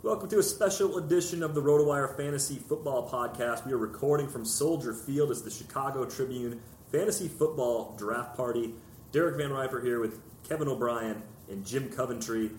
Welcome 0.00 0.28
to 0.28 0.38
a 0.38 0.44
special 0.44 0.98
edition 0.98 1.42
of 1.42 1.56
the 1.56 1.60
RotoWire 1.60 2.16
Fantasy 2.16 2.54
Football 2.54 3.10
Podcast. 3.10 3.66
We 3.66 3.72
are 3.72 3.78
recording 3.78 4.28
from 4.28 4.44
Soldier 4.44 4.94
Field 4.94 5.32
as 5.32 5.42
the 5.42 5.50
Chicago 5.50 6.04
Tribune 6.04 6.60
Fantasy 6.92 7.26
Football 7.26 7.96
Draft 7.98 8.36
Party. 8.36 8.74
Derek 9.10 9.34
VanRiper 9.34 9.82
here 9.82 9.98
with 9.98 10.20
Kevin 10.48 10.68
O'Brien 10.68 11.20
and 11.50 11.66
Jim 11.66 11.88
Coventry 11.88 12.52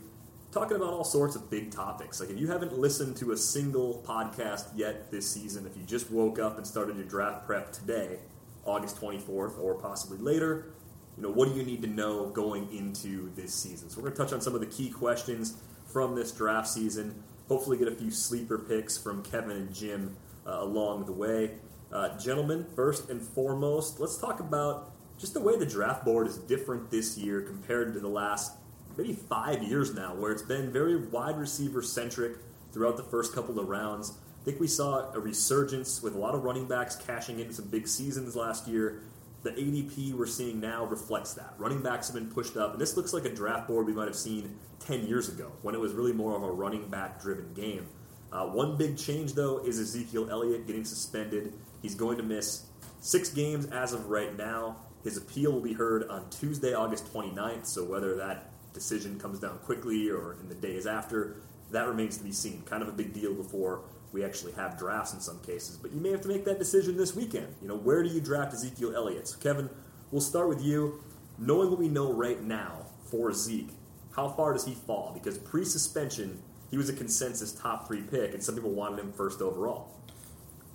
talking 0.52 0.76
about 0.76 0.92
all 0.92 1.06
sorts 1.06 1.38
of 1.38 1.50
big 1.50 1.72
topics. 1.72 2.20
Like 2.20 2.30
if 2.30 2.38
you 2.38 2.48
haven't 2.48 2.78
listened 2.78 3.16
to 3.18 3.32
a 3.32 3.38
single 3.38 4.04
podcast 4.06 4.66
yet 4.76 5.10
this 5.10 5.26
season, 5.32 5.66
if 5.66 5.78
you 5.78 5.84
just 5.84 6.12
woke 6.12 6.40
up 6.40 6.58
and 6.58 6.68
started 6.68 6.98
your 6.98 7.06
draft 7.06 7.46
prep 7.46 7.72
today, 7.72 8.20
August 8.66 9.00
24th, 9.00 9.58
or 9.58 9.76
possibly 9.76 10.18
later, 10.18 10.74
you 11.16 11.24
know, 11.24 11.30
what 11.30 11.48
do 11.48 11.56
you 11.56 11.64
need 11.64 11.82
to 11.84 11.88
know 11.88 12.28
going 12.32 12.68
into 12.74 13.34
this 13.34 13.54
season? 13.54 13.90
So 13.90 14.02
we're 14.02 14.10
going 14.10 14.18
to 14.18 14.24
touch 14.24 14.34
on 14.34 14.42
some 14.42 14.56
of 14.56 14.60
the 14.60 14.68
key 14.68 14.90
questions 14.90 15.56
from 15.86 16.16
this 16.16 16.34
draft 16.34 16.68
season. 16.68 17.24
Hopefully, 17.50 17.78
get 17.78 17.88
a 17.88 17.96
few 17.96 18.12
sleeper 18.12 18.60
picks 18.60 18.98
from 18.98 19.24
Kevin 19.24 19.58
and 19.58 19.74
Jim 19.74 20.16
uh, 20.46 20.60
along 20.60 21.06
the 21.06 21.12
way. 21.12 21.52
Uh, 21.92 22.16
gentlemen, 22.20 22.66
first 22.76 23.10
and 23.10 23.20
foremost, 23.20 24.00
let's 24.00 24.18
talk 24.18 24.40
about 24.40 24.92
just 25.18 25.34
the 25.34 25.40
way 25.40 25.58
the 25.58 25.66
draft 25.66 26.06
board 26.06 26.28
is 26.28 26.38
different 26.38 26.92
this 26.92 27.18
year 27.18 27.42
compared 27.42 27.94
to 27.94 28.00
the 28.00 28.08
last 28.08 28.54
maybe 28.98 29.14
five 29.14 29.64
years 29.64 29.96
now, 29.96 30.14
where 30.14 30.32
it's 30.32 30.44
been 30.44 30.72
very 30.72 30.96
wide 31.08 31.38
receiver 31.38 31.82
centric 31.82 32.38
throughout 32.72 32.98
the 32.98 33.04
first 33.04 33.34
couple 33.34 33.60
of 33.60 33.68
rounds. 33.68 34.14
I 34.42 34.46
think 34.46 34.60
we 34.60 34.68
saw 34.68 35.12
a 35.12 35.20
resurgence 35.20 36.04
with 36.04 36.16
a 36.16 36.20
lot 36.20 36.36
of 36.36 36.44
running 36.44 36.68
backs 36.68 36.96
cashing 36.96 37.40
into 37.40 37.54
some 37.54 37.66
big 37.66 37.88
seasons 37.88 38.36
last 38.36 38.68
year. 38.68 39.02
The 39.42 39.52
ADP 39.52 40.14
we're 40.14 40.26
seeing 40.26 40.60
now 40.60 40.86
reflects 40.86 41.34
that. 41.36 41.54
Running 41.58 41.82
backs 41.82 42.08
have 42.08 42.16
been 42.16 42.30
pushed 42.30 42.58
up, 42.58 42.74
and 42.74 42.82
this 42.82 42.98
looks 42.98 43.14
like 43.14 43.24
a 43.24 43.34
draft 43.34 43.68
board 43.68 43.86
we 43.86 43.94
might 43.94 44.08
have 44.08 44.16
seen 44.16 44.60
10 44.82 45.08
years 45.08 45.30
ago 45.30 45.52
when 45.62 45.74
it 45.76 45.80
was 45.80 45.94
really 45.94 46.12
more 46.12 46.36
of 46.36 46.44
a 46.44 46.52
running 46.52 46.90
back 46.90 47.22
driven 47.22 47.54
game. 47.54 47.88
Uh, 48.34 48.46
one 48.46 48.78
big 48.78 48.98
change, 48.98 49.34
though, 49.34 49.60
is 49.60 49.80
Ezekiel 49.80 50.30
Elliott 50.30 50.68
getting 50.68 50.84
suspended. 50.84 51.54
He's 51.82 51.96
going 51.96 52.18
to 52.18 52.24
miss 52.24 52.66
six 53.00 53.30
games 53.30 53.66
as 53.68 53.94
of 53.94 54.10
right 54.10 54.38
now. 54.38 54.76
His 55.04 55.16
appeal 55.16 55.54
will 55.54 55.62
be 55.62 55.74
heard 55.74 56.08
on 56.10 56.30
Tuesday, 56.30 56.74
August 56.74 57.12
29th, 57.14 57.66
so 57.66 57.86
whether 57.86 58.16
that 58.18 58.52
decision 58.74 59.18
comes 59.20 59.40
down 59.40 59.58
quickly 59.60 60.10
or 60.10 60.36
in 60.42 60.50
the 60.50 60.56
days 60.56 60.86
after, 60.86 61.38
that 61.72 61.88
remains 61.88 62.18
to 62.18 62.24
be 62.24 62.34
seen. 62.34 62.62
Kind 62.64 62.84
of 62.84 62.90
a 62.90 62.92
big 62.92 63.14
deal 63.14 63.34
before 63.34 63.84
we 64.12 64.24
actually 64.24 64.54
have 64.54 64.78
drafts 64.78 65.14
in 65.14 65.20
some 65.20 65.40
cases. 65.40 65.78
But 65.78 65.92
you 65.92 66.00
may 66.00 66.10
have 66.10 66.22
to 66.22 66.28
make 66.28 66.46
that 66.46 66.60
decision 66.60 66.98
this 66.98 67.16
weekend. 67.16 67.48
You 67.62 67.68
know, 67.68 67.78
where 67.78 68.04
do 68.04 68.10
you 68.10 68.22
draft 68.22 68.54
Ezekiel 68.54 68.96
Elliott? 68.96 69.28
So, 69.28 69.38
Kevin, 69.40 69.70
we'll 70.12 70.22
start 70.22 70.50
with 70.50 70.62
you. 70.62 71.04
Knowing 71.38 71.70
what 71.70 71.80
we 71.80 71.88
know 71.88 72.12
right 72.12 72.42
now 72.44 72.86
for 73.10 73.32
Zeke, 73.32 73.70
how 74.16 74.28
far 74.30 74.54
does 74.54 74.66
he 74.66 74.74
fall? 74.74 75.12
Because 75.14 75.38
pre 75.38 75.64
suspension, 75.64 76.42
he 76.70 76.78
was 76.78 76.90
a 76.90 76.94
consensus 76.94 77.54
top 77.54 77.88
three 77.88 78.02
pick, 78.02 78.34
and 78.34 78.44
some 78.44 78.56
people 78.56 78.72
wanted 78.72 79.00
him 79.00 79.14
first 79.14 79.42
overall. 79.42 79.96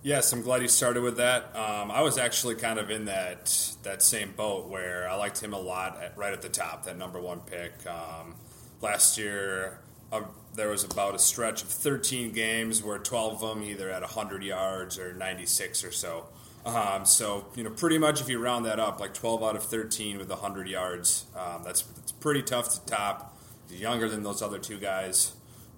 Yes, 0.03 0.33
I'm 0.33 0.43
glad 0.43 0.61
you 0.61 0.69
started 0.69 1.03
with 1.03 1.17
that. 1.17 1.57
Um, 1.57 1.91
I 1.91 2.03
was 2.03 2.19
actually 2.19 2.57
kind 2.57 2.79
of 2.79 2.91
in 2.91 3.07
that 3.07 3.75
that 3.85 4.03
same 4.03 4.33
boat 4.33 4.69
where 4.69 5.09
I 5.09 5.17
liked 5.17 5.43
him 5.43 5.55
a 5.55 5.59
lot 5.59 6.03
at, 6.03 6.17
right 6.17 6.33
at 6.33 6.43
the 6.43 6.49
top, 6.49 6.85
that 6.85 6.99
number 6.99 7.21
one 7.21 7.41
pick. 7.41 7.73
Um, 7.87 8.35
last 8.81 9.17
year, 9.17 9.81
uh, 10.15 10.23
there 10.55 10.69
was 10.69 10.85
about 10.85 11.15
a 11.15 11.19
stretch 11.19 11.63
of 11.63 11.69
13 11.69 12.31
games 12.33 12.83
where 12.83 12.99
12 12.99 13.43
of 13.43 13.57
them 13.57 13.65
either 13.65 13.91
at 13.91 14.03
100 14.03 14.45
yards 14.45 14.99
or 14.99 15.13
96 15.13 15.85
or 15.85 15.91
so. 15.91 16.27
Um, 16.65 17.05
so 17.05 17.47
you 17.57 17.65
know, 17.65 17.71
pretty 17.71 17.99
much 17.99 18.21
if 18.21 18.29
you 18.29 18.39
round 18.39 18.65
that 18.67 18.79
up, 18.79 19.01
like 19.01 19.13
12 19.13 19.43
out 19.43 19.57
of 19.57 19.65
13 19.65 20.19
with 20.19 20.31
100 20.31 20.69
yards, 20.69 21.27
um, 21.37 21.63
that's, 21.65 21.83
that's 21.83 22.13
pretty 22.13 22.43
tough 22.43 22.73
to 22.75 22.87
top. 22.87 23.37
He's 23.69 23.81
younger 23.81 24.09
than 24.09 24.23
those 24.23 24.41
other 24.41 24.59
two 24.59 24.79
guys, 24.79 25.33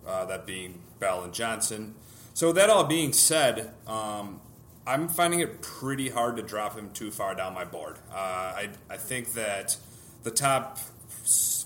uh, 0.06 0.26
that 0.26 0.46
being 0.46 0.82
Bell 1.00 1.24
and 1.24 1.32
Johnson. 1.32 1.94
So 2.34 2.52
that 2.52 2.68
all 2.68 2.84
being 2.84 3.14
said, 3.14 3.72
um, 3.86 4.40
I'm 4.86 5.08
finding 5.08 5.40
it 5.40 5.62
pretty 5.62 6.10
hard 6.10 6.36
to 6.36 6.42
drop 6.42 6.76
him 6.76 6.90
too 6.92 7.10
far 7.10 7.34
down 7.34 7.54
my 7.54 7.64
board. 7.64 7.96
Uh, 8.12 8.14
I, 8.14 8.68
I 8.90 8.96
think 8.98 9.32
that 9.32 9.78
the 10.22 10.30
top 10.30 10.78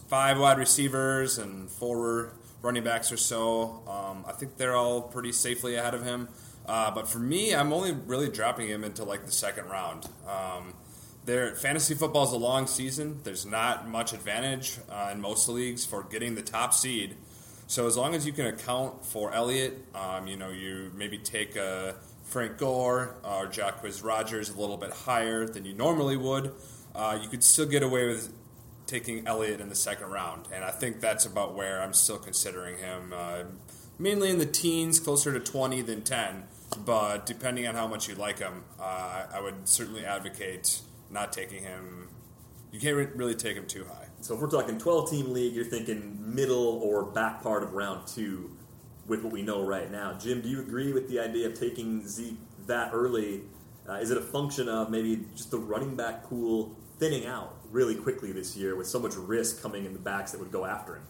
five 0.08 0.38
wide 0.38 0.58
receivers 0.58 1.36
and 1.36 1.70
four 1.70 2.32
running 2.62 2.84
backs 2.84 3.10
or 3.10 3.16
so, 3.16 3.82
um, 3.88 4.24
I 4.26 4.32
think 4.32 4.56
they're 4.56 4.76
all 4.76 5.02
pretty 5.02 5.32
safely 5.32 5.76
ahead 5.76 5.94
of 5.94 6.04
him. 6.04 6.28
Uh, 6.66 6.90
but 6.90 7.08
for 7.08 7.18
me, 7.18 7.54
I'm 7.54 7.72
only 7.72 7.92
really 7.92 8.28
dropping 8.28 8.68
him 8.68 8.84
into 8.84 9.04
like 9.04 9.26
the 9.26 9.32
second 9.32 9.66
round. 9.66 10.08
Um, 10.28 10.74
there, 11.24 11.54
fantasy 11.54 11.94
football 11.94 12.24
is 12.24 12.32
a 12.32 12.38
long 12.38 12.66
season. 12.66 13.20
There's 13.24 13.44
not 13.44 13.88
much 13.88 14.12
advantage 14.12 14.78
uh, 14.88 15.10
in 15.12 15.20
most 15.20 15.48
leagues 15.48 15.84
for 15.84 16.02
getting 16.02 16.34
the 16.34 16.42
top 16.42 16.72
seed. 16.74 17.16
So 17.66 17.86
as 17.86 17.96
long 17.96 18.14
as 18.14 18.26
you 18.26 18.32
can 18.32 18.46
account 18.46 19.04
for 19.06 19.32
Elliott, 19.32 19.84
um, 19.94 20.26
you 20.26 20.36
know, 20.36 20.50
you 20.50 20.90
maybe 20.94 21.18
take 21.18 21.56
a 21.56 21.94
Frank 22.24 22.58
Gore 22.58 23.14
or 23.22 23.46
Jacquizz 23.46 24.04
Rodgers 24.04 24.50
a 24.50 24.58
little 24.58 24.76
bit 24.76 24.90
higher 24.90 25.46
than 25.46 25.64
you 25.64 25.74
normally 25.74 26.16
would. 26.16 26.52
Uh, 26.94 27.18
you 27.22 27.28
could 27.28 27.44
still 27.44 27.66
get 27.66 27.82
away 27.82 28.06
with 28.06 28.32
taking 28.90 29.26
Elliott 29.26 29.60
in 29.60 29.68
the 29.68 29.74
second 29.74 30.10
round, 30.10 30.48
and 30.52 30.64
I 30.64 30.70
think 30.70 31.00
that's 31.00 31.24
about 31.24 31.54
where 31.54 31.80
I'm 31.80 31.92
still 31.92 32.18
considering 32.18 32.78
him. 32.78 33.12
Uh, 33.14 33.44
mainly 34.00 34.30
in 34.30 34.38
the 34.38 34.46
teens, 34.46 34.98
closer 34.98 35.32
to 35.32 35.38
20 35.38 35.82
than 35.82 36.02
10. 36.02 36.44
But 36.84 37.26
depending 37.26 37.66
on 37.66 37.74
how 37.74 37.86
much 37.86 38.08
you 38.08 38.14
like 38.14 38.38
him, 38.38 38.64
uh, 38.80 39.26
I 39.32 39.40
would 39.40 39.68
certainly 39.68 40.04
advocate 40.04 40.80
not 41.10 41.32
taking 41.32 41.62
him. 41.62 42.08
You 42.72 42.80
can't 42.80 42.96
re- 42.96 43.08
really 43.14 43.34
take 43.34 43.56
him 43.56 43.66
too 43.66 43.84
high. 43.84 44.06
So 44.20 44.34
if 44.34 44.40
we're 44.40 44.50
talking 44.50 44.78
12 44.78 45.10
team 45.10 45.32
league, 45.32 45.54
you're 45.54 45.64
thinking 45.64 46.16
middle 46.20 46.80
or 46.82 47.04
back 47.04 47.42
part 47.42 47.62
of 47.62 47.72
round 47.72 48.06
two 48.06 48.56
with 49.06 49.22
what 49.24 49.32
we 49.32 49.42
know 49.42 49.64
right 49.64 49.90
now. 49.90 50.12
Jim, 50.14 50.40
do 50.40 50.48
you 50.48 50.60
agree 50.60 50.92
with 50.92 51.08
the 51.08 51.18
idea 51.18 51.48
of 51.48 51.54
taking 51.54 52.06
Zeke 52.06 52.38
that 52.66 52.90
early? 52.92 53.42
Uh, 53.88 53.94
is 53.94 54.12
it 54.12 54.16
a 54.16 54.22
function 54.22 54.68
of 54.68 54.90
maybe 54.90 55.24
just 55.34 55.50
the 55.50 55.58
running 55.58 55.96
back 55.96 56.22
pool 56.22 56.76
thinning 56.98 57.26
out 57.26 57.59
really 57.70 57.94
quickly 57.94 58.32
this 58.32 58.56
year 58.56 58.76
with 58.76 58.86
so 58.86 58.98
much 58.98 59.14
risk 59.16 59.62
coming 59.62 59.84
in 59.84 59.92
the 59.92 59.98
backs 59.98 60.32
that 60.32 60.40
would 60.40 60.52
go 60.52 60.64
after 60.64 60.96
him? 60.96 61.02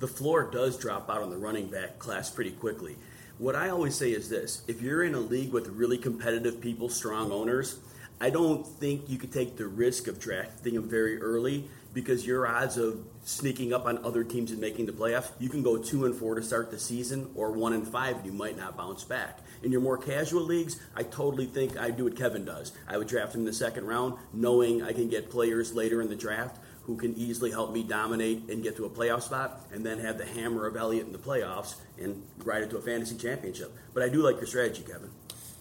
The 0.00 0.08
floor 0.08 0.48
does 0.50 0.78
drop 0.78 1.10
out 1.10 1.22
on 1.22 1.30
the 1.30 1.36
running 1.36 1.68
back 1.68 1.98
class 1.98 2.30
pretty 2.30 2.52
quickly. 2.52 2.96
What 3.38 3.54
I 3.54 3.68
always 3.70 3.94
say 3.94 4.10
is 4.10 4.28
this 4.28 4.62
if 4.66 4.82
you're 4.82 5.04
in 5.04 5.14
a 5.14 5.20
league 5.20 5.52
with 5.52 5.68
really 5.68 5.98
competitive 5.98 6.60
people, 6.60 6.88
strong 6.88 7.30
owners, 7.30 7.78
I 8.20 8.30
don't 8.30 8.66
think 8.66 9.08
you 9.08 9.18
could 9.18 9.32
take 9.32 9.56
the 9.56 9.66
risk 9.66 10.08
of 10.08 10.18
drafting 10.18 10.74
them 10.74 10.88
very 10.88 11.20
early 11.20 11.68
because 11.92 12.26
your 12.26 12.46
odds 12.46 12.76
of 12.76 13.04
sneaking 13.24 13.72
up 13.72 13.86
on 13.86 14.04
other 14.04 14.24
teams 14.24 14.50
and 14.50 14.60
making 14.60 14.86
the 14.86 14.92
playoffs, 14.92 15.30
you 15.38 15.48
can 15.48 15.62
go 15.62 15.76
two 15.76 16.04
and 16.04 16.14
four 16.14 16.34
to 16.34 16.42
start 16.42 16.70
the 16.70 16.78
season, 16.78 17.30
or 17.34 17.52
one 17.52 17.72
and 17.72 17.86
five, 17.86 18.16
and 18.16 18.26
you 18.26 18.32
might 18.32 18.56
not 18.56 18.76
bounce 18.76 19.04
back. 19.04 19.40
In 19.62 19.72
your 19.72 19.80
more 19.80 19.98
casual 19.98 20.42
leagues, 20.42 20.80
I 20.94 21.02
totally 21.02 21.46
think 21.46 21.76
I'd 21.78 21.96
do 21.96 22.04
what 22.04 22.16
Kevin 22.16 22.44
does. 22.44 22.72
I 22.86 22.98
would 22.98 23.08
draft 23.08 23.34
him 23.34 23.40
in 23.40 23.46
the 23.46 23.52
second 23.52 23.86
round, 23.86 24.14
knowing 24.32 24.82
I 24.82 24.92
can 24.92 25.08
get 25.08 25.30
players 25.30 25.74
later 25.74 26.00
in 26.00 26.08
the 26.08 26.16
draft 26.16 26.58
who 26.84 26.96
can 26.96 27.14
easily 27.16 27.50
help 27.50 27.70
me 27.70 27.82
dominate 27.82 28.48
and 28.48 28.62
get 28.62 28.74
to 28.76 28.86
a 28.86 28.88
playoff 28.88 29.22
spot, 29.22 29.66
and 29.72 29.84
then 29.84 29.98
have 29.98 30.16
the 30.16 30.24
hammer 30.24 30.66
of 30.66 30.74
Elliott 30.74 31.06
in 31.06 31.12
the 31.12 31.18
playoffs 31.18 31.74
and 32.00 32.22
ride 32.44 32.62
it 32.62 32.70
to 32.70 32.78
a 32.78 32.80
fantasy 32.80 33.14
championship. 33.16 33.70
But 33.92 34.02
I 34.02 34.08
do 34.08 34.22
like 34.22 34.36
your 34.36 34.46
strategy, 34.46 34.82
Kevin. 34.82 35.10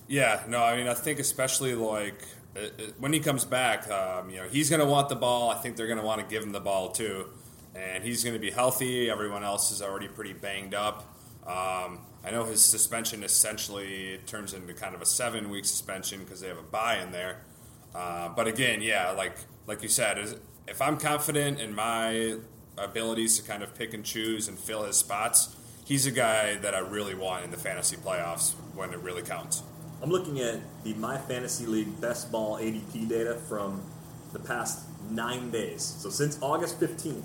Yeah, 0.08 0.42
no, 0.48 0.64
I 0.64 0.78
mean, 0.78 0.88
I 0.88 0.94
think 0.94 1.20
especially 1.20 1.76
like 1.76 2.24
uh, 2.58 2.66
uh, 2.66 2.88
when 2.98 3.14
he 3.14 3.20
comes 3.20 3.46
back, 3.46 3.90
um, 3.90 4.30
you 4.30 4.38
know, 4.38 4.48
he's 4.48 4.70
going 4.70 4.80
to 4.80 4.86
want 4.86 5.10
the 5.10 5.16
ball. 5.16 5.50
I 5.50 5.56
think 5.56 5.76
they're 5.76 5.88
going 5.88 6.00
to 6.00 6.06
want 6.06 6.22
to 6.22 6.28
give 6.28 6.44
him 6.44 6.52
the 6.52 6.60
ball 6.60 6.90
too, 6.90 7.28
and 7.76 8.04
he's 8.04 8.24
going 8.24 8.34
to 8.34 8.40
be 8.40 8.52
healthy. 8.52 9.10
Everyone 9.10 9.44
else 9.44 9.72
is 9.72 9.82
already 9.82 10.08
pretty 10.08 10.34
banged 10.34 10.74
up. 10.74 11.16
Um, 11.46 12.00
I 12.26 12.32
know 12.32 12.44
his 12.44 12.64
suspension 12.64 13.24
essentially 13.24 14.20
turns 14.26 14.54
into 14.54 14.74
kind 14.74 14.94
of 14.96 15.02
a 15.02 15.06
seven-week 15.06 15.64
suspension 15.66 16.20
because 16.20 16.42
they 16.42 16.50
have 16.50 16.58
a 16.58 16.64
buy 16.64 16.98
in 16.98 17.12
there. 17.12 17.42
Uh, 17.96 18.30
but 18.30 18.48
again, 18.48 18.82
yeah, 18.82 19.12
like 19.12 19.38
like 19.66 19.82
you 19.82 19.90
said, 19.90 20.18
if 20.68 20.82
I'm 20.82 20.98
confident 20.98 21.60
in 21.60 21.74
my 21.74 22.36
abilities 22.78 23.40
to 23.40 23.48
kind 23.48 23.64
of 23.64 23.74
pick 23.76 23.94
and 23.94 24.04
choose 24.04 24.48
and 24.48 24.58
fill 24.58 24.84
his 24.84 24.98
spots, 24.98 25.56
he's 25.86 26.06
a 26.06 26.12
guy 26.12 26.56
that 26.56 26.76
I 26.76 26.80
really 26.80 27.16
want 27.16 27.46
in 27.46 27.52
the 27.52 27.58
fantasy 27.58 27.96
playoffs 27.96 28.54
when 28.76 28.92
it 28.94 29.00
really 29.00 29.24
counts. 29.24 29.64
I'm 30.02 30.12
looking 30.12 30.40
at 30.40 30.60
the 30.84 30.94
My 30.94 31.18
Fantasy 31.18 31.66
League 31.66 32.00
best 32.00 32.32
ball 32.32 32.58
ADP 32.58 33.10
data 33.10 33.34
from 33.34 33.82
the 34.32 34.40
past 34.40 34.86
nine 35.10 35.50
days. 35.50 35.82
So 35.82 36.10
since 36.10 36.38
August 36.42 36.80
15th, 36.80 37.24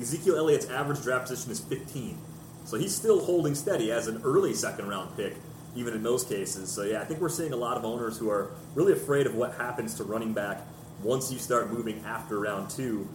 Ezekiel 0.00 0.36
Elliott's 0.36 0.66
average 0.66 1.02
draft 1.02 1.28
position 1.28 1.50
is 1.50 1.58
15. 1.58 2.16
So 2.64 2.76
he's 2.76 2.94
still 2.94 3.24
holding 3.24 3.54
steady 3.56 3.90
as 3.90 4.06
an 4.06 4.20
early 4.24 4.54
second 4.54 4.88
round 4.88 5.16
pick, 5.16 5.34
even 5.74 5.92
in 5.92 6.04
those 6.04 6.22
cases. 6.22 6.70
So 6.70 6.82
yeah, 6.82 7.00
I 7.00 7.04
think 7.04 7.20
we're 7.20 7.28
seeing 7.28 7.52
a 7.52 7.56
lot 7.56 7.76
of 7.76 7.84
owners 7.84 8.16
who 8.16 8.30
are 8.30 8.52
really 8.76 8.92
afraid 8.92 9.26
of 9.26 9.34
what 9.34 9.54
happens 9.54 9.94
to 9.94 10.04
running 10.04 10.32
back 10.32 10.62
once 11.02 11.32
you 11.32 11.38
start 11.38 11.72
moving 11.72 12.04
after 12.06 12.38
round 12.38 12.70
two. 12.70 13.08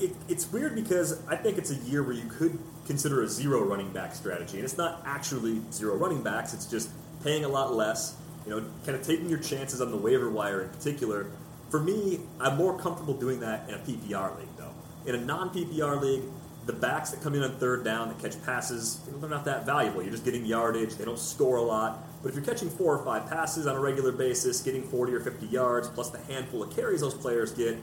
It, 0.00 0.12
it's 0.28 0.50
weird 0.50 0.74
because 0.74 1.20
I 1.28 1.36
think 1.36 1.58
it's 1.58 1.70
a 1.70 1.76
year 1.76 2.02
where 2.02 2.14
you 2.14 2.28
could 2.28 2.58
consider 2.86 3.22
a 3.22 3.28
zero 3.28 3.62
running 3.62 3.92
back 3.92 4.14
strategy, 4.14 4.56
and 4.56 4.64
it's 4.64 4.78
not 4.78 5.02
actually 5.04 5.60
zero 5.72 5.96
running 5.96 6.22
backs. 6.22 6.54
It's 6.54 6.66
just 6.66 6.88
paying 7.24 7.44
a 7.44 7.48
lot 7.48 7.74
less. 7.74 8.16
You 8.46 8.50
know, 8.52 8.66
kind 8.84 8.96
of 8.96 9.04
taking 9.04 9.28
your 9.28 9.38
chances 9.38 9.80
on 9.80 9.90
the 9.90 9.96
waiver 9.96 10.30
wire 10.30 10.62
in 10.62 10.68
particular. 10.68 11.26
For 11.70 11.80
me, 11.80 12.20
I'm 12.38 12.56
more 12.56 12.78
comfortable 12.78 13.14
doing 13.14 13.40
that 13.40 13.68
in 13.68 13.74
a 13.74 13.78
PPR 13.78 14.38
league, 14.38 14.48
though. 14.58 14.70
In 15.06 15.14
a 15.14 15.18
non 15.18 15.48
PPR 15.48 16.00
league, 16.00 16.22
the 16.66 16.72
backs 16.72 17.10
that 17.10 17.22
come 17.22 17.34
in 17.34 17.42
on 17.42 17.52
third 17.56 17.84
down 17.84 18.08
that 18.08 18.18
catch 18.18 18.42
passes, 18.44 19.00
you 19.06 19.12
know, 19.12 19.18
they're 19.18 19.30
not 19.30 19.46
that 19.46 19.66
valuable. 19.66 20.02
You're 20.02 20.12
just 20.12 20.24
getting 20.24 20.44
yardage. 20.44 20.94
They 20.94 21.04
don't 21.04 21.18
score 21.18 21.56
a 21.56 21.62
lot. 21.62 22.04
But 22.22 22.28
if 22.30 22.34
you're 22.34 22.44
catching 22.44 22.70
four 22.70 22.96
or 22.96 23.04
five 23.04 23.28
passes 23.28 23.66
on 23.66 23.76
a 23.76 23.80
regular 23.80 24.12
basis, 24.12 24.60
getting 24.60 24.82
40 24.82 25.14
or 25.14 25.20
50 25.20 25.46
yards, 25.46 25.88
plus 25.88 26.10
the 26.10 26.20
handful 26.20 26.62
of 26.62 26.74
carries 26.74 27.00
those 27.00 27.14
players 27.14 27.52
get, 27.52 27.76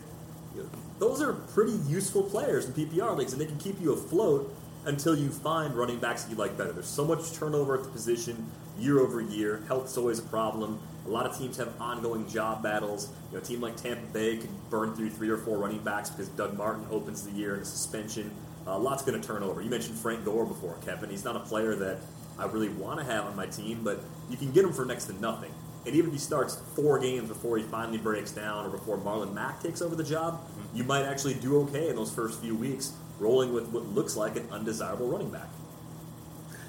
you 0.56 0.64
know, 0.64 0.70
those 1.00 1.22
are 1.22 1.34
pretty 1.34 1.74
useful 1.88 2.24
players 2.24 2.66
in 2.66 2.74
PPR 2.74 3.16
leagues, 3.16 3.34
and 3.34 3.42
they 3.42 3.46
can 3.46 3.58
keep 3.58 3.80
you 3.82 3.94
afloat 3.94 4.56
until 4.86 5.16
you 5.16 5.30
find 5.30 5.76
running 5.76 6.00
backs 6.00 6.24
that 6.24 6.32
you 6.32 6.38
like 6.38 6.58
better. 6.58 6.72
There's 6.72 6.88
so 6.88 7.06
much 7.06 7.34
turnover 7.34 7.78
at 7.78 7.84
the 7.84 7.90
position 7.90 8.48
year 8.80 9.00
over 9.00 9.22
year. 9.22 9.64
Health's 9.68 9.98
always 9.98 10.20
a 10.20 10.24
problem. 10.24 10.80
A 11.06 11.10
lot 11.10 11.26
of 11.26 11.38
teams 11.38 11.58
have 11.58 11.74
ongoing 11.80 12.28
job 12.28 12.62
battles. 12.62 13.10
You 13.32 13.38
know, 13.38 13.44
a 13.44 13.46
team 13.46 13.62
like 13.62 13.76
Tampa 13.76 14.06
Bay 14.14 14.38
can 14.38 14.50
burn 14.70 14.96
through 14.96 15.10
three 15.10 15.30
or 15.30 15.38
four 15.38 15.58
running 15.58 15.84
backs 15.84 16.10
because 16.10 16.28
Doug 16.30 16.58
Martin 16.58 16.86
opens 16.92 17.24
the 17.24 17.32
year 17.32 17.56
in 17.56 17.62
a 17.62 17.66
suspension. 17.66 18.32
A 18.68 18.72
uh, 18.72 18.78
lot's 18.78 19.04
going 19.04 19.20
to 19.20 19.28
turn 19.28 19.42
over. 19.42 19.62
You 19.62 19.70
mentioned 19.70 19.98
Frank 19.98 20.24
Gore 20.24 20.46
before, 20.46 20.78
Kevin. 20.86 21.10
He's 21.10 21.24
not 21.24 21.36
a 21.36 21.40
player 21.40 21.76
that 21.76 21.98
I 22.38 22.46
really 22.46 22.70
want 22.70 23.00
to 23.00 23.06
have 23.06 23.26
on 23.26 23.36
my 23.36 23.48
team, 23.48 23.84
but 23.84 24.00
you 24.30 24.38
can 24.38 24.52
get 24.52 24.64
him 24.64 24.74
for 24.74 24.86
next 24.86 25.06
to 25.06 25.14
nothing. 25.20 25.52
And 25.86 25.96
even 25.96 26.10
if 26.10 26.14
he 26.14 26.20
starts 26.20 26.62
four 26.76 27.00
games 27.00 27.28
before 27.28 27.58
he 27.58 27.64
finally 27.64 27.98
breaks 27.98 28.32
down 28.32 28.68
or 28.68 28.70
before 28.70 28.98
Marlon 29.00 29.34
Mack 29.34 29.64
takes 29.64 29.82
over 29.82 29.96
the 29.96 30.04
job, 30.04 30.36
mm-hmm. 30.36 30.78
you 30.78 30.84
might 30.84 31.06
actually 31.06 31.34
do 31.36 31.62
okay 31.62 31.90
in 31.90 31.96
those 31.96 32.14
first 32.14 32.40
few 32.40 32.56
weeks, 32.56 32.94
rolling 33.20 33.52
with 33.52 33.68
what 33.70 33.86
looks 33.88 34.16
like 34.16 34.36
an 34.36 34.48
undesirable 34.52 35.08
running 35.08 35.32
back. 35.32 35.50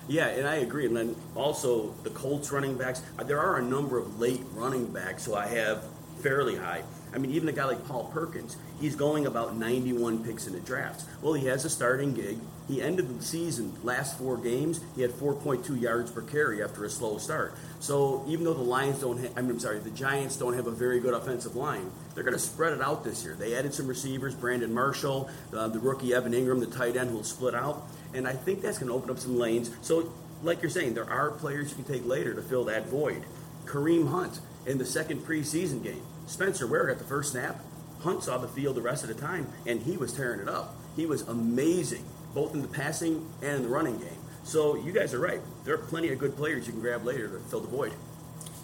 Yeah, 0.08 0.26
and 0.28 0.46
I 0.46 0.56
agree. 0.56 0.86
And 0.86 0.96
then 0.96 1.16
also 1.34 1.94
the 2.02 2.10
Colts 2.10 2.50
running 2.50 2.76
backs. 2.76 3.02
There 3.24 3.40
are 3.40 3.58
a 3.58 3.62
number 3.62 3.98
of 3.98 4.18
late 4.18 4.42
running 4.54 4.86
backs 4.86 5.24
who 5.26 5.34
I 5.34 5.46
have 5.46 5.84
fairly 6.20 6.56
high. 6.56 6.82
I 7.14 7.18
mean, 7.18 7.32
even 7.32 7.48
a 7.48 7.52
guy 7.52 7.64
like 7.66 7.86
Paul 7.86 8.04
Perkins, 8.04 8.56
he's 8.80 8.96
going 8.96 9.26
about 9.26 9.56
91 9.56 10.24
picks 10.24 10.46
in 10.46 10.54
the 10.54 10.60
draft. 10.60 11.04
Well, 11.20 11.34
he 11.34 11.46
has 11.46 11.64
a 11.64 11.70
starting 11.70 12.14
gig. 12.14 12.38
He 12.68 12.80
ended 12.80 13.18
the 13.18 13.22
season, 13.22 13.74
last 13.82 14.16
four 14.16 14.38
games, 14.38 14.80
he 14.94 15.02
had 15.02 15.10
4.2 15.10 15.78
yards 15.78 16.10
per 16.10 16.22
carry 16.22 16.62
after 16.62 16.84
a 16.84 16.90
slow 16.90 17.18
start. 17.18 17.54
So 17.80 18.24
even 18.28 18.44
though 18.44 18.54
the 18.54 18.62
Lions 18.62 19.00
don't, 19.00 19.18
ha- 19.18 19.32
I 19.36 19.42
mean, 19.42 19.50
I'm 19.50 19.60
sorry, 19.60 19.80
the 19.80 19.90
Giants 19.90 20.36
don't 20.36 20.54
have 20.54 20.68
a 20.68 20.70
very 20.70 21.00
good 21.00 21.12
offensive 21.12 21.56
line, 21.56 21.90
they're 22.14 22.24
going 22.24 22.36
to 22.36 22.40
spread 22.40 22.72
it 22.72 22.80
out 22.80 23.04
this 23.04 23.24
year. 23.24 23.34
They 23.34 23.56
added 23.56 23.74
some 23.74 23.88
receivers, 23.88 24.34
Brandon 24.34 24.72
Marshall, 24.72 25.28
uh, 25.52 25.68
the 25.68 25.80
rookie 25.80 26.14
Evan 26.14 26.32
Engram, 26.32 26.60
the 26.60 26.66
tight 26.66 26.96
end 26.96 27.10
who 27.10 27.16
will 27.16 27.24
split 27.24 27.54
out, 27.54 27.82
and 28.14 28.26
I 28.26 28.32
think 28.32 28.62
that's 28.62 28.78
going 28.78 28.88
to 28.88 28.94
open 28.94 29.10
up 29.10 29.18
some 29.18 29.38
lanes. 29.38 29.70
So, 29.82 30.12
like 30.42 30.62
you're 30.62 30.70
saying, 30.70 30.94
there 30.94 31.08
are 31.08 31.30
players 31.30 31.70
you 31.70 31.76
can 31.76 31.84
take 31.84 32.06
later 32.06 32.34
to 32.34 32.42
fill 32.42 32.64
that 32.64 32.86
void. 32.86 33.24
Kareem 33.64 34.10
Hunt 34.10 34.40
in 34.66 34.78
the 34.78 34.84
second 34.84 35.20
preseason 35.20 35.82
game 35.82 36.02
Spencer 36.26 36.66
Ware 36.66 36.86
got 36.86 36.98
the 36.98 37.04
first 37.04 37.32
snap. 37.32 37.60
Hunt 38.00 38.24
saw 38.24 38.38
the 38.38 38.48
field 38.48 38.76
the 38.76 38.82
rest 38.82 39.02
of 39.02 39.08
the 39.08 39.14
time, 39.14 39.46
and 39.66 39.82
he 39.82 39.96
was 39.96 40.12
tearing 40.12 40.40
it 40.40 40.48
up. 40.48 40.74
He 40.96 41.06
was 41.06 41.22
amazing, 41.22 42.04
both 42.34 42.54
in 42.54 42.62
the 42.62 42.68
passing 42.68 43.28
and 43.42 43.56
in 43.56 43.62
the 43.62 43.68
running 43.68 43.98
game. 43.98 44.18
So 44.44 44.76
you 44.76 44.92
guys 44.92 45.14
are 45.14 45.20
right. 45.20 45.40
There 45.64 45.74
are 45.74 45.78
plenty 45.78 46.12
of 46.12 46.18
good 46.18 46.36
players 46.36 46.66
you 46.66 46.72
can 46.72 46.80
grab 46.80 47.04
later 47.04 47.28
to 47.28 47.38
fill 47.44 47.60
the 47.60 47.68
void. 47.68 47.92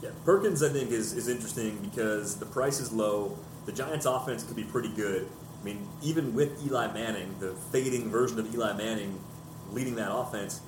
Yeah, 0.02 0.10
Perkins, 0.24 0.62
I 0.62 0.68
think, 0.68 0.90
is, 0.90 1.12
is 1.12 1.28
interesting 1.28 1.78
because 1.78 2.36
the 2.36 2.46
price 2.46 2.80
is 2.80 2.92
low. 2.92 3.38
The 3.66 3.72
Giants' 3.72 4.06
offense 4.06 4.44
could 4.44 4.56
be 4.56 4.64
pretty 4.64 4.90
good. 4.90 5.28
I 5.60 5.64
mean, 5.64 5.88
even 6.02 6.34
with 6.34 6.64
Eli 6.64 6.92
Manning, 6.92 7.34
the 7.40 7.52
fading 7.72 8.08
version 8.10 8.38
of 8.38 8.52
Eli 8.54 8.72
Manning 8.74 9.18
leading 9.70 9.94
that 9.96 10.12
offense, 10.12 10.60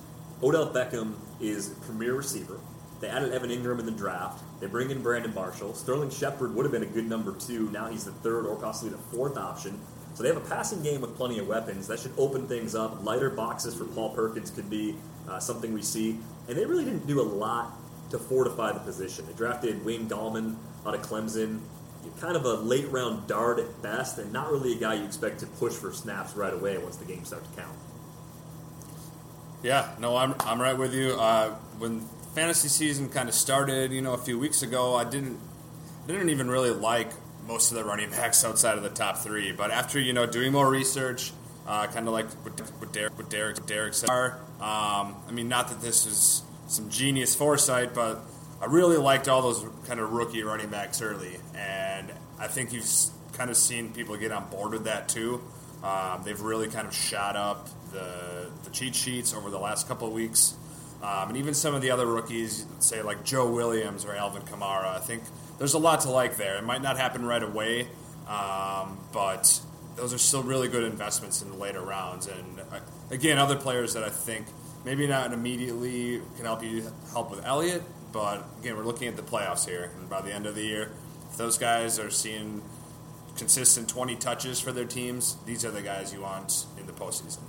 Odell 0.42 0.72
Beckham 0.72 1.14
is 1.40 1.70
premier 1.86 2.14
receiver. 2.14 2.58
They 3.00 3.08
added 3.08 3.32
Evan 3.32 3.50
Engram 3.50 3.78
in 3.78 3.86
the 3.86 3.92
draft. 3.92 4.42
They 4.60 4.66
bring 4.66 4.90
in 4.90 5.02
Brandon 5.02 5.34
Marshall. 5.34 5.74
Sterling 5.74 6.10
Shepard 6.10 6.54
would 6.54 6.64
have 6.64 6.72
been 6.72 6.82
a 6.82 6.86
good 6.86 7.08
number 7.08 7.34
two. 7.34 7.70
Now 7.70 7.88
he's 7.88 8.04
the 8.04 8.12
third 8.12 8.46
or 8.46 8.56
possibly 8.56 8.90
the 8.90 9.02
fourth 9.16 9.38
option. 9.38 9.80
So 10.14 10.22
they 10.22 10.28
have 10.28 10.36
a 10.36 10.48
passing 10.48 10.82
game 10.82 11.00
with 11.00 11.16
plenty 11.16 11.38
of 11.38 11.46
weapons. 11.46 11.86
That 11.88 11.98
should 11.98 12.12
open 12.18 12.46
things 12.46 12.74
up. 12.74 13.04
Lighter 13.04 13.30
boxes 13.30 13.74
for 13.74 13.84
Paul 13.84 14.10
Perkins 14.10 14.50
could 14.50 14.68
be 14.68 14.96
uh, 15.28 15.38
something 15.38 15.72
we 15.72 15.82
see. 15.82 16.18
And 16.48 16.58
they 16.58 16.66
really 16.66 16.84
didn't 16.84 17.06
do 17.06 17.20
a 17.20 17.22
lot 17.22 17.72
to 18.10 18.18
fortify 18.18 18.72
the 18.72 18.80
position. 18.80 19.24
They 19.26 19.32
drafted 19.32 19.84
Wayne 19.84 20.08
Gallman 20.08 20.56
out 20.84 20.94
of 20.94 21.02
Clemson. 21.02 21.60
Kind 22.18 22.36
of 22.36 22.44
a 22.44 22.54
late 22.54 22.88
round 22.90 23.28
dart 23.28 23.58
at 23.58 23.82
best, 23.82 24.18
and 24.18 24.32
not 24.32 24.50
really 24.50 24.72
a 24.72 24.80
guy 24.80 24.94
you 24.94 25.04
expect 25.04 25.40
to 25.40 25.46
push 25.46 25.74
for 25.74 25.92
snaps 25.92 26.34
right 26.34 26.52
away 26.52 26.76
once 26.78 26.96
the 26.96 27.04
game 27.04 27.24
starts 27.24 27.48
to 27.50 27.56
count. 27.56 27.76
Yeah, 29.62 29.90
no, 29.98 30.16
I'm, 30.16 30.34
I'm 30.40 30.60
right 30.60 30.76
with 30.76 30.94
you. 30.94 31.12
Uh, 31.12 31.50
when 31.78 32.00
fantasy 32.34 32.68
season 32.68 33.08
kind 33.08 33.28
of 33.28 33.34
started, 33.34 33.92
you 33.92 34.00
know, 34.00 34.14
a 34.14 34.18
few 34.18 34.38
weeks 34.38 34.62
ago, 34.62 34.94
I 34.94 35.04
didn't 35.04 35.38
didn't 36.06 36.30
even 36.30 36.50
really 36.50 36.70
like 36.70 37.10
most 37.46 37.70
of 37.70 37.76
the 37.76 37.84
running 37.84 38.10
backs 38.16 38.44
outside 38.44 38.76
of 38.76 38.82
the 38.82 38.90
top 38.90 39.18
three. 39.18 39.52
But 39.52 39.70
after 39.70 40.00
you 40.00 40.12
know 40.12 40.26
doing 40.26 40.52
more 40.52 40.68
research, 40.68 41.32
uh, 41.66 41.86
kind 41.88 42.06
of 42.06 42.12
like 42.14 42.30
what, 42.44 42.92
Derek 42.92 43.18
what 43.18 43.30
Derek 43.30 43.66
Derek 43.66 43.94
said, 43.94 44.08
um, 44.08 45.16
I 45.28 45.32
mean, 45.32 45.48
not 45.48 45.68
that 45.68 45.80
this 45.80 46.06
is 46.06 46.42
some 46.68 46.88
genius 46.88 47.34
foresight, 47.34 47.94
but 47.94 48.20
I 48.62 48.66
really 48.66 48.96
liked 48.96 49.28
all 49.28 49.42
those 49.42 49.64
kind 49.86 50.00
of 50.00 50.12
rookie 50.12 50.42
running 50.42 50.68
backs 50.68 51.02
early, 51.02 51.36
and 51.54 52.12
I 52.38 52.46
think 52.46 52.72
you've 52.72 52.88
kind 53.32 53.50
of 53.50 53.56
seen 53.56 53.92
people 53.92 54.16
get 54.16 54.32
on 54.32 54.48
board 54.50 54.72
with 54.72 54.84
that 54.84 55.08
too. 55.08 55.42
Um, 55.82 56.22
they've 56.24 56.40
really 56.40 56.68
kind 56.68 56.86
of 56.86 56.94
shot 56.94 57.36
up 57.36 57.68
the, 57.92 58.50
the 58.64 58.70
cheat 58.70 58.94
sheets 58.94 59.34
over 59.34 59.50
the 59.50 59.58
last 59.58 59.88
couple 59.88 60.06
of 60.06 60.12
weeks. 60.12 60.54
Um, 61.02 61.28
and 61.28 61.36
even 61.36 61.54
some 61.54 61.74
of 61.74 61.80
the 61.80 61.90
other 61.90 62.06
rookies, 62.06 62.66
say 62.78 63.02
like 63.02 63.24
Joe 63.24 63.50
Williams 63.50 64.04
or 64.04 64.14
Alvin 64.14 64.42
Kamara, 64.42 64.96
I 64.96 64.98
think 64.98 65.22
there's 65.58 65.74
a 65.74 65.78
lot 65.78 66.02
to 66.02 66.10
like 66.10 66.36
there. 66.36 66.58
It 66.58 66.64
might 66.64 66.82
not 66.82 66.98
happen 66.98 67.24
right 67.24 67.42
away, 67.42 67.88
um, 68.28 68.98
but 69.12 69.60
those 69.96 70.12
are 70.12 70.18
still 70.18 70.42
really 70.42 70.68
good 70.68 70.84
investments 70.84 71.42
in 71.42 71.50
the 71.50 71.56
later 71.56 71.80
rounds. 71.80 72.26
And 72.26 72.60
uh, 72.60 72.80
again, 73.10 73.38
other 73.38 73.56
players 73.56 73.94
that 73.94 74.04
I 74.04 74.10
think 74.10 74.46
maybe 74.84 75.06
not 75.06 75.32
immediately 75.32 76.20
can 76.36 76.44
help 76.44 76.62
you 76.62 76.92
help 77.12 77.30
with 77.30 77.44
Elliott, 77.46 77.82
but 78.12 78.46
again, 78.60 78.76
we're 78.76 78.84
looking 78.84 79.08
at 79.08 79.16
the 79.16 79.22
playoffs 79.22 79.66
here, 79.66 79.90
and 79.98 80.08
by 80.08 80.20
the 80.20 80.32
end 80.32 80.46
of 80.46 80.54
the 80.54 80.62
year, 80.62 80.90
if 81.30 81.36
those 81.36 81.58
guys 81.58 81.98
are 81.98 82.10
seeing 82.10 82.62
consistent 83.36 83.88
20 83.88 84.16
touches 84.16 84.60
for 84.60 84.72
their 84.72 84.84
teams, 84.84 85.36
these 85.46 85.64
are 85.64 85.70
the 85.70 85.82
guys 85.82 86.12
you 86.12 86.20
want 86.20 86.66
in 86.78 86.86
the 86.86 86.92
postseason. 86.92 87.40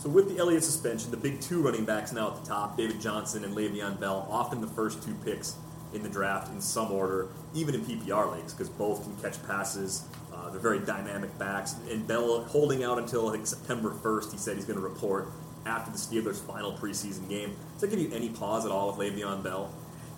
So 0.00 0.08
with 0.08 0.34
the 0.34 0.38
Elliott 0.38 0.64
suspension, 0.64 1.10
the 1.10 1.18
big 1.18 1.42
two 1.42 1.60
running 1.60 1.84
backs 1.84 2.10
now 2.10 2.28
at 2.28 2.42
the 2.42 2.48
top, 2.48 2.74
David 2.74 3.02
Johnson 3.02 3.44
and 3.44 3.54
Le'Veon 3.54 4.00
Bell, 4.00 4.26
often 4.30 4.62
the 4.62 4.66
first 4.66 5.02
two 5.02 5.12
picks 5.26 5.56
in 5.92 6.02
the 6.02 6.08
draft 6.08 6.50
in 6.50 6.58
some 6.62 6.90
order, 6.90 7.28
even 7.52 7.74
in 7.74 7.82
PPR 7.82 8.34
leagues, 8.34 8.54
because 8.54 8.70
both 8.70 9.02
can 9.02 9.14
catch 9.16 9.46
passes. 9.46 10.04
Uh, 10.34 10.48
they're 10.48 10.58
very 10.58 10.78
dynamic 10.78 11.36
backs. 11.38 11.74
And 11.90 12.06
Bell 12.06 12.44
holding 12.44 12.82
out 12.82 12.96
until 12.96 13.28
I 13.28 13.32
think 13.32 13.46
September 13.46 13.90
1st, 13.90 14.32
he 14.32 14.38
said 14.38 14.56
he's 14.56 14.64
going 14.64 14.78
to 14.78 14.82
report 14.82 15.28
after 15.66 15.90
the 15.90 15.98
Steelers' 15.98 16.40
final 16.40 16.72
preseason 16.72 17.28
game. 17.28 17.54
Does 17.74 17.82
that 17.82 17.90
give 17.90 17.98
you 17.98 18.10
any 18.14 18.30
pause 18.30 18.64
at 18.64 18.72
all 18.72 18.96
with 18.96 19.06
Le'Veon 19.06 19.42
Bell? 19.42 19.70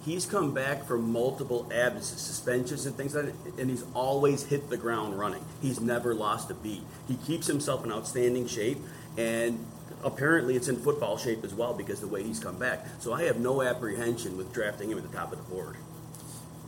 He's 0.04 0.26
come 0.26 0.52
back 0.52 0.84
from 0.84 1.12
multiple 1.12 1.68
absences, 1.72 2.20
suspensions, 2.20 2.86
and 2.86 2.96
things 2.96 3.14
like 3.14 3.26
that, 3.26 3.60
and 3.60 3.70
he's 3.70 3.84
always 3.94 4.44
hit 4.44 4.68
the 4.68 4.76
ground 4.76 5.16
running. 5.16 5.44
He's 5.60 5.80
never 5.80 6.12
lost 6.12 6.50
a 6.50 6.54
beat. 6.54 6.82
He 7.06 7.14
keeps 7.14 7.46
himself 7.46 7.84
in 7.84 7.92
outstanding 7.92 8.48
shape, 8.48 8.78
and 9.16 9.64
apparently 10.04 10.57
it's 10.57 10.69
in 10.69 10.76
football 10.76 11.16
shape 11.16 11.45
as 11.45 11.54
well 11.54 11.75
because 11.75 12.00
the 12.00 12.09
way 12.09 12.23
he's 12.23 12.40
come 12.40 12.59
back. 12.59 12.87
So 13.00 13.12
I 13.12 13.25
have 13.25 13.38
no 13.38 13.62
apprehension 13.62 14.37
with 14.37 14.52
drafting 14.52 14.90
him 14.90 14.99
at 14.99 15.09
the 15.09 15.16
top 15.16 15.33
of 15.33 15.38
the 15.38 15.54
board. 15.54 15.76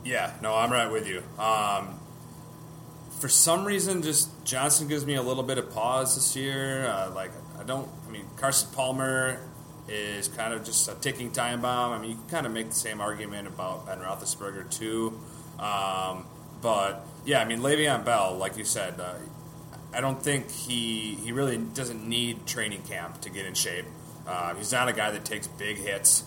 Yeah, 0.03 0.33
no, 0.41 0.55
I'm 0.55 0.71
right 0.71 0.91
with 0.91 1.07
you. 1.07 1.23
Um, 1.41 1.99
for 3.19 3.27
some 3.27 3.65
reason, 3.65 4.01
just 4.01 4.29
Johnson 4.45 4.87
gives 4.87 5.05
me 5.05 5.15
a 5.15 5.21
little 5.21 5.43
bit 5.43 5.57
of 5.57 5.71
pause 5.71 6.15
this 6.15 6.35
year. 6.35 6.87
Uh, 6.87 7.11
like 7.11 7.31
I 7.59 7.63
don't, 7.63 7.89
I 8.07 8.11
mean 8.11 8.25
Carson 8.37 8.69
Palmer 8.73 9.39
is 9.87 10.27
kind 10.27 10.53
of 10.53 10.63
just 10.63 10.87
a 10.87 10.95
ticking 10.95 11.31
time 11.31 11.61
bomb. 11.61 11.93
I 11.93 11.99
mean, 11.99 12.11
you 12.11 12.17
can 12.17 12.27
kind 12.27 12.45
of 12.45 12.51
make 12.51 12.69
the 12.69 12.75
same 12.75 13.01
argument 13.01 13.47
about 13.47 13.85
Ben 13.85 13.99
Roethlisberger 13.99 14.69
too. 14.69 15.19
Um, 15.59 16.25
but 16.61 17.05
yeah, 17.25 17.41
I 17.41 17.45
mean, 17.45 17.59
Le'Veon 17.59 18.03
Bell, 18.05 18.35
like 18.37 18.57
you 18.57 18.63
said, 18.63 18.99
uh, 18.99 19.15
I 19.95 20.01
don't 20.01 20.21
think 20.21 20.51
he 20.51 21.15
he 21.15 21.31
really 21.31 21.57
doesn't 21.57 22.07
need 22.07 22.45
training 22.45 22.81
camp 22.83 23.21
to 23.21 23.29
get 23.29 23.45
in 23.45 23.53
shape. 23.53 23.85
Uh, 24.27 24.53
he's 24.55 24.71
not 24.71 24.89
a 24.89 24.93
guy 24.93 25.11
that 25.11 25.23
takes 25.23 25.47
big 25.47 25.77
hits, 25.77 26.23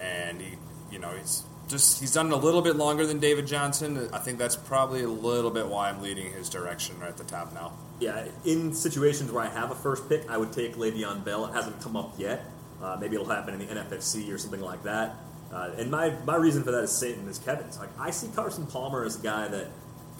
and 0.00 0.40
he, 0.40 0.56
you 0.90 0.98
know, 0.98 1.10
he's 1.10 1.44
just 1.68 2.00
he's 2.00 2.12
done 2.12 2.26
it 2.26 2.32
a 2.32 2.36
little 2.36 2.62
bit 2.62 2.76
longer 2.76 3.06
than 3.06 3.20
David 3.20 3.46
Johnson. 3.46 4.08
I 4.12 4.18
think 4.18 4.38
that's 4.38 4.56
probably 4.56 5.02
a 5.02 5.08
little 5.08 5.50
bit 5.50 5.68
why 5.68 5.88
I'm 5.88 6.02
leading 6.02 6.32
his 6.32 6.48
direction 6.48 6.98
right 6.98 7.10
at 7.10 7.16
the 7.16 7.24
top 7.24 7.52
now. 7.54 7.72
Yeah, 8.00 8.26
in 8.44 8.74
situations 8.74 9.30
where 9.30 9.44
I 9.44 9.48
have 9.48 9.70
a 9.70 9.76
first 9.76 10.08
pick, 10.08 10.28
I 10.28 10.36
would 10.36 10.52
take 10.52 10.74
Le'Veon 10.74 11.24
Bell. 11.24 11.46
It 11.46 11.52
hasn't 11.52 11.80
come 11.80 11.96
up 11.96 12.14
yet. 12.18 12.44
Uh, 12.82 12.96
maybe 13.00 13.14
it'll 13.14 13.28
happen 13.28 13.54
in 13.54 13.60
the 13.60 13.72
NFFC 13.72 14.32
or 14.34 14.38
something 14.38 14.60
like 14.60 14.82
that. 14.82 15.14
Uh, 15.52 15.70
and 15.76 15.90
my, 15.90 16.10
my 16.24 16.34
reason 16.34 16.64
for 16.64 16.72
that 16.72 16.82
is 16.82 16.90
Satan 16.90 17.28
is 17.28 17.38
Kevin's. 17.38 17.78
Like 17.78 17.90
I 18.00 18.10
see 18.10 18.28
Carson 18.34 18.66
Palmer 18.66 19.04
as 19.04 19.20
a 19.20 19.22
guy 19.22 19.46
that 19.48 19.68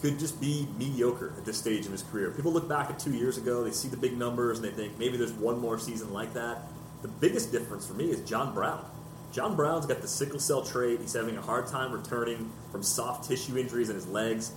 could 0.03 0.19
just 0.19 0.41
be 0.41 0.67
mediocre 0.77 1.33
at 1.37 1.45
this 1.45 1.57
stage 1.57 1.85
in 1.85 1.93
his 1.93 2.03
career. 2.03 2.29
People 2.31 2.51
look 2.51 2.67
back 2.67 2.89
at 2.89 2.99
two 2.99 3.13
years 3.13 3.37
ago, 3.37 3.63
they 3.63 3.71
see 3.71 3.87
the 3.87 3.95
big 3.95 4.17
numbers, 4.17 4.59
and 4.59 4.67
they 4.67 4.71
think 4.71 4.99
maybe 4.99 5.15
there's 5.15 5.31
one 5.31 5.57
more 5.57 5.79
season 5.79 6.11
like 6.11 6.33
that. 6.33 6.63
The 7.03 7.07
biggest 7.07 7.53
difference 7.53 7.87
for 7.87 7.93
me 7.93 8.11
is 8.11 8.19
John 8.29 8.53
Brown. 8.53 8.83
John 9.31 9.55
Brown's 9.55 9.85
got 9.85 10.01
the 10.01 10.07
sickle 10.09 10.41
cell 10.41 10.61
trait. 10.61 10.99
He's 10.99 11.13
having 11.13 11.37
a 11.37 11.41
hard 11.41 11.67
time 11.67 11.93
returning 11.93 12.51
from 12.69 12.83
soft 12.83 13.29
tissue 13.29 13.57
injuries 13.57 13.87
in 13.87 13.95
his 13.95 14.05
legs. 14.05 14.51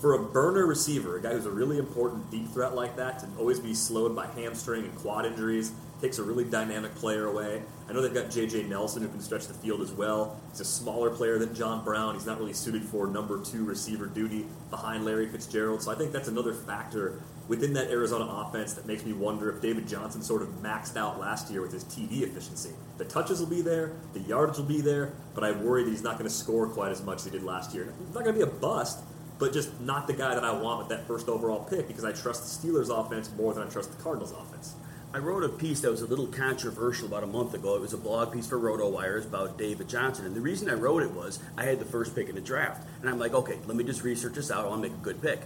For 0.00 0.14
a 0.14 0.18
burner 0.18 0.66
receiver, 0.66 1.16
a 1.16 1.22
guy 1.22 1.30
who's 1.30 1.46
a 1.46 1.50
really 1.50 1.78
important 1.78 2.28
deep 2.32 2.48
threat 2.48 2.74
like 2.74 2.96
that, 2.96 3.20
to 3.20 3.28
always 3.38 3.60
be 3.60 3.74
slowed 3.74 4.16
by 4.16 4.26
hamstring 4.26 4.82
and 4.82 4.96
quad 4.96 5.26
injuries, 5.26 5.70
takes 6.00 6.18
a 6.18 6.22
really 6.22 6.44
dynamic 6.44 6.94
player 6.94 7.26
away. 7.26 7.62
I 7.88 7.92
know 7.92 8.00
they've 8.00 8.14
got 8.14 8.30
J.J. 8.30 8.64
Nelson 8.64 9.02
who 9.02 9.08
can 9.08 9.20
stretch 9.20 9.46
the 9.46 9.54
field 9.54 9.80
as 9.80 9.90
well. 9.92 10.40
He's 10.50 10.60
a 10.60 10.64
smaller 10.64 11.10
player 11.10 11.38
than 11.38 11.54
John 11.54 11.84
Brown. 11.84 12.14
He's 12.14 12.26
not 12.26 12.38
really 12.38 12.52
suited 12.52 12.84
for 12.84 13.06
number 13.06 13.42
two 13.42 13.64
receiver 13.64 14.06
duty 14.06 14.46
behind 14.70 15.04
Larry 15.04 15.28
Fitzgerald. 15.28 15.82
So 15.82 15.90
I 15.90 15.94
think 15.94 16.12
that's 16.12 16.28
another 16.28 16.52
factor 16.52 17.20
within 17.48 17.72
that 17.72 17.90
Arizona 17.90 18.26
offense 18.26 18.74
that 18.74 18.86
makes 18.86 19.04
me 19.04 19.14
wonder 19.14 19.50
if 19.50 19.62
David 19.62 19.88
Johnson 19.88 20.22
sort 20.22 20.42
of 20.42 20.48
maxed 20.62 20.96
out 20.96 21.18
last 21.18 21.50
year 21.50 21.62
with 21.62 21.72
his 21.72 21.84
TD 21.84 22.22
efficiency. 22.22 22.70
The 22.98 23.06
touches 23.06 23.40
will 23.40 23.46
be 23.46 23.62
there, 23.62 23.92
the 24.12 24.20
yards 24.20 24.58
will 24.58 24.66
be 24.66 24.82
there, 24.82 25.12
but 25.34 25.44
I 25.44 25.52
worry 25.52 25.82
that 25.84 25.90
he's 25.90 26.02
not 26.02 26.18
going 26.18 26.28
to 26.28 26.34
score 26.34 26.68
quite 26.68 26.92
as 26.92 27.02
much 27.02 27.18
as 27.18 27.24
he 27.24 27.30
did 27.30 27.42
last 27.42 27.74
year. 27.74 27.92
He's 28.04 28.14
not 28.14 28.24
going 28.24 28.38
to 28.38 28.44
be 28.44 28.48
a 28.48 28.54
bust, 28.54 28.98
but 29.38 29.52
just 29.52 29.80
not 29.80 30.06
the 30.06 30.12
guy 30.12 30.34
that 30.34 30.44
I 30.44 30.52
want 30.52 30.80
with 30.80 30.88
that 30.88 31.06
first 31.06 31.28
overall 31.28 31.64
pick 31.64 31.88
because 31.88 32.04
I 32.04 32.12
trust 32.12 32.62
the 32.62 32.68
Steelers 32.68 32.90
offense 32.90 33.30
more 33.36 33.54
than 33.54 33.66
I 33.66 33.70
trust 33.70 33.96
the 33.96 34.02
Cardinals 34.02 34.32
offense. 34.32 34.74
I 35.14 35.18
wrote 35.18 35.42
a 35.42 35.48
piece 35.48 35.80
that 35.80 35.90
was 35.90 36.02
a 36.02 36.06
little 36.06 36.26
controversial 36.26 37.06
about 37.06 37.22
a 37.22 37.26
month 37.26 37.54
ago. 37.54 37.74
It 37.76 37.80
was 37.80 37.94
a 37.94 37.98
blog 37.98 38.30
piece 38.30 38.46
for 38.46 38.58
RotoWires 38.58 39.24
about 39.24 39.56
David 39.56 39.88
Johnson. 39.88 40.26
And 40.26 40.36
the 40.36 40.40
reason 40.42 40.68
I 40.68 40.74
wrote 40.74 41.02
it 41.02 41.10
was 41.12 41.38
I 41.56 41.64
had 41.64 41.78
the 41.78 41.86
first 41.86 42.14
pick 42.14 42.28
in 42.28 42.34
the 42.34 42.42
draft. 42.42 42.86
And 43.00 43.08
I'm 43.08 43.18
like, 43.18 43.32
okay, 43.32 43.58
let 43.66 43.74
me 43.74 43.84
just 43.84 44.02
research 44.02 44.34
this 44.34 44.50
out. 44.50 44.66
I 44.66 44.68
want 44.68 44.82
to 44.82 44.90
make 44.90 44.98
a 44.98 45.02
good 45.02 45.22
pick. 45.22 45.40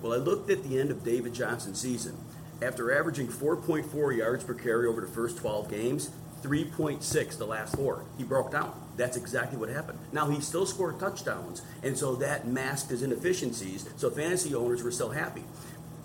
Well, 0.00 0.14
I 0.14 0.16
looked 0.16 0.50
at 0.50 0.64
the 0.64 0.80
end 0.80 0.90
of 0.90 1.04
David 1.04 1.34
Johnson's 1.34 1.78
season. 1.78 2.16
After 2.62 2.96
averaging 2.98 3.28
4.4 3.28 4.16
yards 4.16 4.44
per 4.44 4.54
carry 4.54 4.86
over 4.86 5.02
the 5.02 5.06
first 5.06 5.36
12 5.36 5.68
games, 5.68 6.10
3.6 6.42 7.38
the 7.38 7.46
last 7.46 7.76
four. 7.76 8.04
He 8.18 8.24
broke 8.24 8.50
down. 8.50 8.72
That's 8.96 9.16
exactly 9.16 9.58
what 9.58 9.68
happened. 9.68 9.98
Now, 10.12 10.28
he 10.28 10.40
still 10.40 10.66
scored 10.66 10.98
touchdowns, 10.98 11.62
and 11.82 11.96
so 11.96 12.16
that 12.16 12.46
masked 12.46 12.90
his 12.90 13.02
inefficiencies, 13.02 13.88
so 13.96 14.10
fantasy 14.10 14.54
owners 14.54 14.82
were 14.82 14.90
still 14.90 15.10
happy. 15.10 15.44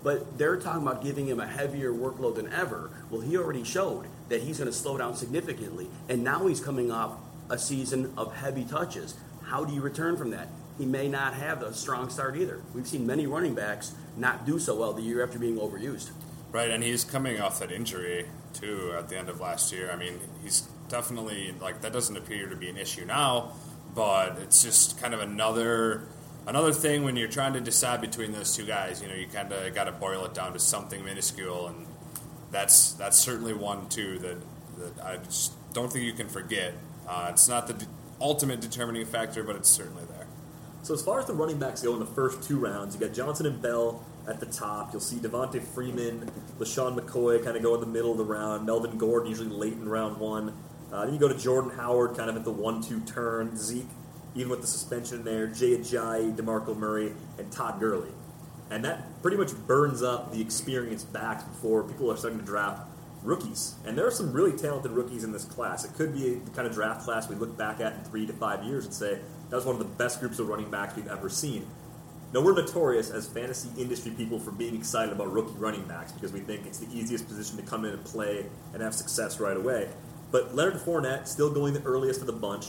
But 0.02 0.38
they're 0.38 0.56
talking 0.56 0.82
about 0.82 1.02
giving 1.02 1.26
him 1.26 1.40
a 1.40 1.46
heavier 1.46 1.92
workload 1.92 2.36
than 2.36 2.52
ever. 2.52 2.90
Well, 3.10 3.20
he 3.20 3.36
already 3.36 3.64
showed 3.64 4.06
that 4.28 4.42
he's 4.42 4.58
going 4.58 4.70
to 4.70 4.76
slow 4.76 4.96
down 4.96 5.16
significantly, 5.16 5.88
and 6.08 6.22
now 6.22 6.46
he's 6.46 6.60
coming 6.60 6.92
off 6.92 7.12
a 7.50 7.58
season 7.58 8.12
of 8.16 8.34
heavy 8.34 8.64
touches. 8.64 9.14
How 9.42 9.64
do 9.64 9.74
you 9.74 9.80
return 9.80 10.16
from 10.16 10.30
that? 10.30 10.48
He 10.76 10.86
may 10.86 11.08
not 11.08 11.34
have 11.34 11.62
a 11.62 11.74
strong 11.74 12.08
start 12.10 12.36
either. 12.36 12.60
We've 12.74 12.86
seen 12.86 13.06
many 13.06 13.26
running 13.26 13.54
backs 13.54 13.94
not 14.16 14.46
do 14.46 14.58
so 14.58 14.76
well 14.76 14.92
the 14.92 15.02
year 15.02 15.24
after 15.24 15.38
being 15.38 15.56
overused. 15.56 16.10
Right, 16.52 16.70
and 16.70 16.82
he's 16.84 17.04
coming 17.04 17.40
off 17.40 17.58
that 17.58 17.72
injury 17.72 18.26
too 18.54 18.94
at 18.96 19.08
the 19.08 19.18
end 19.18 19.28
of 19.28 19.40
last 19.40 19.72
year. 19.72 19.90
I 19.90 19.96
mean, 19.96 20.20
he's 20.42 20.62
definitely 20.88 21.54
like 21.60 21.80
that 21.82 21.92
doesn't 21.92 22.16
appear 22.16 22.48
to 22.48 22.56
be 22.56 22.68
an 22.68 22.76
issue 22.76 23.04
now, 23.04 23.52
but 23.94 24.38
it's 24.38 24.62
just 24.62 25.00
kind 25.00 25.12
of 25.12 25.20
another 25.20 26.04
another 26.48 26.72
thing 26.72 27.04
when 27.04 27.14
you're 27.16 27.28
trying 27.28 27.52
to 27.52 27.60
decide 27.60 28.00
between 28.00 28.32
those 28.32 28.56
two 28.56 28.64
guys. 28.64 29.00
You 29.00 29.08
know, 29.08 29.14
you 29.14 29.26
kind 29.26 29.52
of 29.52 29.74
got 29.74 29.84
to 29.84 29.92
boil 29.92 30.24
it 30.24 30.34
down 30.34 30.52
to 30.54 30.58
something 30.58 31.04
minuscule, 31.04 31.68
and 31.68 31.86
that's 32.50 32.92
that's 32.94 33.18
certainly 33.18 33.52
one 33.54 33.88
too 33.88 34.18
that 34.18 34.36
that 34.78 35.04
I 35.04 35.16
just 35.18 35.52
don't 35.72 35.92
think 35.92 36.04
you 36.04 36.12
can 36.12 36.28
forget. 36.28 36.74
Uh, 37.06 37.28
it's 37.30 37.48
not 37.48 37.66
the 37.66 37.86
ultimate 38.20 38.60
determining 38.60 39.06
factor, 39.06 39.42
but 39.42 39.56
it's 39.56 39.68
certainly 39.68 40.04
there. 40.08 40.26
So 40.82 40.94
as 40.94 41.02
far 41.02 41.20
as 41.20 41.26
the 41.26 41.34
running 41.34 41.58
backs 41.58 41.82
go 41.82 41.92
in 41.94 42.00
the 42.00 42.06
first 42.06 42.42
two 42.42 42.58
rounds, 42.58 42.94
you 42.94 43.00
got 43.00 43.14
Johnson 43.14 43.46
and 43.46 43.60
Bell 43.60 44.04
at 44.26 44.40
the 44.40 44.46
top. 44.46 44.92
You'll 44.92 45.00
see 45.00 45.16
Devonta 45.16 45.62
Freeman, 45.62 46.30
LeSean 46.58 46.98
McCoy 46.98 47.42
kind 47.42 47.56
of 47.56 47.62
go 47.62 47.74
in 47.74 47.80
the 47.80 47.86
middle 47.86 48.12
of 48.12 48.18
the 48.18 48.24
round. 48.24 48.66
Melvin 48.66 48.96
Gordon 48.98 49.28
usually 49.28 49.48
late 49.48 49.74
in 49.74 49.88
round 49.88 50.18
one. 50.18 50.54
Uh, 50.92 51.04
then 51.04 51.14
you 51.14 51.20
go 51.20 51.28
to 51.28 51.36
Jordan 51.36 51.70
Howard 51.70 52.16
kind 52.16 52.30
of 52.30 52.36
at 52.36 52.44
the 52.44 52.52
one-two 52.52 53.00
turn. 53.00 53.56
Zeke, 53.56 53.88
even 54.34 54.50
with 54.50 54.60
the 54.60 54.66
suspension 54.66 55.24
there. 55.24 55.46
Jay 55.46 55.76
Ajayi, 55.76 56.34
DeMarco 56.36 56.76
Murray, 56.76 57.12
and 57.38 57.50
Todd 57.50 57.80
Gurley. 57.80 58.10
And 58.70 58.84
that 58.84 59.22
pretty 59.22 59.36
much 59.36 59.54
burns 59.66 60.02
up 60.02 60.32
the 60.32 60.40
experienced 60.40 61.12
backs 61.12 61.42
before 61.44 61.82
people 61.84 62.10
are 62.12 62.16
starting 62.16 62.38
to 62.38 62.44
draft 62.44 62.82
rookies. 63.22 63.74
And 63.86 63.96
there 63.96 64.06
are 64.06 64.10
some 64.10 64.32
really 64.32 64.56
talented 64.56 64.92
rookies 64.92 65.24
in 65.24 65.32
this 65.32 65.44
class. 65.44 65.84
It 65.84 65.94
could 65.94 66.14
be 66.14 66.34
the 66.34 66.50
kind 66.50 66.66
of 66.68 66.74
draft 66.74 67.02
class 67.02 67.28
we 67.28 67.36
look 67.36 67.56
back 67.56 67.80
at 67.80 67.94
in 67.94 68.00
three 68.00 68.26
to 68.26 68.32
five 68.32 68.64
years 68.64 68.84
and 68.84 68.94
say 68.94 69.18
that 69.50 69.56
was 69.56 69.64
one 69.64 69.74
of 69.74 69.78
the 69.78 69.96
best 69.96 70.20
groups 70.20 70.38
of 70.38 70.48
running 70.48 70.70
backs 70.70 70.94
we've 70.96 71.08
ever 71.08 71.28
seen. 71.28 71.66
Now, 72.34 72.42
we're 72.42 72.54
notorious 72.54 73.10
as 73.10 73.26
fantasy 73.26 73.70
industry 73.80 74.12
people 74.12 74.38
for 74.38 74.50
being 74.50 74.76
excited 74.76 75.12
about 75.12 75.32
rookie 75.32 75.56
running 75.56 75.84
backs 75.84 76.12
because 76.12 76.30
we 76.30 76.40
think 76.40 76.66
it's 76.66 76.78
the 76.78 76.94
easiest 76.94 77.26
position 77.26 77.56
to 77.56 77.62
come 77.62 77.86
in 77.86 77.92
and 77.94 78.04
play 78.04 78.44
and 78.74 78.82
have 78.82 78.94
success 78.94 79.40
right 79.40 79.56
away. 79.56 79.88
But 80.30 80.54
Leonard 80.54 80.74
Fournette, 80.74 81.26
still 81.26 81.50
going 81.50 81.72
the 81.72 81.82
earliest 81.84 82.20
of 82.20 82.26
the 82.26 82.34
bunch, 82.34 82.66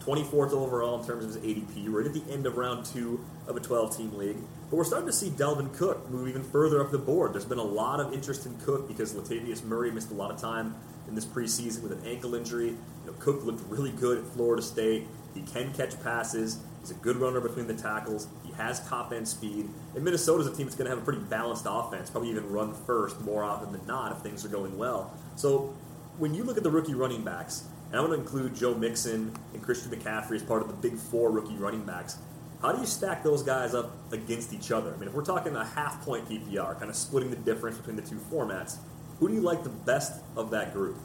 24th 0.00 0.52
overall 0.52 1.00
in 1.00 1.06
terms 1.06 1.24
of 1.24 1.42
his 1.42 1.56
ADP. 1.56 1.88
We're 1.88 2.06
at 2.06 2.14
the 2.14 2.22
end 2.30 2.46
of 2.46 2.56
round 2.56 2.86
two 2.86 3.24
of 3.46 3.56
a 3.56 3.60
12 3.60 3.96
team 3.96 4.16
league. 4.16 4.38
But 4.70 4.76
we're 4.76 4.84
starting 4.84 5.06
to 5.06 5.12
see 5.12 5.30
Dalvin 5.30 5.76
Cook 5.76 6.08
move 6.10 6.28
even 6.28 6.42
further 6.42 6.80
up 6.80 6.90
the 6.90 6.98
board. 6.98 7.34
There's 7.34 7.44
been 7.44 7.58
a 7.58 7.62
lot 7.62 8.00
of 8.00 8.12
interest 8.12 8.46
in 8.46 8.56
Cook 8.58 8.88
because 8.88 9.14
Latavius 9.14 9.64
Murray 9.64 9.90
missed 9.90 10.10
a 10.10 10.14
lot 10.14 10.30
of 10.30 10.40
time 10.40 10.74
in 11.08 11.14
this 11.14 11.26
preseason 11.26 11.82
with 11.82 11.92
an 11.92 12.02
ankle 12.06 12.34
injury. 12.34 12.68
You 12.68 12.76
know, 13.06 13.12
Cook 13.18 13.44
looked 13.44 13.62
really 13.68 13.90
good 13.90 14.18
at 14.18 14.24
Florida 14.24 14.62
State. 14.62 15.06
He 15.34 15.42
can 15.42 15.72
catch 15.72 16.00
passes. 16.02 16.60
He's 16.80 16.92
a 16.92 16.94
good 16.94 17.16
runner 17.16 17.40
between 17.40 17.66
the 17.66 17.74
tackles. 17.74 18.26
He 18.44 18.52
has 18.52 18.86
top 18.88 19.12
end 19.12 19.28
speed. 19.28 19.68
And 19.94 20.04
Minnesota's 20.04 20.46
a 20.46 20.54
team 20.54 20.66
that's 20.66 20.76
going 20.76 20.88
to 20.88 20.96
have 20.96 21.02
a 21.02 21.04
pretty 21.04 21.20
balanced 21.20 21.66
offense, 21.68 22.08
probably 22.08 22.30
even 22.30 22.50
run 22.50 22.72
first 22.72 23.20
more 23.20 23.44
often 23.44 23.72
than 23.72 23.86
not 23.86 24.12
if 24.12 24.18
things 24.18 24.44
are 24.44 24.48
going 24.48 24.78
well. 24.78 25.12
So 25.36 25.74
when 26.18 26.34
you 26.34 26.44
look 26.44 26.56
at 26.56 26.62
the 26.62 26.70
rookie 26.70 26.94
running 26.94 27.22
backs, 27.22 27.64
and 27.90 28.00
I'm 28.00 28.06
going 28.06 28.18
to 28.18 28.24
include 28.24 28.54
Joe 28.54 28.74
Mixon 28.74 29.32
and 29.52 29.62
Christian 29.62 29.90
McCaffrey 29.90 30.36
as 30.36 30.42
part 30.42 30.62
of 30.62 30.68
the 30.68 30.74
big 30.74 30.96
four 30.96 31.30
rookie 31.30 31.56
running 31.56 31.82
backs. 31.82 32.18
How 32.62 32.72
do 32.72 32.80
you 32.80 32.86
stack 32.86 33.24
those 33.24 33.42
guys 33.42 33.74
up 33.74 33.90
against 34.12 34.52
each 34.52 34.70
other? 34.70 34.94
I 34.94 34.96
mean, 34.96 35.08
if 35.08 35.14
we're 35.14 35.24
talking 35.24 35.56
a 35.56 35.64
half 35.64 36.04
point 36.04 36.28
PPR, 36.28 36.78
kind 36.78 36.90
of 36.90 36.96
splitting 36.96 37.30
the 37.30 37.36
difference 37.36 37.78
between 37.78 37.96
the 37.96 38.02
two 38.02 38.16
formats, 38.16 38.76
who 39.18 39.28
do 39.28 39.34
you 39.34 39.40
like 39.40 39.64
the 39.64 39.70
best 39.70 40.20
of 40.36 40.50
that 40.50 40.72
group? 40.72 40.96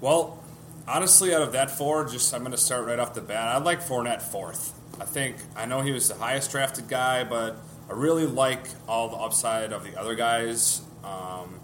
Well, 0.00 0.42
honestly, 0.88 1.34
out 1.34 1.42
of 1.42 1.52
that 1.52 1.70
four, 1.70 2.04
just 2.04 2.34
I'm 2.34 2.40
going 2.40 2.52
to 2.52 2.58
start 2.58 2.86
right 2.86 2.98
off 2.98 3.14
the 3.14 3.20
bat. 3.20 3.48
I 3.48 3.58
like 3.58 3.80
Fournette 3.80 4.22
fourth. 4.22 4.72
I 5.00 5.04
think 5.04 5.36
I 5.56 5.66
know 5.66 5.82
he 5.82 5.92
was 5.92 6.08
the 6.08 6.14
highest 6.14 6.50
drafted 6.50 6.88
guy, 6.88 7.24
but 7.24 7.56
I 7.88 7.92
really 7.92 8.26
like 8.26 8.66
all 8.88 9.08
the 9.08 9.16
upside 9.16 9.72
of 9.72 9.84
the 9.84 9.98
other 9.98 10.14
guys 10.14 10.82
um, 11.04 11.60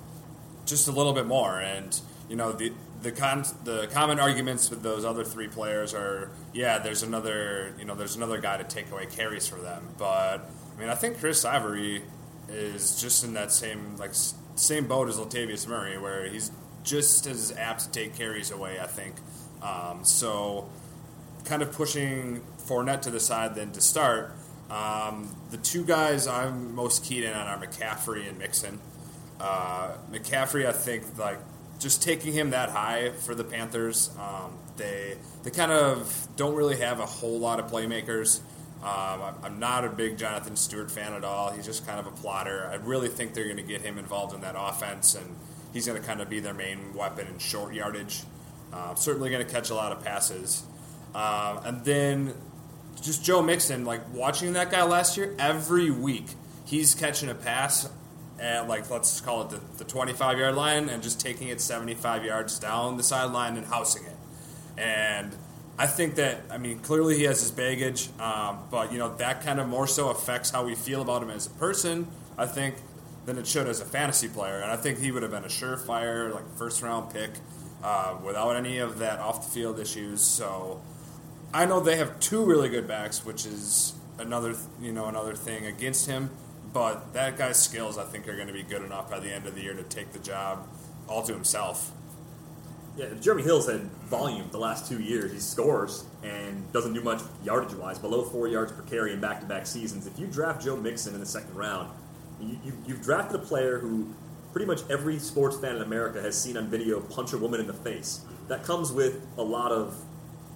just 0.66 0.86
a 0.88 0.92
little 0.92 1.12
bit 1.12 1.26
more. 1.26 1.60
And 1.60 1.98
you 2.28 2.36
know 2.36 2.52
the 2.52 2.72
the 3.02 3.12
con- 3.12 3.44
the 3.64 3.88
common 3.92 4.18
arguments 4.18 4.70
with 4.70 4.82
those 4.82 5.04
other 5.04 5.24
three 5.24 5.48
players 5.48 5.94
are 5.94 6.30
yeah, 6.52 6.78
there's 6.78 7.02
another 7.02 7.74
you 7.78 7.84
know 7.84 7.94
there's 7.94 8.16
another 8.16 8.38
guy 8.38 8.56
to 8.56 8.64
take 8.64 8.90
away 8.90 9.06
carries 9.06 9.46
for 9.46 9.56
them, 9.56 9.88
but 9.98 10.50
I 10.76 10.80
mean 10.80 10.88
I 10.88 10.94
think 10.94 11.18
Chris 11.18 11.44
Ivory 11.44 12.02
is 12.48 13.00
just 13.00 13.24
in 13.24 13.34
that 13.34 13.52
same 13.52 13.96
like 13.96 14.12
same 14.54 14.86
boat 14.86 15.08
as 15.08 15.16
Latavius 15.16 15.66
Murray, 15.66 15.98
where 15.98 16.26
he's 16.28 16.50
just 16.82 17.26
as 17.26 17.52
apt 17.56 17.80
to 17.82 17.90
take 17.90 18.14
carries 18.14 18.50
away. 18.50 18.78
I 18.80 18.86
think 18.86 19.16
um, 19.62 20.04
so. 20.04 20.68
Kind 21.46 21.62
of 21.62 21.72
pushing 21.72 22.42
Fournette 22.58 23.00
to 23.02 23.10
the 23.10 23.18
side 23.18 23.54
then 23.54 23.72
to 23.72 23.80
start. 23.80 24.36
Um, 24.70 25.34
the 25.50 25.56
two 25.56 25.84
guys 25.84 26.26
I'm 26.26 26.74
most 26.74 27.02
keyed 27.04 27.24
in 27.24 27.32
on 27.32 27.46
are 27.46 27.58
McCaffrey 27.58 28.28
and 28.28 28.38
Mixon. 28.38 28.78
Uh, 29.40 29.94
McCaffrey, 30.12 30.66
I 30.66 30.72
think, 30.72 31.18
like 31.18 31.38
just 31.80 32.02
taking 32.02 32.32
him 32.32 32.50
that 32.50 32.68
high 32.68 33.10
for 33.10 33.34
the 33.34 33.42
Panthers, 33.42 34.10
um, 34.18 34.52
they 34.76 35.16
they 35.42 35.50
kind 35.50 35.72
of 35.72 36.28
don't 36.36 36.54
really 36.54 36.76
have 36.76 37.00
a 37.00 37.06
whole 37.06 37.40
lot 37.40 37.58
of 37.58 37.70
playmakers. 37.70 38.40
Um, 38.82 39.34
I'm 39.42 39.58
not 39.58 39.84
a 39.84 39.88
big 39.90 40.16
Jonathan 40.16 40.56
Stewart 40.56 40.90
fan 40.90 41.12
at 41.12 41.24
all. 41.24 41.50
He's 41.50 41.66
just 41.66 41.86
kind 41.86 41.98
of 41.98 42.06
a 42.06 42.12
plotter. 42.12 42.68
I 42.70 42.76
really 42.76 43.08
think 43.08 43.34
they're 43.34 43.44
going 43.44 43.56
to 43.56 43.62
get 43.62 43.82
him 43.82 43.98
involved 43.98 44.34
in 44.34 44.40
that 44.42 44.54
offense, 44.56 45.14
and 45.14 45.36
he's 45.72 45.86
going 45.86 46.00
to 46.00 46.06
kind 46.06 46.20
of 46.22 46.30
be 46.30 46.40
their 46.40 46.54
main 46.54 46.94
weapon 46.94 47.26
in 47.26 47.38
short 47.38 47.74
yardage. 47.74 48.22
Uh, 48.72 48.94
certainly 48.94 49.28
going 49.30 49.44
to 49.44 49.52
catch 49.52 49.68
a 49.68 49.74
lot 49.74 49.92
of 49.92 50.02
passes. 50.02 50.62
Uh, 51.14 51.60
and 51.64 51.84
then 51.84 52.32
just 53.02 53.24
Joe 53.24 53.42
Mixon, 53.42 53.84
like 53.84 54.00
watching 54.14 54.52
that 54.54 54.70
guy 54.70 54.82
last 54.82 55.16
year, 55.16 55.34
every 55.38 55.90
week 55.90 56.28
he's 56.64 56.94
catching 56.94 57.28
a 57.28 57.34
pass 57.34 57.90
at 58.40 58.68
like 58.68 58.90
let's 58.90 59.20
call 59.20 59.42
it 59.42 59.50
the, 59.50 59.60
the 59.78 59.84
25 59.84 60.38
yard 60.38 60.54
line 60.54 60.88
and 60.88 61.02
just 61.02 61.20
taking 61.20 61.48
it 61.48 61.60
75 61.60 62.24
yards 62.24 62.58
down 62.58 62.96
the 62.96 63.02
sideline 63.02 63.56
and 63.56 63.66
housing 63.66 64.04
it. 64.04 64.16
And 64.78 65.36
I 65.78 65.86
think 65.86 66.16
that 66.16 66.40
I 66.50 66.58
mean 66.58 66.78
clearly 66.80 67.16
he 67.16 67.24
has 67.24 67.40
his 67.40 67.50
baggage, 67.50 68.08
um, 68.18 68.58
but 68.70 68.92
you 68.92 68.98
know 68.98 69.14
that 69.16 69.42
kind 69.42 69.60
of 69.60 69.68
more 69.68 69.86
so 69.86 70.08
affects 70.08 70.50
how 70.50 70.64
we 70.64 70.74
feel 70.74 71.02
about 71.02 71.22
him 71.22 71.30
as 71.30 71.46
a 71.46 71.50
person. 71.50 72.06
I 72.36 72.46
think 72.46 72.76
than 73.26 73.36
it 73.38 73.46
should 73.46 73.68
as 73.68 73.80
a 73.80 73.84
fantasy 73.84 74.28
player, 74.28 74.60
and 74.60 74.70
I 74.70 74.76
think 74.76 74.98
he 74.98 75.10
would 75.10 75.22
have 75.22 75.30
been 75.30 75.44
a 75.44 75.48
surefire 75.48 76.34
like 76.34 76.44
first 76.56 76.82
round 76.82 77.12
pick 77.12 77.30
uh, 77.84 78.16
without 78.24 78.56
any 78.56 78.78
of 78.78 78.98
that 78.98 79.20
off 79.20 79.44
the 79.44 79.50
field 79.50 79.78
issues. 79.78 80.22
So 80.22 80.82
I 81.52 81.66
know 81.66 81.80
they 81.80 81.96
have 81.96 82.18
two 82.20 82.44
really 82.44 82.68
good 82.68 82.86
backs, 82.88 83.24
which 83.24 83.46
is 83.46 83.94
another 84.18 84.54
you 84.80 84.92
know 84.92 85.06
another 85.06 85.34
thing 85.34 85.66
against 85.66 86.06
him. 86.06 86.30
But 86.72 87.12
that 87.14 87.36
guy's 87.36 87.60
skills, 87.60 87.98
I 87.98 88.04
think, 88.04 88.28
are 88.28 88.36
going 88.36 88.46
to 88.46 88.52
be 88.52 88.62
good 88.62 88.82
enough 88.82 89.10
by 89.10 89.18
the 89.18 89.32
end 89.32 89.46
of 89.46 89.54
the 89.54 89.62
year 89.62 89.74
to 89.74 89.82
take 89.82 90.12
the 90.12 90.20
job 90.20 90.68
all 91.08 91.22
to 91.22 91.32
himself. 91.32 91.90
Yeah, 92.96 93.06
Jeremy 93.20 93.42
Hill's 93.42 93.68
had 93.68 93.82
volume 94.08 94.48
the 94.50 94.58
last 94.58 94.88
two 94.88 95.00
years. 95.00 95.32
He 95.32 95.38
scores 95.38 96.04
and 96.22 96.70
doesn't 96.72 96.92
do 96.92 97.00
much 97.02 97.22
yardage 97.44 97.74
wise, 97.74 97.98
below 97.98 98.22
four 98.22 98.46
yards 98.46 98.72
per 98.72 98.82
carry 98.82 99.12
in 99.12 99.20
back 99.20 99.40
to 99.40 99.46
back 99.46 99.66
seasons. 99.66 100.06
If 100.06 100.18
you 100.18 100.26
draft 100.26 100.62
Joe 100.62 100.76
Mixon 100.76 101.14
in 101.14 101.20
the 101.20 101.26
second 101.26 101.54
round, 101.54 101.90
you, 102.40 102.72
you've 102.86 103.02
drafted 103.02 103.40
a 103.40 103.44
player 103.44 103.78
who 103.78 104.12
pretty 104.52 104.66
much 104.66 104.80
every 104.90 105.18
sports 105.18 105.56
fan 105.56 105.76
in 105.76 105.82
America 105.82 106.20
has 106.20 106.40
seen 106.40 106.56
on 106.56 106.68
video 106.68 107.00
punch 107.00 107.32
a 107.32 107.38
woman 107.38 107.60
in 107.60 107.66
the 107.66 107.74
face. 107.74 108.20
That 108.48 108.64
comes 108.64 108.92
with 108.92 109.24
a 109.38 109.42
lot 109.42 109.72
of 109.72 109.96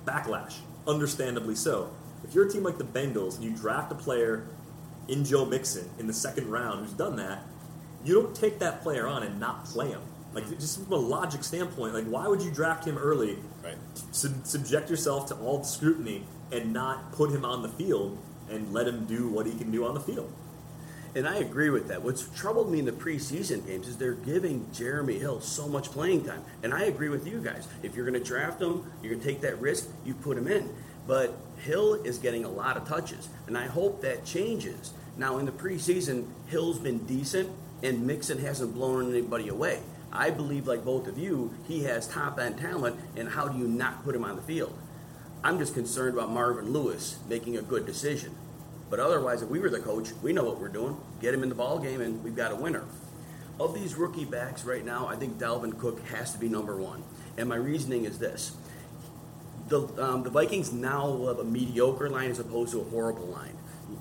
backlash, 0.04 0.56
understandably 0.86 1.54
so. 1.54 1.90
If 2.24 2.34
you're 2.34 2.46
a 2.46 2.50
team 2.50 2.62
like 2.62 2.78
the 2.78 2.84
Bengals 2.84 3.36
and 3.36 3.44
you 3.44 3.50
draft 3.50 3.92
a 3.92 3.94
player 3.94 4.46
in 5.08 5.24
Joe 5.24 5.44
Mixon 5.44 5.88
in 5.98 6.06
the 6.06 6.12
second 6.12 6.50
round 6.50 6.80
who's 6.80 6.92
done 6.92 7.16
that, 7.16 7.42
you 8.04 8.14
don't 8.14 8.34
take 8.34 8.58
that 8.58 8.82
player 8.82 9.06
on 9.06 9.22
and 9.22 9.40
not 9.40 9.64
play 9.64 9.88
him. 9.88 10.00
Like 10.32 10.48
just 10.58 10.82
from 10.82 10.92
a 10.92 10.96
logic 10.96 11.44
standpoint, 11.44 11.94
like 11.94 12.06
why 12.06 12.26
would 12.26 12.42
you 12.42 12.50
draft 12.50 12.84
him 12.84 12.98
early, 12.98 13.38
right. 13.62 13.76
sub- 14.10 14.44
subject 14.46 14.90
yourself 14.90 15.28
to 15.28 15.36
all 15.36 15.58
the 15.58 15.64
scrutiny, 15.64 16.24
and 16.52 16.72
not 16.72 17.12
put 17.12 17.30
him 17.30 17.44
on 17.44 17.62
the 17.62 17.68
field 17.68 18.18
and 18.50 18.72
let 18.72 18.86
him 18.86 19.06
do 19.06 19.28
what 19.28 19.46
he 19.46 19.52
can 19.52 19.70
do 19.70 19.84
on 19.86 19.94
the 19.94 20.00
field? 20.00 20.32
And 21.16 21.28
I 21.28 21.36
agree 21.36 21.70
with 21.70 21.86
that. 21.88 22.02
What's 22.02 22.28
troubled 22.36 22.72
me 22.72 22.80
in 22.80 22.84
the 22.84 22.92
preseason 22.92 23.64
games 23.64 23.86
is 23.86 23.96
they're 23.96 24.14
giving 24.14 24.66
Jeremy 24.72 25.16
Hill 25.18 25.40
so 25.40 25.68
much 25.68 25.92
playing 25.92 26.24
time. 26.24 26.42
And 26.64 26.74
I 26.74 26.84
agree 26.84 27.08
with 27.08 27.24
you 27.26 27.40
guys. 27.40 27.68
If 27.84 27.94
you're 27.94 28.04
going 28.04 28.20
to 28.20 28.28
draft 28.28 28.60
him, 28.60 28.90
you're 29.00 29.12
going 29.12 29.22
to 29.22 29.26
take 29.26 29.40
that 29.42 29.60
risk, 29.60 29.88
you 30.04 30.14
put 30.14 30.36
him 30.36 30.48
in. 30.48 30.68
But 31.06 31.34
Hill 31.58 31.94
is 31.94 32.18
getting 32.18 32.44
a 32.44 32.50
lot 32.50 32.76
of 32.76 32.88
touches, 32.88 33.28
and 33.46 33.56
I 33.56 33.66
hope 33.66 34.00
that 34.02 34.24
changes. 34.24 34.92
Now, 35.16 35.38
in 35.38 35.46
the 35.46 35.52
preseason, 35.52 36.26
Hill's 36.48 36.78
been 36.78 36.98
decent, 37.06 37.50
and 37.82 38.06
Mixon 38.06 38.38
hasn't 38.38 38.74
blown 38.74 39.10
anybody 39.10 39.48
away. 39.48 39.80
I 40.12 40.30
believe, 40.30 40.66
like 40.66 40.84
both 40.84 41.06
of 41.06 41.18
you, 41.18 41.52
he 41.66 41.82
has 41.84 42.06
top 42.06 42.38
end 42.38 42.58
talent, 42.58 42.96
and 43.16 43.28
how 43.28 43.48
do 43.48 43.58
you 43.58 43.66
not 43.66 44.04
put 44.04 44.14
him 44.14 44.24
on 44.24 44.36
the 44.36 44.42
field? 44.42 44.76
I'm 45.42 45.58
just 45.58 45.74
concerned 45.74 46.14
about 46.14 46.30
Marvin 46.30 46.72
Lewis 46.72 47.18
making 47.28 47.56
a 47.56 47.62
good 47.62 47.84
decision. 47.84 48.34
But 48.88 49.00
otherwise, 49.00 49.42
if 49.42 49.48
we 49.48 49.58
were 49.58 49.70
the 49.70 49.80
coach, 49.80 50.10
we 50.22 50.32
know 50.32 50.44
what 50.44 50.60
we're 50.60 50.68
doing. 50.68 50.96
Get 51.20 51.34
him 51.34 51.42
in 51.42 51.48
the 51.48 51.54
ball 51.54 51.78
game, 51.78 52.00
and 52.00 52.22
we've 52.22 52.36
got 52.36 52.52
a 52.52 52.56
winner. 52.56 52.84
Of 53.60 53.74
these 53.74 53.94
rookie 53.94 54.24
backs 54.24 54.64
right 54.64 54.84
now, 54.84 55.06
I 55.06 55.16
think 55.16 55.38
Dalvin 55.38 55.78
Cook 55.78 56.04
has 56.06 56.32
to 56.32 56.38
be 56.38 56.48
number 56.48 56.76
one. 56.76 57.02
And 57.36 57.48
my 57.48 57.56
reasoning 57.56 58.04
is 58.04 58.18
this: 58.18 58.52
the 59.68 59.80
um, 60.02 60.22
the 60.22 60.30
Vikings 60.30 60.72
now 60.72 61.26
have 61.26 61.38
a 61.38 61.44
mediocre 61.44 62.10
line 62.10 62.30
as 62.30 62.38
opposed 62.38 62.72
to 62.72 62.80
a 62.80 62.84
horrible 62.84 63.26
line. 63.26 63.56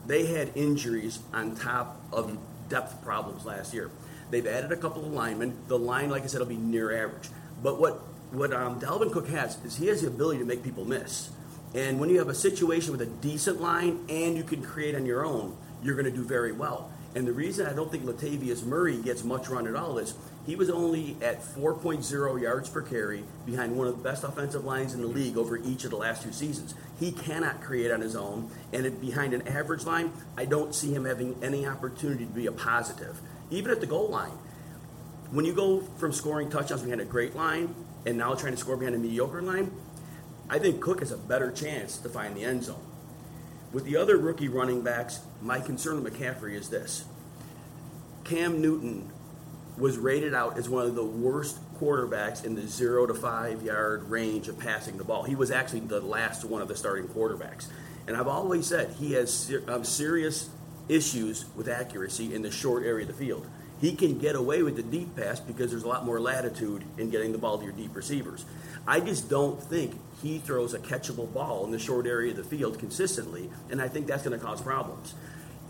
They 0.08 0.26
had 0.26 0.52
injuries 0.56 1.20
on 1.34 1.56
top 1.56 2.02
of 2.12 2.38
depth 2.70 3.02
problems 3.04 3.46
last 3.46 3.74
year. 3.74 3.90
They've 4.32 4.46
added 4.46 4.72
a 4.72 4.78
couple 4.78 5.06
of 5.06 5.12
linemen. 5.14 5.56
The 5.68 5.78
line, 5.78 6.10
like 6.10 6.24
I 6.24 6.28
said, 6.28 6.40
will 6.40 6.48
be 6.48 6.58
near 6.58 7.06
average. 7.06 7.30
But 7.62 7.80
what 7.80 8.02
what 8.32 8.52
um, 8.52 8.80
Dalvin 8.80 9.12
Cook 9.12 9.30
has 9.30 9.58
is 9.64 9.78
he 9.78 9.88
has 9.88 10.02
the 10.02 10.08
ability 10.08 10.40
to 10.40 10.46
make 10.46 10.64
people 10.64 10.86
miss. 10.86 11.30
And 11.76 12.00
when 12.00 12.10
you 12.10 12.20
have 12.20 12.30
a 12.30 12.36
situation 12.36 12.92
with 12.92 13.02
a 13.02 13.06
decent 13.06 13.62
line 13.62 14.06
and 14.10 14.36
you 14.36 14.44
can 14.44 14.62
create 14.62 14.96
on 14.96 15.06
your 15.06 15.26
own, 15.26 15.58
you're 15.82 15.96
going 15.96 16.06
to 16.06 16.12
do 16.12 16.24
very 16.24 16.52
well. 16.52 16.92
And 17.16 17.28
the 17.28 17.34
reason 17.34 17.68
I 17.68 17.74
don't 17.74 17.92
think 17.92 18.06
Latavius 18.06 18.64
Murray 18.64 18.98
gets 19.02 19.24
much 19.24 19.50
run 19.50 19.68
at 19.68 19.76
all 19.76 19.98
is 19.98 20.16
he 20.46 20.56
was 20.56 20.70
only 20.70 21.16
at 21.22 21.42
4.0 21.42 22.42
yards 22.42 22.70
per 22.70 22.82
carry 22.82 23.24
behind 23.46 23.78
one 23.78 23.88
of 23.88 23.98
the 23.98 24.04
best 24.04 24.24
offensive 24.24 24.66
lines 24.66 24.94
in 24.94 25.02
the 25.02 25.08
league 25.08 25.38
over 25.38 25.58
each 25.58 25.86
of 25.86 25.92
the 25.92 25.98
last 25.98 26.24
two 26.24 26.34
seasons. 26.34 26.76
He 27.00 27.12
cannot 27.12 27.62
create 27.62 27.92
on 27.92 28.02
his 28.02 28.16
own, 28.16 28.52
and 28.74 29.00
behind 29.00 29.34
an 29.34 29.48
average 29.48 29.86
line, 29.86 30.12
I 30.38 30.46
don't 30.46 30.76
see 30.76 30.94
him 30.94 31.06
having 31.06 31.36
any 31.42 31.66
opportunity 31.66 32.26
to 32.26 32.32
be 32.32 32.48
a 32.48 32.52
positive. 32.52 33.22
Even 33.52 33.72
at 33.72 33.80
the 33.80 33.88
goal 33.88 34.10
line, 34.10 34.38
when 35.32 35.46
you 35.46 35.54
go 35.54 35.82
from 35.98 36.12
scoring 36.12 36.50
touchdowns 36.50 36.82
behind 36.82 37.00
a 37.00 37.06
great 37.06 37.36
line 37.36 37.74
and 38.06 38.18
now 38.18 38.36
trying 38.36 38.54
to 38.54 38.60
score 38.60 38.76
behind 38.76 38.96
a 38.96 39.00
mediocre 39.00 39.42
line, 39.42 39.72
I 40.50 40.60
think 40.60 40.82
Cook 40.82 41.00
has 41.00 41.12
a 41.12 41.18
better 41.18 41.52
chance 41.52 41.98
to 42.00 42.10
find 42.10 42.36
the 42.36 42.44
end 42.44 42.66
zone. 42.66 42.84
With 43.72 43.86
the 43.86 43.96
other 43.96 44.18
rookie 44.18 44.50
running 44.50 44.82
backs, 44.82 45.22
my 45.42 45.60
concern 45.60 46.04
with 46.04 46.14
McCaffrey 46.14 46.54
is 46.54 46.70
this. 46.70 47.06
Cam 48.24 48.62
Newton 48.62 49.10
was 49.78 49.98
rated 49.98 50.34
out 50.34 50.58
as 50.58 50.70
one 50.70 50.86
of 50.86 50.96
the 50.96 51.04
worst 51.04 51.60
quarterbacks 51.80 52.46
in 52.46 52.56
the 52.56 52.68
zero 52.68 53.06
to 53.06 53.14
five 53.14 53.64
yard 53.64 54.10
range 54.10 54.48
of 54.48 54.60
passing 54.60 54.98
the 54.98 55.04
ball. 55.04 55.24
He 55.24 55.36
was 55.36 55.52
actually 55.52 55.82
the 55.82 56.02
last 56.02 56.46
one 56.46 56.62
of 56.62 56.68
the 56.68 56.76
starting 56.76 57.08
quarterbacks. 57.08 57.68
And 58.08 58.16
I've 58.18 58.28
always 58.28 58.68
said 58.68 58.96
he 59.00 59.14
has 59.14 59.52
um, 59.68 59.84
serious 59.84 60.50
issues 60.90 61.46
with 61.56 61.68
accuracy 61.68 62.36
in 62.36 62.42
the 62.42 62.52
short 62.52 62.84
area 62.84 63.08
of 63.08 63.08
the 63.08 63.26
field. 63.26 63.48
He 63.82 63.96
can 63.96 64.18
get 64.18 64.36
away 64.36 64.64
with 64.64 64.76
the 64.76 64.84
deep 64.84 65.16
pass 65.16 65.40
because 65.40 65.72
there's 65.72 65.84
a 65.84 65.88
lot 65.88 66.06
more 66.06 66.20
latitude 66.20 66.84
in 66.98 67.10
getting 67.10 67.32
the 67.32 67.38
ball 67.38 67.58
to 67.58 67.64
your 67.64 67.74
deep 67.74 67.96
receivers. 67.96 68.46
I 68.88 69.00
just 69.00 69.30
don't 69.30 69.62
think 69.62 70.00
he 70.22 70.40
throws 70.40 70.74
a 70.74 70.80
catchable 70.80 71.32
ball 71.34 71.66
in 71.66 71.72
the 71.72 71.80
short 71.80 72.08
area 72.08 72.32
of 72.32 72.38
the 72.38 72.44
field 72.44 72.80
consistently, 72.80 73.50
and 73.70 73.82
I 73.82 73.88
think 73.90 74.08
that's 74.08 74.24
going 74.24 74.38
to 74.38 74.46
cause 74.46 74.62
problems. 74.62 75.16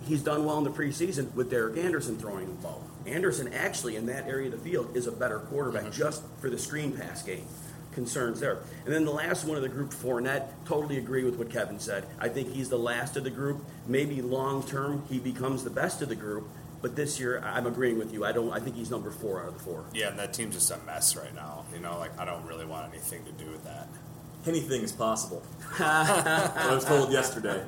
He's 0.05 0.21
done 0.21 0.45
well 0.45 0.57
in 0.57 0.63
the 0.63 0.69
preseason 0.69 1.33
with 1.33 1.49
Derek 1.49 1.77
Anderson 1.77 2.17
throwing 2.17 2.47
the 2.47 2.61
ball. 2.61 2.83
Anderson 3.05 3.53
actually 3.53 3.95
in 3.95 4.05
that 4.07 4.27
area 4.27 4.47
of 4.47 4.51
the 4.51 4.69
field 4.69 4.95
is 4.95 5.07
a 5.07 5.11
better 5.11 5.39
quarterback 5.39 5.83
mm-hmm. 5.83 5.91
just 5.91 6.23
for 6.39 6.49
the 6.49 6.57
screen 6.57 6.91
pass 6.91 7.21
game. 7.23 7.45
concerns 7.93 8.39
there. 8.39 8.57
And 8.85 8.93
then 8.93 9.05
the 9.05 9.11
last 9.11 9.45
one 9.45 9.55
of 9.55 9.63
the 9.63 9.69
group, 9.69 9.91
Fournette, 9.91 10.47
totally 10.65 10.97
agree 10.97 11.23
with 11.23 11.35
what 11.37 11.49
Kevin 11.51 11.79
said. 11.79 12.05
I 12.19 12.27
think 12.27 12.51
he's 12.51 12.69
the 12.69 12.77
last 12.77 13.17
of 13.17 13.23
the 13.23 13.29
group. 13.29 13.63
Maybe 13.87 14.21
long 14.21 14.63
term 14.63 15.03
he 15.09 15.19
becomes 15.19 15.63
the 15.63 15.69
best 15.69 16.01
of 16.01 16.09
the 16.09 16.15
group. 16.15 16.47
But 16.81 16.97
this 16.97 17.17
year, 17.17 17.39
I'm 17.45 17.65
agreeing 17.65 17.97
with 17.97 18.11
you. 18.11 18.25
I 18.25 18.33
don't. 18.33 18.51
I 18.51 18.59
think 18.59 18.75
he's 18.75 18.91
number 18.91 19.09
four 19.09 19.41
out 19.41 19.47
of 19.47 19.53
the 19.57 19.63
four. 19.63 19.85
Yeah, 19.93 20.09
and 20.09 20.19
that 20.19 20.33
team's 20.33 20.55
just 20.55 20.69
a 20.69 20.77
mess 20.79 21.15
right 21.15 21.33
now. 21.33 21.63
You 21.73 21.79
know, 21.79 21.97
like 21.97 22.19
I 22.19 22.25
don't 22.25 22.45
really 22.45 22.65
want 22.65 22.91
anything 22.91 23.23
to 23.23 23.31
do 23.31 23.49
with 23.49 23.63
that. 23.63 23.87
Anything 24.45 24.81
is 24.81 24.91
possible. 24.91 25.41
I 25.79 26.71
was 26.75 26.83
told 26.83 27.13
yesterday. 27.13 27.63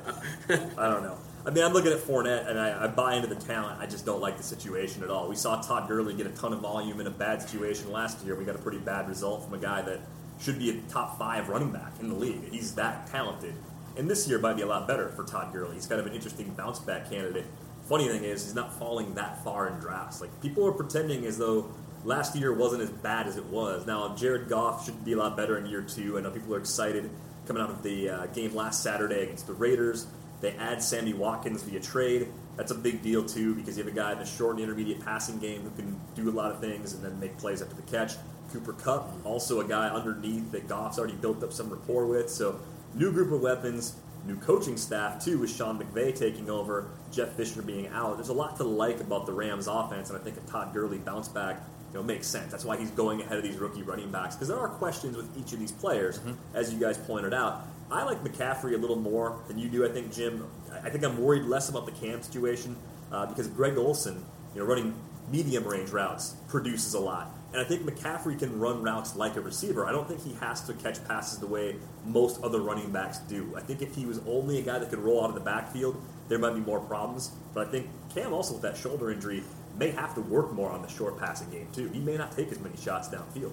I 0.50 0.88
don't 0.90 1.02
know. 1.02 1.16
I 1.46 1.50
mean, 1.50 1.62
I'm 1.62 1.72
looking 1.72 1.92
at 1.92 2.00
Fournette, 2.00 2.50
and 2.50 2.58
I, 2.58 2.84
I, 2.84 2.86
buy 2.88 3.14
into 3.14 3.28
the 3.28 3.36
talent. 3.36 3.80
I 3.80 3.86
just 3.86 4.04
don't 4.04 4.20
like 4.20 4.36
the 4.36 4.42
situation 4.42 5.04
at 5.04 5.10
all. 5.10 5.28
We 5.28 5.36
saw 5.36 5.62
Todd 5.62 5.86
Gurley 5.86 6.12
get 6.12 6.26
a 6.26 6.30
ton 6.30 6.52
of 6.52 6.58
volume 6.58 7.00
in 7.00 7.06
a 7.06 7.10
bad 7.10 7.40
situation 7.40 7.92
last 7.92 8.24
year. 8.26 8.34
We 8.34 8.44
got 8.44 8.56
a 8.56 8.58
pretty 8.58 8.78
bad 8.78 9.08
result 9.08 9.44
from 9.44 9.54
a 9.54 9.58
guy 9.58 9.80
that 9.82 10.00
should 10.40 10.58
be 10.58 10.70
a 10.70 10.80
top 10.90 11.20
five 11.20 11.48
running 11.48 11.70
back 11.70 11.92
in 12.00 12.08
the 12.08 12.16
league. 12.16 12.50
He's 12.50 12.74
that 12.74 13.06
talented. 13.06 13.54
And 13.96 14.10
this 14.10 14.26
year 14.26 14.40
might 14.40 14.56
be 14.56 14.62
a 14.62 14.66
lot 14.66 14.88
better 14.88 15.08
for 15.10 15.22
Todd 15.22 15.52
Gurley. 15.52 15.74
He's 15.74 15.86
kind 15.86 16.00
of 16.00 16.06
an 16.08 16.14
interesting 16.14 16.52
bounce 16.54 16.80
back 16.80 17.08
candidate. 17.08 17.46
Funny 17.88 18.08
thing 18.08 18.24
is, 18.24 18.42
he's 18.42 18.56
not 18.56 18.76
falling 18.76 19.14
that 19.14 19.44
far 19.44 19.68
in 19.68 19.78
drafts. 19.78 20.20
Like, 20.20 20.42
people 20.42 20.66
are 20.66 20.72
pretending 20.72 21.24
as 21.26 21.38
though 21.38 21.70
last 22.02 22.34
year 22.34 22.52
wasn't 22.52 22.82
as 22.82 22.90
bad 22.90 23.28
as 23.28 23.36
it 23.36 23.44
was. 23.44 23.86
Now, 23.86 24.16
Jared 24.16 24.48
Goff 24.48 24.84
should 24.84 25.04
be 25.04 25.12
a 25.12 25.16
lot 25.16 25.36
better 25.36 25.56
in 25.58 25.66
year 25.66 25.82
two. 25.82 26.18
I 26.18 26.22
know 26.22 26.32
people 26.32 26.56
are 26.56 26.58
excited 26.58 27.08
coming 27.46 27.62
out 27.62 27.70
of 27.70 27.84
the 27.84 28.10
uh, 28.10 28.26
game 28.26 28.52
last 28.52 28.82
Saturday 28.82 29.22
against 29.22 29.46
the 29.46 29.52
Raiders. 29.52 30.08
They 30.40 30.52
add 30.52 30.82
Sammy 30.82 31.14
Watkins 31.14 31.62
via 31.62 31.80
trade. 31.80 32.28
That's 32.56 32.70
a 32.70 32.74
big 32.74 33.02
deal, 33.02 33.24
too, 33.24 33.54
because 33.54 33.76
you 33.76 33.84
have 33.84 33.92
a 33.92 33.96
guy 33.96 34.12
in 34.12 34.18
the 34.18 34.26
short 34.26 34.56
and 34.56 34.64
intermediate 34.64 35.04
passing 35.04 35.38
game 35.38 35.62
who 35.62 35.70
can 35.70 36.00
do 36.14 36.28
a 36.28 36.32
lot 36.32 36.50
of 36.50 36.60
things 36.60 36.92
and 36.92 37.02
then 37.02 37.18
make 37.20 37.36
plays 37.38 37.62
after 37.62 37.74
the 37.74 37.82
catch. 37.82 38.14
Cooper 38.52 38.72
Kupp, 38.74 39.12
also 39.24 39.60
a 39.60 39.64
guy 39.64 39.88
underneath 39.88 40.52
that 40.52 40.68
Goff's 40.68 40.98
already 40.98 41.14
built 41.14 41.42
up 41.42 41.52
some 41.52 41.68
rapport 41.68 42.06
with. 42.06 42.30
So, 42.30 42.60
new 42.94 43.12
group 43.12 43.32
of 43.32 43.40
weapons, 43.40 43.96
new 44.24 44.36
coaching 44.36 44.76
staff, 44.76 45.22
too, 45.22 45.38
with 45.38 45.54
Sean 45.54 45.78
McVay 45.78 46.16
taking 46.16 46.48
over, 46.48 46.88
Jeff 47.10 47.32
Fisher 47.32 47.62
being 47.62 47.88
out. 47.88 48.16
There's 48.16 48.28
a 48.28 48.34
lot 48.34 48.56
to 48.58 48.64
like 48.64 49.00
about 49.00 49.26
the 49.26 49.32
Rams' 49.32 49.66
offense, 49.66 50.10
and 50.10 50.18
I 50.18 50.22
think 50.22 50.36
a 50.36 50.40
Todd 50.50 50.72
Gurley 50.72 50.98
bounce 50.98 51.28
back 51.28 51.60
you 51.92 51.98
know, 51.98 52.02
makes 52.02 52.26
sense. 52.26 52.50
That's 52.50 52.64
why 52.64 52.76
he's 52.76 52.90
going 52.90 53.20
ahead 53.20 53.38
of 53.38 53.44
these 53.44 53.56
rookie 53.56 53.82
running 53.82 54.10
backs 54.10 54.34
because 54.34 54.48
there 54.48 54.58
are 54.58 54.68
questions 54.68 55.16
with 55.16 55.36
each 55.38 55.52
of 55.52 55.58
these 55.58 55.72
players, 55.72 56.18
mm-hmm. 56.18 56.32
as 56.54 56.72
you 56.72 56.80
guys 56.80 56.98
pointed 56.98 57.34
out. 57.34 57.64
I 57.90 58.02
like 58.04 58.22
McCaffrey 58.24 58.74
a 58.74 58.78
little 58.78 58.96
more 58.96 59.38
than 59.46 59.58
you 59.58 59.68
do. 59.68 59.84
I 59.84 59.88
think 59.88 60.12
Jim. 60.12 60.46
I 60.82 60.90
think 60.90 61.04
I'm 61.04 61.18
worried 61.18 61.44
less 61.44 61.68
about 61.68 61.86
the 61.86 61.92
Cam 61.92 62.22
situation 62.22 62.76
uh, 63.12 63.26
because 63.26 63.46
Greg 63.48 63.76
Olsen, 63.76 64.24
you 64.54 64.60
know, 64.60 64.66
running 64.66 64.94
medium 65.30 65.64
range 65.64 65.90
routes 65.90 66.34
produces 66.48 66.94
a 66.94 67.00
lot. 67.00 67.30
And 67.52 67.60
I 67.60 67.64
think 67.64 67.82
McCaffrey 67.82 68.38
can 68.38 68.58
run 68.58 68.82
routes 68.82 69.16
like 69.16 69.36
a 69.36 69.40
receiver. 69.40 69.86
I 69.86 69.92
don't 69.92 70.06
think 70.06 70.22
he 70.22 70.34
has 70.34 70.60
to 70.66 70.74
catch 70.74 71.02
passes 71.06 71.38
the 71.38 71.46
way 71.46 71.76
most 72.04 72.42
other 72.42 72.60
running 72.60 72.90
backs 72.90 73.18
do. 73.18 73.54
I 73.56 73.60
think 73.60 73.82
if 73.82 73.94
he 73.94 74.04
was 74.04 74.20
only 74.26 74.58
a 74.58 74.62
guy 74.62 74.78
that 74.78 74.90
could 74.90 74.98
roll 74.98 75.22
out 75.22 75.30
of 75.30 75.34
the 75.34 75.40
backfield, 75.40 76.00
there 76.28 76.38
might 76.38 76.54
be 76.54 76.60
more 76.60 76.80
problems. 76.80 77.30
But 77.54 77.68
I 77.68 77.70
think 77.70 77.88
Cam 78.12 78.32
also 78.32 78.54
with 78.54 78.62
that 78.62 78.76
shoulder 78.76 79.10
injury 79.10 79.42
may 79.78 79.90
have 79.90 80.14
to 80.14 80.20
work 80.20 80.52
more 80.52 80.70
on 80.70 80.82
the 80.82 80.88
short 80.88 81.18
passing 81.18 81.50
game 81.50 81.68
too. 81.72 81.88
He 81.88 82.00
may 82.00 82.16
not 82.16 82.32
take 82.36 82.50
as 82.50 82.58
many 82.58 82.76
shots 82.76 83.08
downfield. 83.08 83.52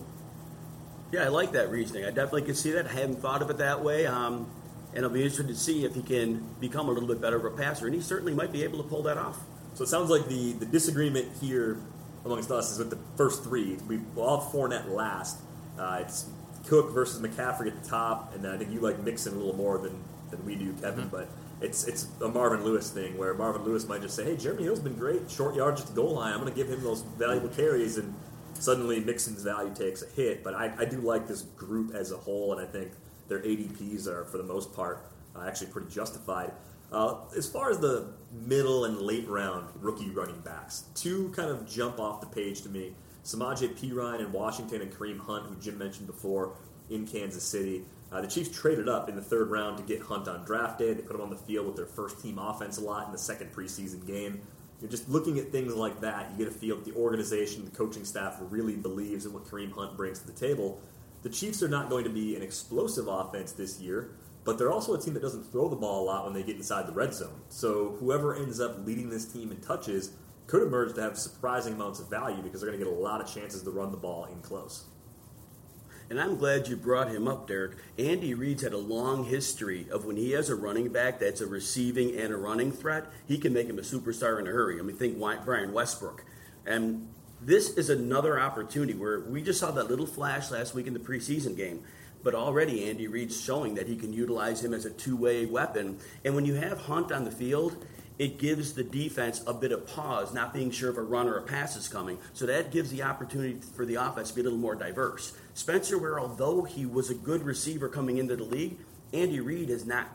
Yeah, 1.13 1.25
I 1.25 1.27
like 1.27 1.51
that 1.51 1.69
reasoning. 1.69 2.05
I 2.05 2.07
definitely 2.07 2.41
can 2.41 2.55
see 2.55 2.71
that. 2.71 2.87
I 2.87 2.91
hadn't 2.91 3.17
thought 3.17 3.43
of 3.43 3.49
it 3.51 3.59
that 3.59 3.83
way. 3.83 4.07
Um, 4.07 4.49
and 4.95 5.05
I'll 5.05 5.11
be 5.11 5.21
interested 5.21 5.47
to 5.47 5.55
see 5.55 5.85
if 5.85 5.93
he 5.93 6.01
can 6.01 6.43
become 6.59 6.89
a 6.89 6.91
little 6.91 7.07
bit 7.07 7.21
better 7.21 7.35
of 7.35 7.45
a 7.45 7.55
passer, 7.55 7.85
and 7.85 7.93
he 7.93 8.01
certainly 8.01 8.33
might 8.33 8.51
be 8.51 8.63
able 8.63 8.81
to 8.81 8.89
pull 8.89 9.03
that 9.03 9.19
off. 9.19 9.39
So 9.75 9.83
it 9.83 9.87
sounds 9.89 10.09
like 10.09 10.27
the, 10.27 10.53
the 10.53 10.65
disagreement 10.65 11.27
here 11.39 11.77
amongst 12.25 12.49
us 12.49 12.71
is 12.71 12.79
with 12.79 12.89
the 12.89 12.97
first 13.15 13.43
three. 13.43 13.77
We 13.87 13.99
all 14.17 14.41
have 14.41 14.51
Fournette 14.51 14.89
last. 14.89 15.37
Uh, 15.77 15.99
it's 16.01 16.25
Cook 16.65 16.91
versus 16.91 17.21
McCaffrey 17.21 17.67
at 17.67 17.83
the 17.83 17.87
top, 17.87 18.33
and 18.33 18.43
then 18.43 18.51
I 18.51 18.57
think 18.57 18.71
you 18.71 18.79
like 18.79 18.97
Mixon 19.03 19.33
a 19.33 19.37
little 19.37 19.55
more 19.55 19.77
than, 19.77 20.03
than 20.31 20.43
we 20.43 20.55
do, 20.55 20.73
Kevin. 20.81 21.05
Mm-hmm. 21.05 21.15
But 21.15 21.29
it's 21.61 21.87
it's 21.87 22.07
a 22.21 22.27
Marvin 22.27 22.63
Lewis 22.63 22.89
thing 22.89 23.19
where 23.19 23.35
Marvin 23.35 23.63
Lewis 23.63 23.87
might 23.87 24.01
just 24.01 24.15
say, 24.15 24.23
"Hey, 24.23 24.35
Jeremy 24.35 24.63
Hill's 24.63 24.79
been 24.79 24.95
great, 24.95 25.29
short 25.29 25.53
yards 25.53 25.81
at 25.81 25.87
the 25.87 25.93
goal 25.93 26.15
line. 26.15 26.33
I'm 26.33 26.39
going 26.39 26.51
to 26.51 26.57
give 26.57 26.69
him 26.69 26.81
those 26.81 27.01
valuable 27.01 27.49
carries," 27.49 27.99
and 27.99 28.15
suddenly 28.55 28.99
Mixon's 28.99 29.43
value 29.43 29.73
takes 29.73 30.01
a 30.01 30.07
hit. 30.07 30.43
But 30.43 30.55
I, 30.55 30.73
I 30.77 30.85
do 30.85 30.97
like 30.97 31.27
this 31.27 31.41
group 31.41 31.93
as 31.93 32.11
a 32.11 32.17
whole, 32.17 32.53
and 32.53 32.61
I 32.61 32.69
think 32.69 32.91
their 33.27 33.39
ADPs 33.39 34.07
are 34.07 34.25
for 34.25 34.37
the 34.37 34.43
most 34.43 34.73
part 34.73 35.05
uh, 35.35 35.45
actually 35.47 35.67
pretty 35.67 35.89
justified. 35.89 36.51
Uh, 36.91 37.15
as 37.35 37.49
far 37.49 37.71
as 37.71 37.79
the 37.79 38.13
middle 38.31 38.85
and 38.85 39.01
late 39.01 39.27
round 39.27 39.67
rookie 39.81 40.11
running 40.11 40.39
backs, 40.41 40.85
two 40.93 41.29
kind 41.29 41.49
of 41.49 41.67
jump 41.67 41.99
off 41.99 42.21
the 42.21 42.27
page 42.27 42.61
to 42.61 42.69
me. 42.69 42.93
Samaje 43.23 43.73
Perine 43.75 44.19
in 44.19 44.31
Washington 44.31 44.81
and 44.81 44.91
Kareem 44.91 45.19
Hunt, 45.19 45.47
who 45.47 45.55
Jim 45.55 45.77
mentioned 45.77 46.07
before, 46.07 46.55
in 46.89 47.07
Kansas 47.07 47.43
City. 47.43 47.83
Uh, 48.11 48.21
the 48.21 48.27
Chiefs 48.27 48.55
traded 48.55 48.87
up 48.87 49.09
in 49.09 49.15
the 49.15 49.21
third 49.21 49.49
round 49.49 49.77
to 49.77 49.83
get 49.83 50.01
Hunt 50.01 50.27
on 50.27 50.43
draft 50.45 50.77
day. 50.77 50.93
They 50.93 51.01
put 51.01 51.15
him 51.15 51.21
on 51.21 51.31
the 51.31 51.35
field 51.35 51.65
with 51.65 51.75
their 51.75 51.87
first 51.87 52.21
team 52.21 52.37
offense 52.37 52.77
a 52.77 52.81
lot 52.81 53.07
in 53.07 53.11
the 53.11 53.17
second 53.17 53.51
preseason 53.51 54.05
game. 54.05 54.41
You're 54.83 54.91
just 54.91 55.07
looking 55.07 55.39
at 55.39 55.49
things 55.49 55.73
like 55.73 56.01
that, 56.01 56.29
you 56.31 56.43
get 56.43 56.53
a 56.53 56.57
feel 56.57 56.75
that 56.75 56.83
the 56.83 56.91
organization, 56.99 57.63
the 57.63 57.71
coaching 57.71 58.03
staff 58.03 58.35
really 58.41 58.75
believes 58.75 59.25
in 59.25 59.31
what 59.31 59.45
Kareem 59.45 59.71
Hunt 59.71 59.95
brings 59.95 60.19
to 60.19 60.27
the 60.27 60.33
table. 60.33 60.81
The 61.21 61.29
Chiefs 61.29 61.63
are 61.63 61.69
not 61.69 61.89
going 61.89 62.03
to 62.03 62.09
be 62.09 62.35
an 62.35 62.41
explosive 62.41 63.07
offense 63.07 63.53
this 63.53 63.79
year, 63.79 64.17
but 64.43 64.57
they're 64.57 64.73
also 64.73 64.93
a 64.93 64.99
team 64.99 65.13
that 65.13 65.21
doesn't 65.21 65.49
throw 65.53 65.69
the 65.69 65.77
ball 65.77 66.03
a 66.03 66.05
lot 66.05 66.25
when 66.25 66.33
they 66.33 66.43
get 66.43 66.57
inside 66.57 66.85
the 66.85 66.91
red 66.91 67.13
zone. 67.13 67.39
So 67.47 67.95
whoever 68.01 68.35
ends 68.35 68.59
up 68.59 68.85
leading 68.85 69.09
this 69.09 69.23
team 69.23 69.51
in 69.51 69.61
touches 69.61 70.11
could 70.47 70.63
emerge 70.63 70.93
to 70.95 71.01
have 71.01 71.17
surprising 71.17 71.75
amounts 71.75 72.01
of 72.01 72.09
value 72.09 72.43
because 72.43 72.59
they're 72.59 72.69
going 72.69 72.81
to 72.81 72.85
get 72.85 72.93
a 72.93 72.99
lot 72.99 73.21
of 73.21 73.33
chances 73.33 73.63
to 73.63 73.71
run 73.71 73.89
the 73.89 73.97
ball 73.97 74.25
in 74.25 74.41
close. 74.41 74.83
And 76.13 76.21
I'm 76.21 76.37
glad 76.37 76.67
you 76.67 76.75
brought 76.75 77.09
him 77.09 77.27
up, 77.27 77.47
Derek. 77.47 77.71
Andy 77.97 78.35
Reid's 78.35 78.61
had 78.61 78.73
a 78.73 78.77
long 78.77 79.23
history 79.23 79.87
of 79.91 80.05
when 80.05 80.15
he 80.15 80.33
has 80.33 80.51
a 80.51 80.55
running 80.55 80.89
back 80.89 81.17
that's 81.17 81.41
a 81.41 81.47
receiving 81.47 82.15
and 82.15 82.31
a 82.31 82.37
running 82.37 82.71
threat, 82.71 83.07
he 83.27 83.39
can 83.39 83.51
make 83.51 83.67
him 83.67 83.79
a 83.79 83.81
superstar 83.81 84.39
in 84.39 84.45
a 84.45 84.51
hurry. 84.51 84.77
I 84.77 84.83
mean, 84.83 84.95
think 84.95 85.17
Brian 85.17 85.73
Westbrook. 85.73 86.23
And 86.67 87.07
this 87.41 87.71
is 87.77 87.89
another 87.89 88.39
opportunity 88.39 88.93
where 88.93 89.21
we 89.21 89.41
just 89.41 89.59
saw 89.59 89.71
that 89.71 89.89
little 89.89 90.05
flash 90.05 90.51
last 90.51 90.75
week 90.75 90.85
in 90.85 90.93
the 90.93 90.99
preseason 90.99 91.57
game. 91.57 91.83
But 92.21 92.35
already 92.35 92.87
Andy 92.87 93.07
Reid's 93.07 93.41
showing 93.41 93.73
that 93.73 93.87
he 93.87 93.95
can 93.95 94.13
utilize 94.13 94.63
him 94.63 94.75
as 94.75 94.85
a 94.85 94.91
two 94.91 95.17
way 95.17 95.47
weapon. 95.47 95.97
And 96.23 96.35
when 96.35 96.45
you 96.45 96.53
have 96.53 96.77
Hunt 96.81 97.11
on 97.11 97.25
the 97.25 97.31
field, 97.31 97.83
it 98.19 98.37
gives 98.37 98.73
the 98.73 98.83
defense 98.83 99.41
a 99.47 99.53
bit 99.53 99.71
of 99.71 99.87
pause, 99.87 100.31
not 100.31 100.53
being 100.53 100.69
sure 100.69 100.91
if 100.91 100.97
a 100.97 101.01
run 101.01 101.27
or 101.27 101.37
a 101.37 101.41
pass 101.41 101.75
is 101.75 101.87
coming. 101.87 102.19
So 102.33 102.45
that 102.45 102.71
gives 102.71 102.91
the 102.91 103.01
opportunity 103.01 103.59
for 103.75 103.83
the 103.83 103.95
offense 103.95 104.29
to 104.29 104.35
be 104.35 104.41
a 104.41 104.43
little 104.43 104.59
more 104.59 104.75
diverse. 104.75 105.35
Spencer 105.53 105.97
Ware, 105.99 106.19
although 106.19 106.63
he 106.63 106.85
was 106.85 107.09
a 107.09 107.15
good 107.15 107.43
receiver 107.43 107.87
coming 107.87 108.17
into 108.17 108.35
the 108.35 108.43
league, 108.43 108.77
Andy 109.13 109.39
Reid 109.39 109.69
has 109.69 109.85
not 109.85 110.07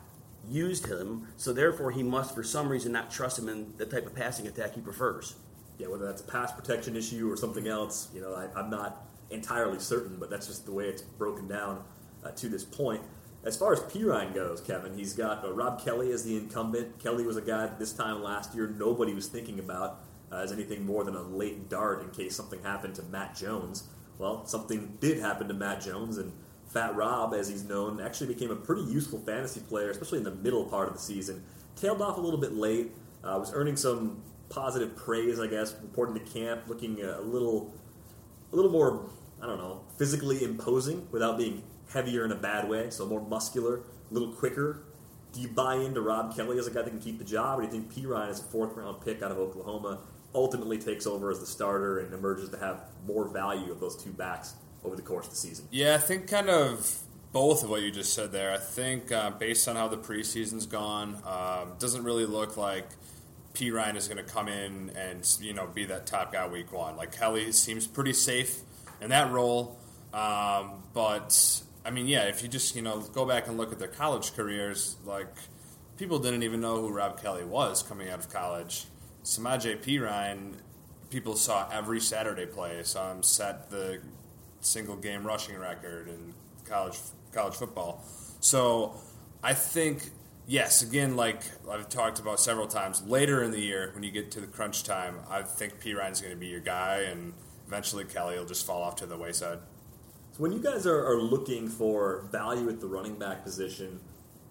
used 0.48 0.86
him, 0.86 1.28
so 1.36 1.52
therefore 1.52 1.90
he 1.90 2.02
must, 2.02 2.34
for 2.34 2.42
some 2.42 2.68
reason, 2.68 2.92
not 2.92 3.10
trust 3.10 3.38
him 3.38 3.48
in 3.48 3.72
the 3.76 3.86
type 3.86 4.06
of 4.06 4.14
passing 4.14 4.46
attack 4.46 4.74
he 4.74 4.80
prefers. 4.80 5.36
Yeah, 5.78 5.88
whether 5.88 6.06
that's 6.06 6.22
a 6.22 6.24
pass 6.24 6.50
protection 6.50 6.96
issue 6.96 7.30
or 7.30 7.36
something 7.36 7.68
else, 7.68 8.08
you 8.12 8.20
know, 8.20 8.34
I, 8.34 8.60
am 8.60 8.70
not 8.70 9.06
entirely 9.30 9.78
certain, 9.78 10.16
but 10.18 10.30
that's 10.30 10.48
just 10.48 10.66
the 10.66 10.72
way 10.72 10.86
it's 10.86 11.02
broken 11.02 11.46
down 11.46 11.84
uh, 12.24 12.30
to 12.32 12.48
this 12.48 12.64
point. 12.64 13.02
As 13.44 13.56
far 13.56 13.72
as 13.72 13.80
Perine 13.80 14.34
goes, 14.34 14.60
Kevin, 14.60 14.96
he's 14.98 15.12
got 15.12 15.44
uh, 15.44 15.52
Rob 15.52 15.82
Kelley 15.84 16.10
as 16.10 16.24
the 16.24 16.36
incumbent. 16.36 16.98
Kelley 16.98 17.24
was 17.24 17.36
a 17.36 17.40
guy 17.40 17.70
this 17.78 17.92
time 17.92 18.22
last 18.22 18.54
year 18.54 18.66
nobody 18.66 19.14
was 19.14 19.28
thinking 19.28 19.60
about 19.60 20.00
uh, 20.32 20.36
as 20.36 20.50
anything 20.50 20.84
more 20.84 21.04
than 21.04 21.14
a 21.14 21.22
late 21.22 21.68
dart 21.68 22.02
in 22.02 22.10
case 22.10 22.34
something 22.34 22.60
happened 22.62 22.96
to 22.96 23.02
Matt 23.04 23.36
Jones. 23.36 23.84
Well, 24.18 24.44
something 24.46 24.98
did 25.00 25.20
happen 25.20 25.48
to 25.48 25.54
Matt 25.54 25.80
Jones, 25.80 26.18
and 26.18 26.32
Fat 26.66 26.94
Rob, 26.96 27.34
as 27.34 27.48
he's 27.48 27.64
known, 27.64 28.00
actually 28.00 28.26
became 28.26 28.50
a 28.50 28.56
pretty 28.56 28.82
useful 28.82 29.20
fantasy 29.20 29.60
player, 29.60 29.90
especially 29.90 30.18
in 30.18 30.24
the 30.24 30.34
middle 30.34 30.64
part 30.64 30.88
of 30.88 30.94
the 30.94 31.00
season. 31.00 31.42
Tailed 31.76 32.02
off 32.02 32.18
a 32.18 32.20
little 32.20 32.40
bit 32.40 32.54
late, 32.54 32.92
uh, 33.22 33.36
was 33.38 33.52
earning 33.54 33.76
some 33.76 34.22
positive 34.48 34.96
praise, 34.96 35.38
I 35.38 35.46
guess, 35.46 35.74
reporting 35.80 36.14
to 36.14 36.32
camp, 36.32 36.62
looking 36.66 37.00
a 37.02 37.20
little, 37.20 37.72
a 38.52 38.56
little 38.56 38.70
more, 38.70 39.08
I 39.40 39.46
don't 39.46 39.58
know, 39.58 39.84
physically 39.96 40.42
imposing 40.42 41.06
without 41.12 41.38
being 41.38 41.62
heavier 41.92 42.24
in 42.24 42.32
a 42.32 42.36
bad 42.36 42.68
way, 42.68 42.90
so 42.90 43.06
more 43.06 43.20
muscular, 43.20 43.82
a 44.10 44.14
little 44.14 44.32
quicker. 44.32 44.82
Do 45.32 45.40
you 45.40 45.48
buy 45.48 45.76
into 45.76 46.00
Rob 46.00 46.34
Kelley 46.34 46.58
as 46.58 46.66
a 46.66 46.70
guy 46.70 46.82
that 46.82 46.90
can 46.90 47.00
keep 47.00 47.18
the 47.18 47.24
job, 47.24 47.58
or 47.58 47.62
do 47.62 47.66
you 47.66 47.72
think 47.72 47.94
Perine 47.94 48.30
is 48.30 48.40
a 48.40 48.44
fourth 48.44 48.76
round 48.76 49.00
pick 49.02 49.22
out 49.22 49.30
of 49.30 49.38
Oklahoma 49.38 50.00
ultimately 50.34 50.78
takes 50.78 51.06
over 51.06 51.30
as 51.30 51.40
the 51.40 51.46
starter 51.46 51.98
and 52.00 52.12
emerges 52.12 52.50
to 52.50 52.58
have 52.58 52.82
more 53.06 53.28
value 53.28 53.72
of 53.72 53.80
those 53.80 53.96
two 53.96 54.10
backs 54.10 54.54
over 54.84 54.96
the 54.96 55.02
course 55.02 55.26
of 55.26 55.30
the 55.32 55.36
season. 55.36 55.66
Yeah, 55.70 55.94
I 55.94 55.98
think 55.98 56.28
kind 56.28 56.48
of 56.48 57.02
both 57.32 57.62
of 57.62 57.70
what 57.70 57.82
you 57.82 57.90
just 57.90 58.14
said 58.14 58.32
there. 58.32 58.52
I 58.52 58.58
think 58.58 59.12
uh, 59.12 59.30
based 59.30 59.68
on 59.68 59.76
how 59.76 59.88
the 59.88 59.96
preseason's 59.96 60.66
gone, 60.66 61.20
um, 61.26 61.74
doesn't 61.78 62.04
really 62.04 62.26
look 62.26 62.56
like 62.56 62.88
Perine 63.54 63.96
is 63.96 64.08
going 64.08 64.24
to 64.24 64.30
come 64.30 64.48
in 64.48 64.90
and 64.90 65.28
you 65.40 65.52
know 65.52 65.66
be 65.66 65.84
that 65.86 66.06
top 66.06 66.32
guy 66.32 66.46
week 66.46 66.72
one. 66.72 66.96
Like 66.96 67.16
Kelley 67.16 67.52
seems 67.52 67.86
pretty 67.86 68.12
safe 68.12 68.60
in 69.00 69.10
that 69.10 69.30
role, 69.30 69.78
um, 70.12 70.82
but 70.94 71.62
I 71.84 71.90
mean, 71.90 72.06
yeah, 72.06 72.24
if 72.24 72.42
you 72.42 72.48
just 72.48 72.76
you 72.76 72.82
know 72.82 73.00
go 73.00 73.24
back 73.26 73.48
and 73.48 73.58
look 73.58 73.72
at 73.72 73.78
their 73.78 73.88
college 73.88 74.34
careers, 74.34 74.96
like 75.04 75.34
people 75.96 76.18
didn't 76.18 76.44
even 76.44 76.60
know 76.60 76.80
who 76.80 76.90
Rob 76.90 77.20
Kelley 77.20 77.44
was 77.44 77.82
coming 77.82 78.08
out 78.08 78.20
of 78.20 78.30
college. 78.30 78.84
Samaje 79.28 79.76
Perine, 79.76 80.54
people 81.10 81.36
saw 81.36 81.68
every 81.70 82.00
Saturday 82.00 82.46
play. 82.46 82.82
Saw 82.82 83.12
him 83.12 83.22
set 83.22 83.68
the 83.68 84.00
single 84.62 84.96
game 84.96 85.22
rushing 85.22 85.58
record 85.58 86.08
in 86.08 86.32
college 86.64 86.98
college 87.34 87.54
football. 87.54 88.02
So 88.40 88.94
I 89.42 89.52
think 89.52 90.12
yes, 90.46 90.80
again, 90.80 91.14
like 91.14 91.42
I've 91.70 91.90
talked 91.90 92.20
about 92.20 92.40
several 92.40 92.66
times, 92.66 93.02
later 93.02 93.42
in 93.42 93.50
the 93.50 93.60
year 93.60 93.90
when 93.92 94.02
you 94.02 94.10
get 94.10 94.30
to 94.30 94.40
the 94.40 94.46
crunch 94.46 94.82
time, 94.82 95.16
I 95.28 95.42
think 95.42 95.78
Perine's 95.78 96.22
going 96.22 96.32
to 96.32 96.40
be 96.40 96.46
your 96.46 96.60
guy, 96.60 97.00
and 97.00 97.34
eventually 97.66 98.04
Kelley 98.04 98.38
will 98.38 98.46
just 98.46 98.66
fall 98.66 98.82
off 98.82 98.96
to 98.96 99.06
the 99.06 99.18
wayside. 99.18 99.58
So 100.32 100.42
when 100.42 100.52
you 100.52 100.58
guys 100.58 100.86
are, 100.86 101.06
are 101.06 101.20
looking 101.20 101.68
for 101.68 102.26
value 102.32 102.70
at 102.70 102.80
the 102.80 102.86
running 102.86 103.18
back 103.18 103.44
position, 103.44 104.00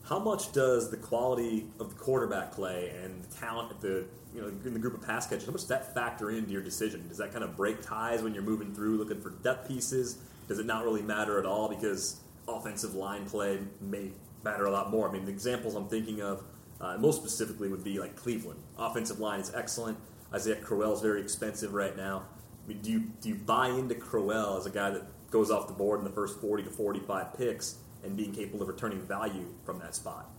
how 0.04 0.20
much 0.20 0.52
does 0.54 0.92
the 0.92 0.98
quality 0.98 1.66
of 1.80 1.90
the 1.90 1.96
quarterback 1.96 2.52
play 2.52 2.94
and 3.04 3.24
the 3.24 3.36
talent 3.36 3.72
at 3.72 3.82
the 3.82 4.06
you 4.38 4.44
know 4.44 4.48
in 4.64 4.74
the 4.74 4.80
group 4.80 4.94
of 4.94 5.02
pass 5.02 5.28
catchers, 5.28 5.46
how 5.46 5.52
much 5.52 5.62
does 5.62 5.70
that 5.70 5.94
factor 5.94 6.32
into 6.32 6.52
your 6.52 6.62
decision? 6.62 7.06
Does 7.10 7.18
that 7.18 7.34
kind 7.34 7.44
of 7.44 7.58
break 7.58 7.82
ties 7.82 8.22
when 8.22 8.34
you're 8.34 8.44
moving 8.44 8.74
through 8.74 8.98
looking 8.98 9.20
for 9.20 9.32
depth 9.32 9.68
pieces? 9.68 10.20
Does 10.48 10.60
it 10.60 10.66
not 10.66 10.86
really 10.86 11.02
matter 11.02 11.40
at 11.40 11.46
all 11.46 11.68
because 11.68 12.22
offensive 12.48 12.96
line 12.96 13.26
play 13.26 13.60
may 13.82 14.12
matter 14.44 14.66
a 14.66 14.72
lot 14.72 14.90
more. 14.90 15.10
I 15.10 15.12
mean, 15.12 15.26
the 15.26 15.32
examples 15.32 15.76
I'm 15.76 15.88
thinking 15.88 16.22
of 16.22 16.44
uh, 16.80 16.98
most 16.98 17.18
specifically 17.18 17.68
would 17.70 17.84
be 17.84 18.00
like 18.00 18.16
Cleveland. 18.16 18.60
Offensive 18.78 19.20
line 19.20 19.40
is 19.40 19.52
excellent. 19.54 19.98
Isaiah 20.34 20.58
Crowell 20.58 20.94
is 20.94 21.02
very 21.02 21.22
expensive 21.22 21.74
right 21.74 21.96
now. 21.96 22.24
I 22.64 22.70
mean, 22.70 22.82
do 22.82 22.92
you 22.92 23.00
do 23.22 23.30
you 23.30 23.36
buy 23.36 23.70
into 23.70 23.96
Crowell 23.96 24.58
as 24.58 24.66
a 24.66 24.70
guy 24.70 24.90
that 24.92 25.04
goes 25.32 25.52
off 25.52 25.68
the 25.68 25.74
board 25.74 26.00
in 26.00 26.06
the 26.06 26.12
first 26.12 26.40
40 26.40 26.64
to 26.64 26.70
45 26.70 27.38
picks 27.38 27.78
and 28.04 28.16
being 28.16 28.32
capable 28.32 28.62
of 28.62 28.68
returning 28.68 29.02
value 29.02 29.48
from 29.66 29.80
that 29.80 29.96
spot? 29.96 30.30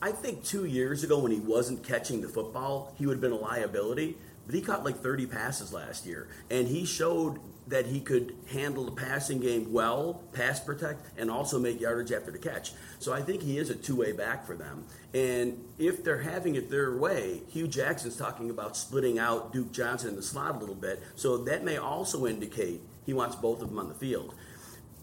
I 0.00 0.12
think 0.12 0.44
two 0.44 0.64
years 0.64 1.02
ago 1.02 1.18
when 1.18 1.32
he 1.32 1.40
wasn't 1.40 1.82
catching 1.82 2.20
the 2.20 2.28
football, 2.28 2.94
he 2.96 3.06
would 3.06 3.14
have 3.14 3.20
been 3.20 3.32
a 3.32 3.36
liability. 3.36 4.16
But 4.46 4.54
he 4.54 4.62
caught 4.62 4.84
like 4.84 5.02
30 5.02 5.26
passes 5.26 5.74
last 5.74 6.06
year, 6.06 6.26
and 6.50 6.66
he 6.66 6.86
showed 6.86 7.38
that 7.66 7.84
he 7.84 8.00
could 8.00 8.34
handle 8.50 8.84
the 8.84 8.92
passing 8.92 9.40
game 9.40 9.70
well, 9.74 10.22
pass 10.32 10.58
protect, 10.58 11.06
and 11.18 11.30
also 11.30 11.58
make 11.58 11.78
yardage 11.82 12.12
after 12.12 12.30
the 12.30 12.38
catch. 12.38 12.72
So 12.98 13.12
I 13.12 13.20
think 13.20 13.42
he 13.42 13.58
is 13.58 13.68
a 13.68 13.74
two 13.74 13.94
way 13.94 14.12
back 14.12 14.46
for 14.46 14.56
them. 14.56 14.86
And 15.12 15.62
if 15.78 16.02
they're 16.02 16.22
having 16.22 16.54
it 16.54 16.70
their 16.70 16.96
way, 16.96 17.42
Hue 17.48 17.68
Jackson's 17.68 18.16
talking 18.16 18.48
about 18.48 18.74
splitting 18.74 19.18
out 19.18 19.52
Duke 19.52 19.70
Johnson 19.70 20.10
in 20.10 20.16
the 20.16 20.22
slot 20.22 20.56
a 20.56 20.58
little 20.58 20.74
bit. 20.74 21.02
So 21.14 21.36
that 21.44 21.62
may 21.62 21.76
also 21.76 22.26
indicate 22.26 22.80
he 23.04 23.12
wants 23.12 23.36
both 23.36 23.60
of 23.60 23.68
them 23.68 23.78
on 23.78 23.88
the 23.88 23.94
field. 23.94 24.34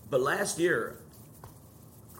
But 0.10 0.22
last 0.22 0.58
year, 0.58 0.98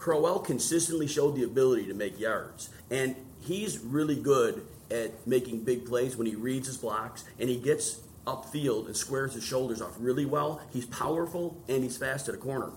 Crowell 0.06 0.38
consistently 0.38 1.08
showed 1.08 1.34
the 1.34 1.42
ability 1.42 1.86
to 1.86 1.92
make 1.92 2.20
yards. 2.20 2.70
And 2.92 3.16
he's 3.40 3.80
really 3.80 4.14
good 4.14 4.64
at 4.88 5.26
making 5.26 5.64
big 5.64 5.84
plays 5.84 6.16
when 6.16 6.28
he 6.28 6.36
reads 6.36 6.68
his 6.68 6.76
blocks 6.76 7.24
and 7.40 7.48
he 7.48 7.56
gets 7.56 7.98
upfield 8.24 8.86
and 8.86 8.96
squares 8.96 9.34
his 9.34 9.42
shoulders 9.42 9.82
off 9.82 9.96
really 9.98 10.24
well. 10.24 10.60
He's 10.72 10.86
powerful 10.86 11.60
and 11.68 11.82
he's 11.82 11.96
fast 11.96 12.28
at 12.28 12.36
a 12.36 12.38
corner. 12.38 12.70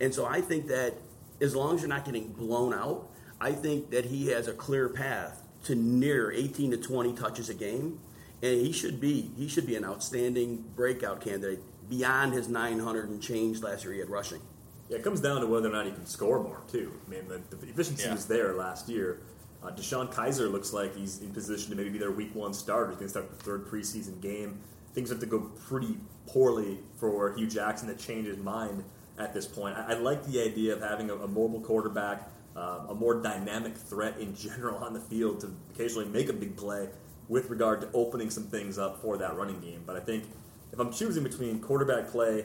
And 0.00 0.14
so 0.14 0.26
I 0.26 0.40
think 0.40 0.68
that 0.68 0.94
as 1.40 1.56
long 1.56 1.74
as 1.74 1.80
you're 1.80 1.88
not 1.88 2.04
getting 2.04 2.28
blown 2.28 2.72
out, 2.72 3.10
I 3.40 3.50
think 3.50 3.90
that 3.90 4.04
he 4.04 4.28
has 4.28 4.46
a 4.46 4.52
clear 4.52 4.88
path 4.88 5.42
to 5.64 5.74
near 5.74 6.30
18 6.30 6.70
to 6.70 6.76
20 6.76 7.14
touches 7.14 7.48
a 7.48 7.54
game, 7.54 7.98
and 8.44 8.60
he 8.60 8.70
should 8.70 9.00
be 9.00 9.32
he 9.36 9.48
should 9.48 9.66
be 9.66 9.74
an 9.74 9.84
outstanding 9.84 10.64
breakout 10.76 11.20
candidate 11.20 11.64
beyond 11.90 12.32
his 12.32 12.46
900 12.46 13.08
and 13.08 13.20
change 13.20 13.60
last 13.60 13.82
year 13.82 13.92
he 13.92 13.98
had 13.98 14.08
rushing. 14.08 14.40
Yeah, 14.88 14.98
it 14.98 15.04
comes 15.04 15.20
down 15.20 15.40
to 15.40 15.46
whether 15.46 15.68
or 15.68 15.72
not 15.72 15.86
he 15.86 15.92
can 15.92 16.06
score 16.06 16.42
more 16.42 16.62
too. 16.70 16.92
I 17.06 17.10
mean, 17.10 17.28
the, 17.28 17.56
the 17.56 17.68
efficiency 17.68 18.04
yeah. 18.04 18.14
was 18.14 18.26
there 18.26 18.54
last 18.54 18.88
year. 18.88 19.20
Uh, 19.62 19.70
DeShone 19.70 20.12
Kizer 20.12 20.50
looks 20.50 20.72
like 20.72 20.94
he's 20.94 21.20
in 21.20 21.32
position 21.32 21.70
to 21.70 21.76
maybe 21.76 21.90
be 21.90 21.98
their 21.98 22.12
week 22.12 22.34
one 22.34 22.54
starter. 22.54 22.90
He's 22.90 22.98
going 22.98 23.06
to 23.06 23.10
start 23.10 23.30
the 23.30 23.44
third 23.44 23.66
preseason 23.66 24.20
game. 24.20 24.60
Things 24.94 25.10
have 25.10 25.20
to 25.20 25.26
go 25.26 25.40
pretty 25.40 25.98
poorly 26.26 26.78
for 26.96 27.34
Hue 27.34 27.46
Jackson 27.46 27.88
to 27.88 27.94
change 27.94 28.26
his 28.26 28.38
mind 28.38 28.84
at 29.18 29.34
this 29.34 29.46
point. 29.46 29.76
I, 29.76 29.92
I 29.92 29.94
like 29.94 30.24
the 30.24 30.40
idea 30.40 30.72
of 30.74 30.82
having 30.82 31.10
a, 31.10 31.14
a 31.14 31.26
mobile 31.26 31.60
quarterback, 31.60 32.28
uh, 32.54 32.86
a 32.88 32.94
more 32.94 33.20
dynamic 33.20 33.76
threat 33.76 34.18
in 34.18 34.34
general 34.34 34.76
on 34.78 34.92
the 34.92 35.00
field 35.00 35.40
to 35.40 35.52
occasionally 35.74 36.06
make 36.06 36.28
a 36.28 36.32
big 36.32 36.56
play 36.56 36.88
with 37.28 37.50
regard 37.50 37.80
to 37.80 37.88
opening 37.92 38.30
some 38.30 38.44
things 38.44 38.78
up 38.78 39.02
for 39.02 39.18
that 39.18 39.36
running 39.36 39.60
game. 39.60 39.82
But 39.84 39.96
I 39.96 40.00
think 40.00 40.24
if 40.72 40.78
I'm 40.78 40.92
choosing 40.92 41.24
between 41.24 41.58
quarterback 41.58 42.08
play 42.08 42.44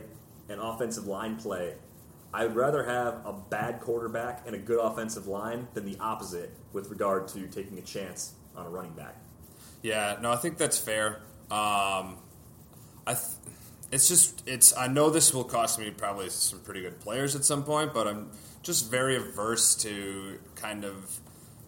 and 0.50 0.60
offensive 0.60 1.06
line 1.06 1.36
play, 1.36 1.76
I'd 2.34 2.56
rather 2.56 2.84
have 2.84 3.26
a 3.26 3.34
bad 3.34 3.82
quarterback 3.82 4.44
and 4.46 4.56
a 4.56 4.60
good 4.60 4.80
offensive 4.80 5.28
line 5.28 5.68
than 5.74 5.86
the 5.86 5.98
opposite 6.00 6.52
with 6.72 6.90
regard 6.90 7.28
to 7.30 7.48
taking 7.48 7.78
a 7.78 7.82
chance 7.82 8.34
on 8.56 8.66
a 8.66 8.70
running 8.70 8.94
back. 8.94 9.16
Yeah, 9.82 10.18
no, 10.22 10.32
I 10.32 10.38
think 10.38 10.58
that's 10.58 10.78
fair. 10.78 11.22
Um, 11.50 12.18
I 13.06 13.14
th- 13.14 13.26
it's 13.92 14.08
just 14.08 14.48
it's 14.48 14.76
I 14.78 14.88
know 14.88 15.10
this 15.10 15.34
will 15.34 15.44
cost 15.44 15.78
me 15.78 15.92
probably 15.92 16.30
some 16.30 16.60
pretty 16.60 16.82
good 16.82 17.00
players 17.02 17.36
at 17.36 17.44
some 17.44 17.64
point, 17.64 17.94
but 17.94 18.08
I'm 18.08 18.32
just 18.62 18.90
very 18.90 19.18
averse 19.18 19.76
to 19.76 20.40
kind 20.56 20.86
of 20.86 21.20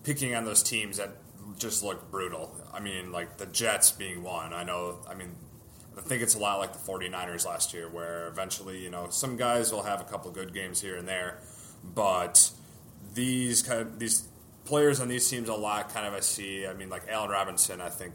picking 0.03 0.35
on 0.35 0.45
those 0.45 0.63
teams 0.63 0.97
that 0.97 1.17
just 1.57 1.83
look 1.83 2.09
brutal. 2.11 2.55
I 2.73 2.79
mean, 2.79 3.11
like 3.11 3.37
the 3.37 3.45
Jets 3.45 3.91
being 3.91 4.23
one. 4.23 4.53
I 4.53 4.63
know, 4.63 4.99
I 5.09 5.15
mean, 5.15 5.35
I 5.97 6.01
think 6.01 6.23
it's 6.23 6.35
a 6.35 6.39
lot 6.39 6.59
like 6.59 6.73
the 6.73 6.79
49ers 6.79 7.45
last 7.45 7.73
year, 7.73 7.87
where 7.87 8.27
eventually, 8.27 8.79
you 8.79 8.89
know, 8.89 9.07
some 9.09 9.37
guys 9.37 9.71
will 9.71 9.83
have 9.83 10.01
a 10.01 10.03
couple 10.03 10.31
good 10.31 10.53
games 10.53 10.81
here 10.81 10.97
and 10.97 11.07
there, 11.07 11.39
but 11.83 12.51
these 13.13 13.61
kind 13.61 13.81
of 13.81 13.99
these 13.99 14.27
players 14.65 14.99
on 14.99 15.07
these 15.07 15.29
teams 15.29 15.49
a 15.49 15.53
lot 15.53 15.93
kind 15.93 16.07
of 16.07 16.13
I 16.13 16.21
see. 16.21 16.65
I 16.65 16.73
mean, 16.73 16.89
like 16.89 17.03
Allen 17.09 17.29
Robinson, 17.29 17.81
I 17.81 17.89
think 17.89 18.13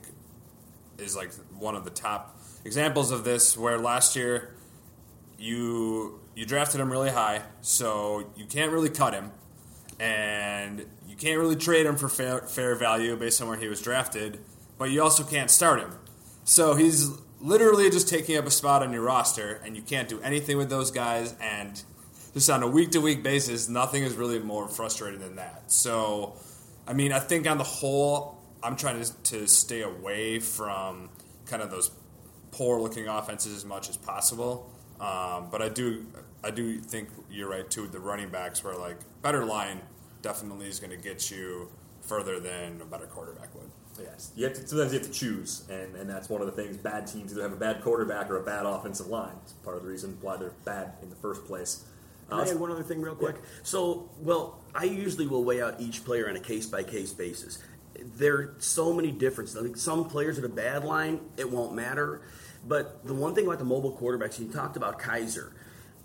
is 0.99 1.15
like 1.17 1.33
one 1.57 1.77
of 1.77 1.85
the 1.85 1.91
top 1.91 2.39
examples 2.65 3.13
of 3.13 3.25
this 3.25 3.57
where 3.57 3.79
last 3.79 4.17
year 4.17 4.55
you 5.39 6.21
you 6.35 6.45
drafted 6.45 6.81
him 6.81 6.91
really 6.91 7.11
high, 7.11 7.43
so 7.61 8.31
you 8.37 8.47
can't 8.47 8.73
really 8.73 8.91
cut 8.91 9.15
him, 9.15 9.31
and 10.01 10.85
you 11.09 11.17
can't 11.17 11.39
really 11.39 11.57
trade 11.57 11.87
him 11.87 11.97
for 11.97 12.09
fair, 12.09 12.41
fair 12.43 12.75
value 12.75 13.17
based 13.17 13.41
on 13.43 13.49
where 13.49 13.57
he 13.57 13.69
was 13.69 13.81
drafted, 13.81 14.39
but 14.79 14.91
you 14.91 15.03
also 15.03 15.25
can't 15.25 15.51
start 15.51 15.81
him. 15.81 15.93
So 16.45 16.75
he's 16.75 17.11
literally 17.41 17.91
just 17.91 18.09
taking 18.09 18.37
up 18.37 18.47
a 18.47 18.51
spot 18.51 18.83
on 18.83 18.93
your 18.93 19.03
roster, 19.03 19.61
and 19.65 19.77
you 19.77 19.83
can't 19.83 20.09
do 20.09 20.21
anything 20.21 20.57
with 20.57 20.71
those 20.71 20.91
guys, 20.91 21.35
and 21.41 21.83
just 22.35 22.51
on 22.51 22.63
a 22.63 22.69
week 22.69 22.91
to 22.93 23.01
week 23.01 23.23
basis, 23.23 23.69
nothing 23.69 24.03
is 24.03 24.15
really 24.15 24.39
more 24.39 24.69
frustrating 24.69 25.21
than 25.21 25.37
that. 25.37 25.71
So, 25.71 26.37
I 26.87 26.93
mean, 26.93 27.13
I 27.13 27.19
think 27.19 27.49
on 27.49 27.59
the 27.59 27.65
whole, 27.65 28.39
I'm 28.63 28.77
trying 28.77 29.03
to, 29.03 29.23
to 29.25 29.47
stay 29.47 29.83
away 29.83 30.39
from 30.39 31.11
kind 31.47 31.63
of 31.63 31.71
those 31.71 31.91
poor 32.51 32.81
looking 32.81 33.09
offenses 33.09 33.55
as 33.55 33.65
much 33.65 33.89
as 33.89 33.97
possible. 33.97 34.71
Um, 35.01 35.49
but 35.51 35.63
I 35.63 35.69
do 35.69 36.07
I 36.43 36.51
do 36.51 36.81
think 36.81 37.09
you're 37.31 37.49
right 37.49 37.69
too 37.69 37.83
with 37.83 37.93
the 37.93 38.01
running 38.01 38.31
backs 38.31 38.65
where 38.65 38.77
like 38.77 38.97
better 39.23 39.45
line 39.45 39.81
definitely 40.23 40.69
is 40.69 40.81
going 40.81 40.91
to 40.91 40.97
get 40.97 41.31
you 41.31 41.69
further 42.01 42.41
than 42.41 42.81
a 42.81 42.85
better 42.85 43.07
quarterback 43.07 43.55
would. 43.55 43.68
Yes, 44.01 44.33
you 44.37 44.45
have 44.45 44.55
to, 44.55 44.67
sometimes 44.67 44.93
you 44.93 44.99
have 44.99 45.09
to 45.09 45.13
choose, 45.13 45.67
and, 45.71 45.95
and 45.97 46.09
that's 46.09 46.29
one 46.29 46.41
of 46.41 46.47
the 46.47 46.53
things. 46.53 46.77
Bad 46.77 47.07
teams 47.07 47.33
either 47.33 47.43
have 47.43 47.53
a 47.53 47.57
bad 47.57 47.83
quarterback 47.83 48.31
or 48.31 48.37
a 48.37 48.45
bad 48.45 48.67
offensive 48.67 49.09
line. 49.09 49.35
It's 49.43 49.53
part 49.53 49.77
of 49.77 49.83
the 49.83 49.89
reason 49.89 50.17
why 50.21 50.37
they're 50.37 50.53
bad 50.65 50.93
in 51.03 51.11
the 51.11 51.17
first 51.17 51.45
place. 51.47 51.85
Can 52.29 52.39
uh, 52.39 52.43
I 52.43 52.49
add 52.49 52.61
one 52.61 52.71
other 52.71 52.83
thing 52.83 53.01
real 53.01 53.15
quick? 53.15 53.37
Yeah. 53.37 53.49
So, 53.63 54.11
well, 54.21 54.61
I 54.75 54.85
usually 54.85 55.27
will 55.27 55.45
weigh 55.45 55.63
out 55.63 55.81
each 55.81 56.05
player 56.05 56.29
on 56.29 56.37
a 56.37 56.41
case 56.41 56.67
by 56.67 56.83
case 56.83 57.13
basis. 57.13 57.63
There 58.17 58.35
are 58.35 58.55
so 58.59 58.93
many 58.93 59.11
differences. 59.11 59.57
I 59.57 59.63
think 59.63 59.77
some 59.77 60.09
players 60.09 60.39
at 60.39 60.45
a 60.45 60.49
bad 60.49 60.85
line, 60.85 61.21
it 61.37 61.51
won't 61.51 61.75
matter. 61.75 62.23
But 62.67 63.07
the 63.07 63.15
one 63.15 63.35
thing 63.35 63.47
about 63.47 63.59
the 63.59 63.65
mobile 63.65 63.97
quarterbacks, 63.97 64.39
you 64.39 64.47
talked 64.47 64.77
about 64.77 65.01
Kizer. 65.01 65.53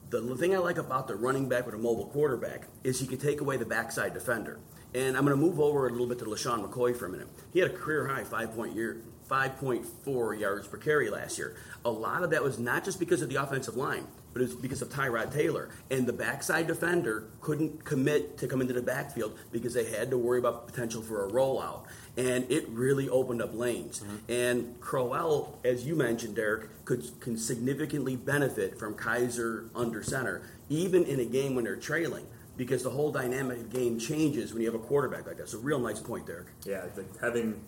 The 0.09 0.35
thing 0.35 0.55
I 0.55 0.59
like 0.59 0.77
about 0.77 1.07
the 1.07 1.15
running 1.15 1.49
back 1.49 1.65
with 1.65 1.73
a 1.73 1.79
mobile 1.79 2.05
quarterback 2.05 2.67
is 2.83 2.99
he 2.99 3.07
can 3.07 3.17
take 3.17 3.41
away 3.41 3.57
the 3.57 3.65
backside 3.65 4.13
defender. 4.13 4.59
And 4.93 5.17
I'm 5.17 5.25
going 5.25 5.37
to 5.37 5.43
move 5.43 5.59
over 5.59 5.87
a 5.87 5.91
little 5.91 6.07
bit 6.07 6.19
to 6.19 6.25
LeSean 6.25 6.67
McCoy 6.67 6.95
for 6.95 7.07
a 7.07 7.09
minute. 7.09 7.27
He 7.51 7.59
had 7.59 7.71
a 7.71 7.73
career 7.73 8.07
high 8.07 8.23
five 8.23 8.55
year, 8.75 9.01
5.4 9.29 10.39
yards 10.39 10.67
per 10.67 10.77
carry 10.77 11.09
last 11.09 11.37
year. 11.37 11.55
A 11.85 11.89
lot 11.89 12.23
of 12.23 12.29
that 12.31 12.43
was 12.43 12.59
not 12.59 12.83
just 12.83 12.99
because 12.99 13.21
of 13.21 13.29
the 13.29 13.35
offensive 13.41 13.75
line, 13.75 14.05
but 14.33 14.41
it 14.41 14.45
was 14.45 14.55
because 14.55 14.81
of 14.81 14.89
Tyrod 14.89 15.33
Taylor. 15.33 15.69
And 15.89 16.05
the 16.05 16.13
backside 16.13 16.67
defender 16.67 17.29
couldn't 17.41 17.83
commit 17.83 18.37
to 18.37 18.47
come 18.47 18.61
into 18.61 18.73
the 18.73 18.81
backfield 18.81 19.37
because 19.51 19.73
they 19.73 19.85
had 19.85 20.11
to 20.11 20.17
worry 20.17 20.39
about 20.39 20.67
potential 20.67 21.01
for 21.01 21.27
a 21.27 21.31
rollout. 21.31 21.85
And 22.15 22.49
it 22.51 22.69
really 22.69 23.09
opened 23.09 23.41
up 23.41 23.55
lanes. 23.55 24.01
Mm-hmm. 24.01 24.31
And 24.31 24.79
Crowell, 24.79 25.59
as 25.63 25.85
you 25.85 25.95
mentioned, 25.95 26.35
Derek, 26.35 26.85
could 26.85 27.19
can 27.19 27.37
significantly 27.37 28.15
benefit 28.15 28.77
from 28.77 28.93
Kizer 28.95 29.69
under 29.75 30.03
center, 30.03 30.43
even 30.69 31.03
in 31.05 31.19
a 31.19 31.25
game 31.25 31.55
when 31.55 31.63
they're 31.63 31.75
trailing 31.75 32.27
because 32.57 32.83
the 32.83 32.89
whole 32.89 33.11
dynamic 33.11 33.57
of 33.57 33.71
the 33.71 33.77
game 33.77 33.99
changes 33.99 34.53
when 34.53 34.61
you 34.61 34.71
have 34.71 34.79
a 34.79 34.83
quarterback 34.83 35.25
like 35.25 35.37
that. 35.37 35.49
So, 35.49 35.59
real 35.59 35.79
nice 35.79 35.99
point, 35.99 36.27
Derek. 36.27 36.47
Yeah, 36.65 36.85
having 37.21 37.61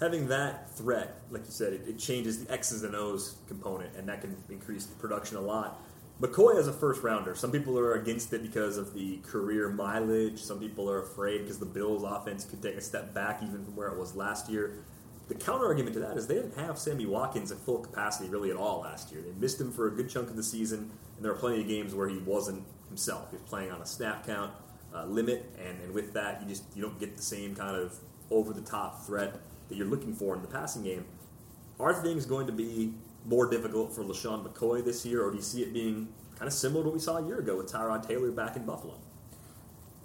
having 0.00 0.28
that 0.28 0.70
threat, 0.70 1.20
like 1.30 1.44
you 1.44 1.50
said, 1.50 1.72
it, 1.72 1.82
it, 1.88 1.98
changes 1.98 2.44
the 2.44 2.52
X's 2.52 2.82
and 2.84 2.94
O's 2.94 3.36
component, 3.48 3.94
and 3.96 4.08
that 4.08 4.20
can 4.20 4.36
increase 4.48 4.86
production 4.86 5.36
a 5.36 5.40
lot. 5.40 5.80
McCoy 6.20 6.58
as 6.58 6.66
a 6.66 6.72
first 6.72 7.02
rounder, 7.02 7.34
some 7.36 7.52
people 7.52 7.78
are 7.78 7.94
against 7.94 8.32
it 8.32 8.42
because 8.42 8.76
of 8.76 8.92
the 8.92 9.18
career 9.18 9.68
mileage. 9.68 10.40
Some 10.40 10.58
people 10.58 10.90
are 10.90 11.00
afraid 11.00 11.42
because 11.42 11.58
the 11.58 11.66
Bills' 11.66 12.02
offense 12.02 12.44
could 12.44 12.60
take 12.60 12.74
a 12.74 12.80
step 12.80 13.14
back 13.14 13.40
even 13.42 13.64
from 13.64 13.76
where 13.76 13.88
it 13.88 13.98
was 13.98 14.16
last 14.16 14.48
year. 14.48 14.84
the 15.28 15.34
counter 15.34 15.66
argument 15.66 15.94
to 15.94 16.00
that 16.00 16.16
is 16.16 16.26
they 16.26 16.34
didn't 16.34 16.56
have 16.56 16.78
Sammy 16.78 17.06
Watkins 17.06 17.52
at 17.52 17.58
full 17.58 17.78
capacity 17.78 18.28
really 18.30 18.50
at 18.50 18.56
all 18.56 18.80
last 18.80 19.12
year. 19.12 19.20
They 19.20 19.32
missed 19.38 19.60
him 19.60 19.70
for 19.70 19.86
a 19.86 19.90
good 19.90 20.08
chunk 20.08 20.30
of 20.30 20.36
the 20.36 20.42
season, 20.42 20.90
and 21.16 21.24
there 21.24 21.30
are 21.30 21.36
plenty 21.36 21.60
of 21.60 21.68
games 21.68 21.94
where 21.94 22.08
he 22.08 22.18
wasn't 22.18 22.64
himself. 22.88 23.30
He 23.30 23.36
was 23.36 23.48
playing 23.48 23.70
on 23.70 23.80
a 23.80 23.86
snap 23.86 24.26
count 24.26 24.52
uh, 24.94 25.04
limit, 25.04 25.50
and, 25.58 25.80
and 25.82 25.92
with 25.92 26.12
that, 26.14 26.42
you 26.42 26.48
just 26.48 26.64
you 26.74 26.82
don't 26.82 26.98
get 26.98 27.16
the 27.16 27.22
same 27.22 27.54
kind 27.54 27.76
of 27.76 27.96
over 28.30 28.52
the 28.52 28.62
top 28.62 29.04
threat 29.04 29.34
that 29.68 29.76
you're 29.76 29.86
looking 29.86 30.14
for 30.14 30.34
in 30.34 30.42
the 30.42 30.48
passing 30.48 30.82
game. 30.82 31.04
Are 31.78 31.94
things 31.94 32.26
going 32.26 32.46
to 32.46 32.52
be 32.52 32.94
more 33.24 33.48
difficult 33.48 33.94
for 33.94 34.02
LeSean 34.02 34.46
McCoy 34.46 34.84
this 34.84 35.04
year, 35.04 35.24
or 35.24 35.30
do 35.30 35.36
you 35.36 35.42
see 35.42 35.62
it 35.62 35.72
being 35.72 36.08
kind 36.36 36.46
of 36.46 36.52
similar 36.52 36.82
to 36.82 36.88
what 36.88 36.94
we 36.94 37.00
saw 37.00 37.18
a 37.18 37.26
year 37.26 37.38
ago 37.38 37.56
with 37.56 37.70
Tyrod 37.70 38.06
Taylor 38.06 38.30
back 38.30 38.56
in 38.56 38.64
Buffalo? 38.64 38.94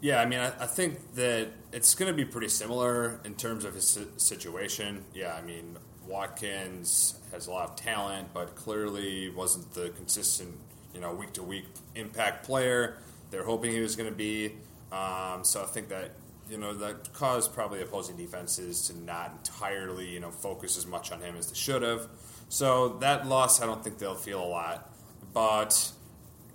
Yeah, 0.01 0.19
I 0.19 0.25
mean, 0.25 0.39
I, 0.39 0.47
I 0.59 0.67
think 0.67 1.15
that 1.15 1.47
it's 1.71 1.95
going 1.95 2.11
to 2.11 2.15
be 2.15 2.25
pretty 2.25 2.49
similar 2.49 3.21
in 3.23 3.35
terms 3.35 3.63
of 3.63 3.73
his 3.73 3.97
situation. 4.17 5.05
Yeah, 5.13 5.33
I 5.33 5.41
mean, 5.41 5.77
Watkins 6.05 7.15
has 7.31 7.47
a 7.47 7.51
lot 7.51 7.69
of 7.69 7.75
talent, 7.77 8.33
but 8.33 8.55
clearly 8.55 9.29
wasn't 9.29 9.73
the 9.73 9.91
consistent, 9.91 10.55
you 10.93 11.01
know, 11.01 11.13
week 11.13 11.33
to 11.33 11.43
week 11.43 11.65
impact 11.95 12.45
player 12.45 12.97
they're 13.33 13.43
hoping 13.43 13.71
he 13.71 13.79
was 13.79 13.95
going 13.95 14.07
to 14.07 14.15
be. 14.15 14.51
Um, 14.91 15.43
so 15.43 15.63
I 15.63 15.65
think 15.65 15.89
that 15.89 16.11
you 16.51 16.59
know 16.59 16.75
that 16.75 17.13
caused 17.13 17.51
probably 17.51 17.81
opposing 17.81 18.15
defenses 18.15 18.87
to 18.87 18.97
not 18.97 19.31
entirely 19.39 20.07
you 20.07 20.19
know 20.19 20.29
focus 20.29 20.77
as 20.77 20.85
much 20.85 21.11
on 21.11 21.19
him 21.19 21.35
as 21.35 21.47
they 21.47 21.55
should 21.55 21.81
have. 21.81 22.07
So 22.49 22.89
that 22.99 23.27
loss, 23.27 23.59
I 23.59 23.65
don't 23.65 23.83
think 23.83 23.97
they'll 23.97 24.13
feel 24.13 24.41
a 24.41 24.45
lot. 24.45 24.87
But 25.33 25.91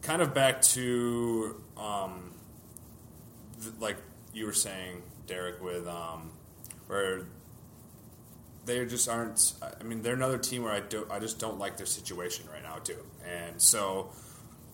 kind 0.02 0.22
of 0.22 0.34
back 0.34 0.62
to 0.62 1.60
um, 1.76 2.32
th- 3.60 3.74
like 3.80 3.96
you 4.32 4.46
were 4.46 4.52
saying, 4.52 5.02
Derek, 5.26 5.60
with 5.60 5.88
um, 5.88 6.30
where 6.86 7.22
they 8.66 8.86
just 8.86 9.08
aren't. 9.08 9.54
I 9.80 9.82
mean, 9.82 10.02
they're 10.02 10.14
another 10.14 10.38
team 10.38 10.62
where 10.62 10.72
I 10.72 10.78
do 10.78 11.08
I 11.10 11.18
just 11.18 11.40
don't 11.40 11.58
like 11.58 11.76
their 11.76 11.86
situation 11.86 12.44
right 12.52 12.62
now 12.62 12.76
too, 12.76 13.02
and 13.26 13.60
so. 13.60 14.10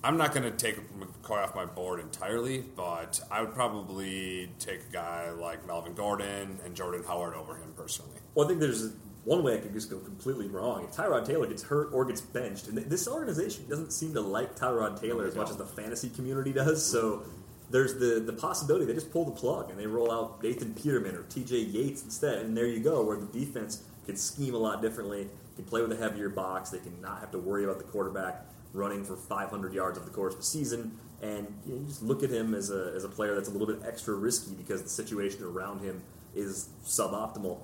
I'm 0.04 0.18
not 0.18 0.34
going 0.34 0.42
to 0.42 0.50
take 0.50 0.76
McCoy 1.00 1.42
off 1.42 1.54
my 1.54 1.64
board 1.64 1.98
entirely, 1.98 2.58
but 2.58 3.18
I 3.30 3.40
would 3.40 3.54
probably 3.54 4.50
take 4.58 4.80
a 4.82 4.92
guy 4.92 5.30
like 5.30 5.66
Melvin 5.66 5.94
Gordon 5.94 6.58
and 6.62 6.74
Jordan 6.74 7.02
Howard 7.08 7.34
over 7.34 7.54
him 7.56 7.72
personally. 7.74 8.18
Well, 8.34 8.44
I 8.44 8.48
think 8.48 8.60
there's 8.60 8.92
one 9.24 9.42
way 9.42 9.54
I 9.54 9.60
could 9.60 9.72
just 9.72 9.88
go 9.88 9.96
completely 9.98 10.46
wrong. 10.46 10.84
If 10.84 10.94
Tyrod 10.94 11.24
Taylor 11.24 11.46
gets 11.46 11.62
hurt 11.62 11.88
or 11.94 12.04
gets 12.04 12.20
benched, 12.20 12.68
and 12.68 12.76
this 12.76 13.08
organization 13.08 13.66
doesn't 13.66 13.94
seem 13.94 14.12
to 14.12 14.20
like 14.20 14.54
Tyrod 14.56 15.00
Taylor 15.00 15.26
as 15.26 15.36
much 15.36 15.48
as 15.48 15.56
the 15.56 15.64
fantasy 15.64 16.10
community 16.10 16.52
does, 16.52 16.84
so 16.84 17.22
there's 17.70 17.94
the, 17.94 18.20
the 18.20 18.34
possibility 18.34 18.84
they 18.84 18.92
just 18.92 19.10
pull 19.10 19.24
the 19.24 19.32
plug 19.32 19.70
and 19.70 19.78
they 19.78 19.86
roll 19.86 20.12
out 20.12 20.42
Nathan 20.42 20.74
Peterman 20.74 21.16
or 21.16 21.22
TJ 21.22 21.72
Yates 21.72 22.04
instead, 22.04 22.40
and 22.40 22.54
there 22.54 22.66
you 22.66 22.80
go, 22.80 23.02
where 23.02 23.16
the 23.16 23.26
defense 23.26 23.84
can 24.04 24.16
scheme 24.16 24.54
a 24.54 24.58
lot 24.58 24.82
differently, 24.82 25.30
can 25.56 25.64
play 25.64 25.80
with 25.80 25.92
a 25.92 25.96
heavier 25.96 26.28
box, 26.28 26.68
they 26.68 26.78
can 26.78 27.00
not 27.00 27.20
have 27.20 27.30
to 27.30 27.38
worry 27.38 27.64
about 27.64 27.78
the 27.78 27.84
quarterback 27.84 28.44
running 28.74 29.04
for 29.04 29.16
500 29.16 29.72
yards 29.72 29.96
over 29.96 30.06
the 30.06 30.14
course 30.14 30.34
of 30.34 30.40
the 30.40 30.46
season. 30.46 30.98
And 31.22 31.46
you, 31.64 31.74
know, 31.74 31.80
you 31.80 31.86
just 31.86 32.02
look 32.02 32.22
at 32.22 32.30
him 32.30 32.54
as 32.54 32.70
a, 32.70 32.92
as 32.94 33.04
a 33.04 33.08
player 33.08 33.34
that's 33.34 33.48
a 33.48 33.52
little 33.52 33.68
bit 33.68 33.78
extra 33.86 34.14
risky 34.14 34.54
because 34.54 34.82
the 34.82 34.88
situation 34.88 35.42
around 35.44 35.80
him 35.80 36.02
is 36.34 36.68
suboptimal. 36.84 37.60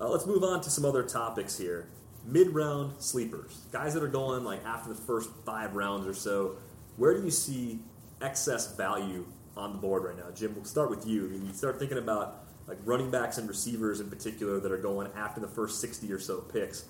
Uh, 0.00 0.08
let's 0.08 0.26
move 0.26 0.42
on 0.42 0.60
to 0.62 0.70
some 0.70 0.84
other 0.84 1.02
topics 1.02 1.56
here. 1.56 1.86
Mid 2.26 2.48
round 2.48 3.00
sleepers, 3.00 3.60
guys 3.70 3.92
that 3.94 4.02
are 4.02 4.08
going 4.08 4.44
like 4.44 4.64
after 4.64 4.88
the 4.88 5.00
first 5.00 5.30
five 5.44 5.76
rounds 5.76 6.06
or 6.06 6.14
so. 6.14 6.56
Where 6.96 7.14
do 7.14 7.22
you 7.22 7.30
see 7.30 7.80
excess 8.22 8.74
value 8.74 9.26
on 9.56 9.72
the 9.72 9.78
board 9.78 10.04
right 10.04 10.16
now? 10.16 10.30
Jim, 10.34 10.54
we'll 10.54 10.64
start 10.64 10.88
with 10.88 11.06
you. 11.06 11.28
You 11.28 11.52
start 11.52 11.78
thinking 11.78 11.98
about 11.98 12.46
like 12.66 12.78
running 12.84 13.10
backs 13.10 13.36
and 13.36 13.46
receivers 13.46 14.00
in 14.00 14.08
particular 14.08 14.58
that 14.58 14.72
are 14.72 14.78
going 14.78 15.10
after 15.14 15.40
the 15.40 15.48
first 15.48 15.80
60 15.80 16.10
or 16.10 16.18
so 16.18 16.38
picks. 16.40 16.86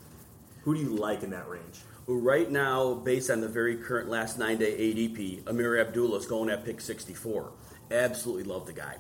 Who 0.62 0.74
do 0.74 0.80
you 0.80 0.90
like 0.90 1.24
in 1.24 1.30
that 1.30 1.48
range? 1.48 1.80
Who 2.07 2.19
right 2.19 2.51
now, 2.51 2.95
based 2.95 3.31
on 3.31 3.40
the 3.40 3.49
very 3.49 3.77
current 3.77 4.11
last 4.11 4.38
nine 4.38 4.59
day 4.59 4.77
ADP, 4.77 5.45
Ameer 5.45 5.81
Abdullah 5.81 6.19
is 6.19 6.27
going 6.27 6.51
at 6.51 6.64
pick 6.64 6.83
64. 6.83 7.51
Absolutely 7.90 8.45
love 8.45 8.67
the 8.67 8.75
guy. 8.75 8.97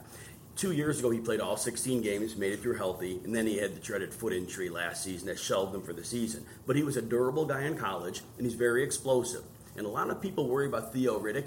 Two 0.56 0.72
years 0.72 1.00
ago, 1.00 1.10
he 1.10 1.18
played 1.18 1.40
all 1.40 1.56
16 1.56 2.00
games, 2.00 2.36
made 2.36 2.52
it 2.52 2.60
through 2.60 2.76
healthy, 2.76 3.20
and 3.24 3.34
then 3.34 3.46
he 3.46 3.58
had 3.58 3.74
the 3.74 3.80
dreaded 3.80 4.14
foot 4.14 4.32
injury 4.32 4.70
last 4.70 5.02
season 5.02 5.26
that 5.26 5.38
shelved 5.38 5.74
him 5.74 5.82
for 5.82 5.92
the 5.92 6.04
season. 6.04 6.46
But 6.66 6.76
he 6.76 6.82
was 6.82 6.96
a 6.96 7.02
durable 7.02 7.44
guy 7.44 7.64
in 7.64 7.76
college, 7.76 8.22
and 8.38 8.46
he's 8.46 8.54
very 8.54 8.82
explosive. 8.82 9.42
And 9.76 9.84
a 9.84 9.90
lot 9.90 10.08
of 10.08 10.22
people 10.22 10.48
worry 10.48 10.66
about 10.66 10.92
Theo 10.92 11.18
Riddick, 11.18 11.46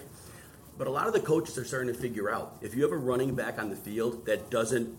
but 0.77 0.87
a 0.87 0.91
lot 0.91 1.07
of 1.07 1.13
the 1.13 1.21
coaches 1.21 1.57
are 1.57 1.63
starting 1.63 1.91
to 1.91 1.99
figure 1.99 2.29
out 2.29 2.57
if 2.61 2.75
you 2.75 2.83
have 2.83 2.91
a 2.91 2.97
running 2.97 3.33
back 3.33 3.57
on 3.57 3.69
the 3.69 3.75
field 3.75 4.25
that 4.27 4.51
doesn't 4.51 4.95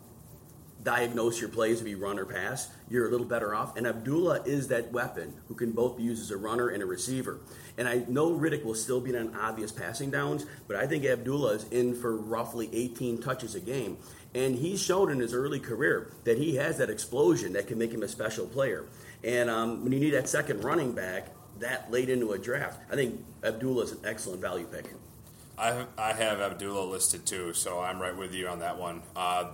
diagnose 0.89 1.39
your 1.39 1.51
plays 1.51 1.83
if 1.83 1.87
you 1.87 1.99
run 1.99 2.19
or 2.19 2.25
pass, 2.25 2.71
you're 2.89 3.09
a 3.09 3.11
little 3.11 3.27
better 3.27 3.55
off. 3.55 3.77
And 3.77 3.87
Abdullah 3.87 4.41
is 4.47 4.69
that 4.69 4.91
weapon 4.91 5.35
who 5.47 5.55
can 5.55 5.73
both 5.73 5.99
be 5.99 6.03
used 6.03 6.23
as 6.23 6.31
a 6.31 6.39
runner 6.39 6.71
and 6.71 6.83
a 6.83 6.87
receiver. 6.87 7.41
And 7.77 7.87
I 7.87 8.05
know 8.09 8.31
Riddick 8.31 8.65
will 8.65 8.75
still 8.75 8.99
be 8.99 9.15
on 9.15 9.37
obvious 9.37 9.71
passing 9.71 10.11
downs, 10.11 10.47
but 10.67 10.79
I 10.79 10.87
think 10.87 11.05
Abdullah 11.05 11.57
is 11.57 11.65
in 11.65 11.95
for 11.95 12.17
roughly 12.17 12.71
18 12.73 13.21
touches 13.21 13.55
a 13.55 13.61
game. 13.61 13.99
And 14.35 14.57
he's 14.57 14.83
shown 14.83 15.11
in 15.11 15.19
his 15.19 15.35
early 15.35 15.61
career 15.61 16.11
that 16.25 16.39
he 16.39 16.57
has 16.57 16.79
that 16.79 16.89
explosion 16.89 17.53
that 17.53 17.67
can 17.67 17.77
make 17.77 17.93
him 17.93 18.03
a 18.03 18.09
special 18.09 18.47
player. 18.47 18.87
And 19.23 19.51
um, 19.51 19.85
when 19.85 19.93
you 19.93 20.01
need 20.01 20.15
that 20.15 20.27
second 20.27 20.65
running 20.65 20.93
back 20.93 21.27
that 21.59 21.91
late 21.91 22.09
into 22.09 22.33
a 22.33 22.39
draft, 22.39 22.81
I 22.91 22.95
think 22.95 23.23
Abdullah 23.45 23.85
is 23.85 23.93
an 23.93 23.99
excellent 24.05 24.41
value 24.41 24.65
pick. 24.65 24.87
I, 25.59 25.85
I 25.99 26.15
have 26.15 26.41
Abdullah 26.41 26.89
listed 26.91 27.27
too, 27.27 27.53
so 27.53 27.79
I'm 27.79 28.01
right 28.01 28.17
with 28.17 28.33
you 28.33 28.49
on 28.49 28.61
that 28.61 28.79
one. 28.79 29.03
Uh, 29.15 29.51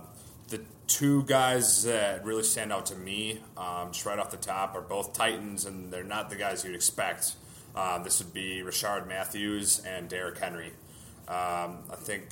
the 0.49 0.61
two 0.87 1.23
guys 1.23 1.83
that 1.83 2.23
really 2.23 2.43
stand 2.43 2.71
out 2.71 2.85
to 2.87 2.95
me, 2.95 3.39
um, 3.57 3.91
just 3.91 4.05
right 4.05 4.19
off 4.19 4.31
the 4.31 4.37
top, 4.37 4.75
are 4.75 4.81
both 4.81 5.13
Titans, 5.13 5.65
and 5.65 5.91
they're 5.91 6.03
not 6.03 6.29
the 6.29 6.35
guys 6.35 6.63
you'd 6.63 6.75
expect. 6.75 7.33
Um, 7.75 8.03
this 8.03 8.23
would 8.23 8.33
be 8.33 8.61
Rishard 8.63 9.07
Matthews 9.07 9.81
and 9.85 10.07
Derrick 10.07 10.37
Henry. 10.37 10.71
Um, 11.27 11.79
I 11.91 11.95
think 11.97 12.29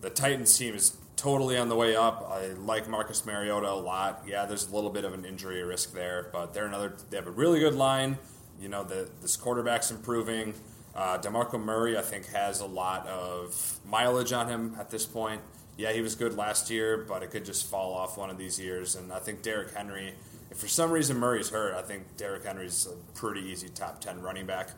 the 0.00 0.10
Titans 0.10 0.56
team 0.56 0.74
is 0.74 0.96
totally 1.16 1.58
on 1.58 1.68
the 1.68 1.76
way 1.76 1.94
up. 1.94 2.26
I 2.30 2.48
like 2.48 2.88
Marcus 2.88 3.26
Mariota 3.26 3.70
a 3.70 3.74
lot. 3.74 4.24
Yeah, 4.26 4.46
there's 4.46 4.68
a 4.68 4.74
little 4.74 4.90
bit 4.90 5.04
of 5.04 5.12
an 5.12 5.24
injury 5.24 5.62
risk 5.62 5.92
there, 5.92 6.30
but 6.32 6.54
they're 6.54 6.66
another. 6.66 6.96
They 7.10 7.16
have 7.18 7.26
a 7.26 7.32
really 7.32 7.60
good 7.60 7.74
line. 7.74 8.18
You 8.60 8.68
know, 8.68 8.82
the, 8.82 9.08
this 9.20 9.36
quarterback's 9.36 9.90
improving. 9.90 10.54
Uh, 10.94 11.18
Demarco 11.18 11.62
Murray, 11.62 11.96
I 11.96 12.02
think, 12.02 12.26
has 12.28 12.60
a 12.60 12.66
lot 12.66 13.06
of 13.06 13.78
mileage 13.86 14.32
on 14.32 14.48
him 14.48 14.74
at 14.78 14.90
this 14.90 15.06
point 15.06 15.40
yeah, 15.80 15.92
he 15.92 16.02
was 16.02 16.14
good 16.14 16.36
last 16.36 16.70
year, 16.70 16.98
but 17.08 17.22
it 17.22 17.30
could 17.30 17.44
just 17.44 17.68
fall 17.68 17.94
off 17.94 18.18
one 18.18 18.28
of 18.28 18.36
these 18.36 18.60
years. 18.60 18.94
And 18.94 19.10
I 19.12 19.18
think 19.18 19.42
Derrick 19.42 19.74
Henry, 19.74 20.12
if 20.50 20.58
for 20.58 20.68
some 20.68 20.90
reason 20.90 21.16
Murray's 21.16 21.48
hurt, 21.48 21.74
I 21.74 21.80
think 21.80 22.16
Derrick 22.18 22.44
Henry's 22.44 22.86
a 22.86 23.18
pretty 23.18 23.40
easy 23.40 23.70
top 23.70 24.00
10 24.00 24.20
running 24.20 24.46
back. 24.46 24.70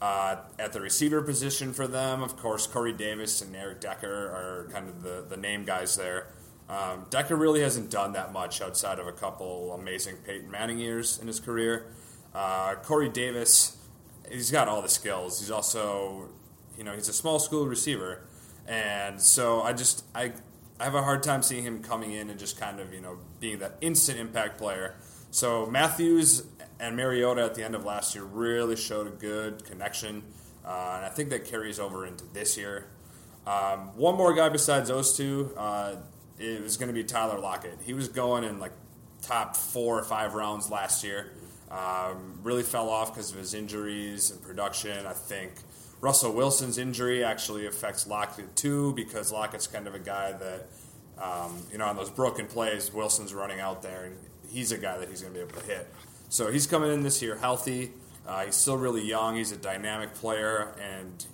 Uh, 0.00 0.36
at 0.58 0.72
the 0.72 0.80
receiver 0.80 1.20
position 1.20 1.72
for 1.72 1.86
them, 1.86 2.22
of 2.22 2.36
course, 2.36 2.66
Corey 2.66 2.92
Davis 2.92 3.42
and 3.42 3.54
Eric 3.54 3.80
Decker 3.80 4.08
are 4.08 4.68
kind 4.72 4.88
of 4.88 5.02
the, 5.02 5.24
the 5.28 5.36
name 5.36 5.64
guys 5.64 5.96
there. 5.96 6.28
Um, 6.68 7.06
Decker 7.10 7.36
really 7.36 7.60
hasn't 7.60 7.90
done 7.90 8.12
that 8.12 8.32
much 8.32 8.62
outside 8.62 8.98
of 8.98 9.06
a 9.06 9.12
couple 9.12 9.72
amazing 9.72 10.16
Peyton 10.24 10.50
Manning 10.50 10.78
years 10.78 11.18
in 11.18 11.26
his 11.26 11.40
career. 11.40 11.86
Uh, 12.34 12.74
Corey 12.76 13.08
Davis, 13.08 13.76
he's 14.30 14.50
got 14.50 14.68
all 14.68 14.80
the 14.80 14.88
skills. 14.88 15.40
He's 15.40 15.50
also, 15.50 16.28
you 16.76 16.84
know, 16.84 16.92
he's 16.92 17.08
a 17.08 17.12
small 17.12 17.38
school 17.38 17.66
receiver, 17.66 18.22
and 18.68 19.20
so 19.20 19.62
I 19.62 19.72
just 19.72 20.04
I 20.14 20.32
I 20.78 20.84
have 20.84 20.94
a 20.94 21.02
hard 21.02 21.22
time 21.22 21.42
seeing 21.42 21.64
him 21.64 21.82
coming 21.82 22.12
in 22.12 22.30
and 22.30 22.38
just 22.38 22.60
kind 22.60 22.78
of 22.78 22.92
you 22.92 23.00
know 23.00 23.18
being 23.40 23.58
that 23.60 23.76
instant 23.80 24.20
impact 24.20 24.58
player. 24.58 24.94
So 25.30 25.66
Matthews 25.66 26.44
and 26.78 26.96
Mariota 26.96 27.42
at 27.42 27.54
the 27.54 27.64
end 27.64 27.74
of 27.74 27.84
last 27.84 28.14
year 28.14 28.24
really 28.24 28.76
showed 28.76 29.06
a 29.06 29.10
good 29.10 29.64
connection, 29.64 30.22
uh, 30.64 30.94
and 30.96 31.06
I 31.06 31.08
think 31.08 31.30
that 31.30 31.46
carries 31.46 31.80
over 31.80 32.06
into 32.06 32.24
this 32.32 32.56
year. 32.56 32.88
Um, 33.46 33.96
one 33.96 34.16
more 34.16 34.34
guy 34.34 34.50
besides 34.50 34.88
those 34.88 35.16
two, 35.16 35.54
uh, 35.56 35.96
it 36.38 36.62
was 36.62 36.76
going 36.76 36.88
to 36.88 36.94
be 36.94 37.02
Tyler 37.02 37.40
Lockett. 37.40 37.78
He 37.84 37.94
was 37.94 38.08
going 38.08 38.44
in 38.44 38.60
like 38.60 38.72
top 39.22 39.56
four 39.56 39.98
or 39.98 40.04
five 40.04 40.34
rounds 40.34 40.70
last 40.70 41.02
year. 41.02 41.32
Um, 41.70 42.38
really 42.42 42.62
fell 42.62 42.88
off 42.88 43.12
because 43.12 43.30
of 43.30 43.38
his 43.38 43.54
injuries 43.54 44.30
and 44.30 44.40
production. 44.42 45.06
I 45.06 45.12
think 45.12 45.52
Russell 46.00 46.32
Wilson's 46.32 46.78
injury 46.78 47.24
actually 47.24 47.66
affects 47.66 48.06
Lockett 48.06 48.54
too 48.54 48.92
because 48.94 49.32
Lockett's 49.32 49.66
kind 49.66 49.86
of 49.86 49.94
a 49.94 49.98
guy 49.98 50.32
that, 50.32 50.66
um, 51.20 51.62
you 51.72 51.78
know, 51.78 51.86
on 51.86 51.96
those 51.96 52.10
broken 52.10 52.46
plays, 52.46 52.92
Wilson's 52.92 53.34
running 53.34 53.60
out 53.60 53.82
there 53.82 54.04
and 54.04 54.16
he's 54.48 54.72
a 54.72 54.78
guy 54.78 54.98
that 54.98 55.08
he's 55.08 55.22
going 55.22 55.32
to 55.32 55.38
be 55.38 55.44
able 55.44 55.60
to 55.60 55.66
hit. 55.66 55.88
So 56.28 56.52
he's 56.52 56.66
coming 56.66 56.92
in 56.92 57.02
this 57.02 57.22
year 57.22 57.36
healthy. 57.36 57.92
Uh, 58.26 58.44
he's 58.44 58.56
still 58.56 58.76
really 58.76 59.02
young. 59.02 59.36
He's 59.36 59.52
a 59.52 59.56
dynamic 59.56 60.12
player, 60.14 60.74
and 60.78 61.24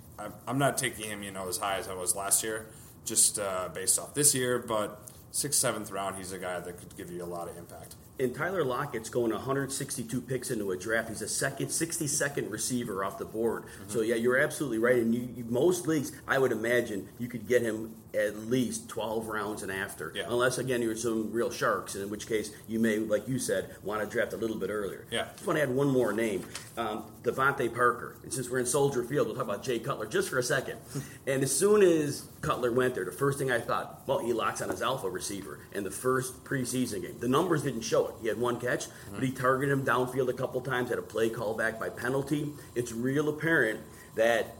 I'm 0.47 0.57
not 0.57 0.77
taking 0.77 1.09
him, 1.09 1.23
you 1.23 1.31
know, 1.31 1.49
as 1.49 1.57
high 1.57 1.75
as 1.75 1.89
I 1.89 1.93
was 1.93 2.15
last 2.15 2.41
year, 2.41 2.67
just 3.03 3.37
uh, 3.37 3.67
based 3.73 3.99
off 3.99 4.13
this 4.13 4.33
year. 4.33 4.59
But 4.59 5.01
sixth, 5.31 5.59
seventh 5.59 5.91
round, 5.91 6.15
he's 6.15 6.31
a 6.31 6.37
guy 6.37 6.61
that 6.61 6.77
could 6.77 6.95
give 6.95 7.11
you 7.11 7.21
a 7.21 7.25
lot 7.25 7.49
of 7.49 7.57
impact. 7.57 7.95
And 8.17 8.33
Tyler 8.33 8.63
Lockett's 8.63 9.09
going 9.09 9.31
162 9.31 10.21
picks 10.21 10.49
into 10.49 10.71
a 10.71 10.77
draft. 10.77 11.09
He's 11.09 11.21
a 11.21 11.27
second, 11.27 11.67
62nd 11.67 12.49
receiver 12.49 13.03
off 13.03 13.17
the 13.17 13.25
board. 13.25 13.63
Mm-hmm. 13.63 13.89
So 13.89 14.01
yeah, 14.01 14.15
you're 14.15 14.37
absolutely 14.37 14.77
right. 14.77 14.97
And 14.97 15.13
you, 15.13 15.27
you, 15.35 15.43
most 15.45 15.87
leagues, 15.87 16.13
I 16.27 16.37
would 16.39 16.51
imagine 16.51 17.09
you 17.19 17.27
could 17.27 17.47
get 17.47 17.61
him 17.61 17.95
at 18.15 18.37
least 18.49 18.89
12 18.89 19.27
rounds 19.27 19.63
and 19.63 19.71
after. 19.71 20.11
Yeah. 20.15 20.23
Unless, 20.27 20.57
again, 20.57 20.81
you're 20.81 20.95
some 20.95 21.31
real 21.31 21.51
sharks, 21.51 21.95
in 21.95 22.09
which 22.09 22.27
case 22.27 22.51
you 22.67 22.79
may, 22.79 22.97
like 22.97 23.27
you 23.27 23.39
said, 23.39 23.75
want 23.83 24.01
to 24.01 24.07
draft 24.07 24.33
a 24.33 24.37
little 24.37 24.57
bit 24.57 24.69
earlier. 24.69 25.05
Yeah. 25.11 25.27
Just 25.33 25.45
want 25.45 25.57
to 25.57 25.63
add 25.63 25.69
one 25.69 25.89
more 25.89 26.13
name 26.13 26.45
um, 26.77 27.03
Parker. 27.23 28.15
And 28.23 28.33
since 28.33 28.49
we're 28.49 28.59
in 28.59 28.65
Soldier 28.65 29.03
Field, 29.03 29.27
we'll 29.27 29.35
talk 29.35 29.45
about 29.45 29.63
Jay 29.63 29.79
Cutler 29.79 30.05
just 30.05 30.29
for 30.29 30.39
a 30.39 30.43
second. 30.43 30.77
and 31.27 31.43
as 31.43 31.55
soon 31.55 31.81
as 31.81 32.25
Cutler 32.41 32.71
went 32.71 32.95
there, 32.95 33.05
the 33.05 33.11
first 33.11 33.39
thing 33.39 33.51
I 33.51 33.59
thought, 33.59 34.01
well, 34.07 34.19
he 34.19 34.33
locks 34.33 34.61
on 34.61 34.69
his 34.69 34.81
alpha 34.81 35.09
receiver 35.09 35.59
in 35.73 35.83
the 35.83 35.91
first 35.91 36.43
preseason 36.43 37.01
game. 37.01 37.17
The 37.19 37.27
numbers 37.27 37.63
didn't 37.63 37.81
show 37.81 38.07
it. 38.07 38.15
He 38.21 38.27
had 38.27 38.39
one 38.39 38.59
catch, 38.59 38.85
mm-hmm. 38.85 39.15
but 39.15 39.23
he 39.23 39.31
targeted 39.31 39.77
him 39.77 39.85
downfield 39.85 40.29
a 40.29 40.33
couple 40.33 40.61
times, 40.61 40.89
had 40.89 40.99
a 40.99 41.03
play 41.03 41.29
call 41.29 41.55
back 41.55 41.79
by 41.79 41.89
penalty. 41.89 42.51
It's 42.75 42.91
real 42.91 43.29
apparent 43.29 43.79
that 44.15 44.55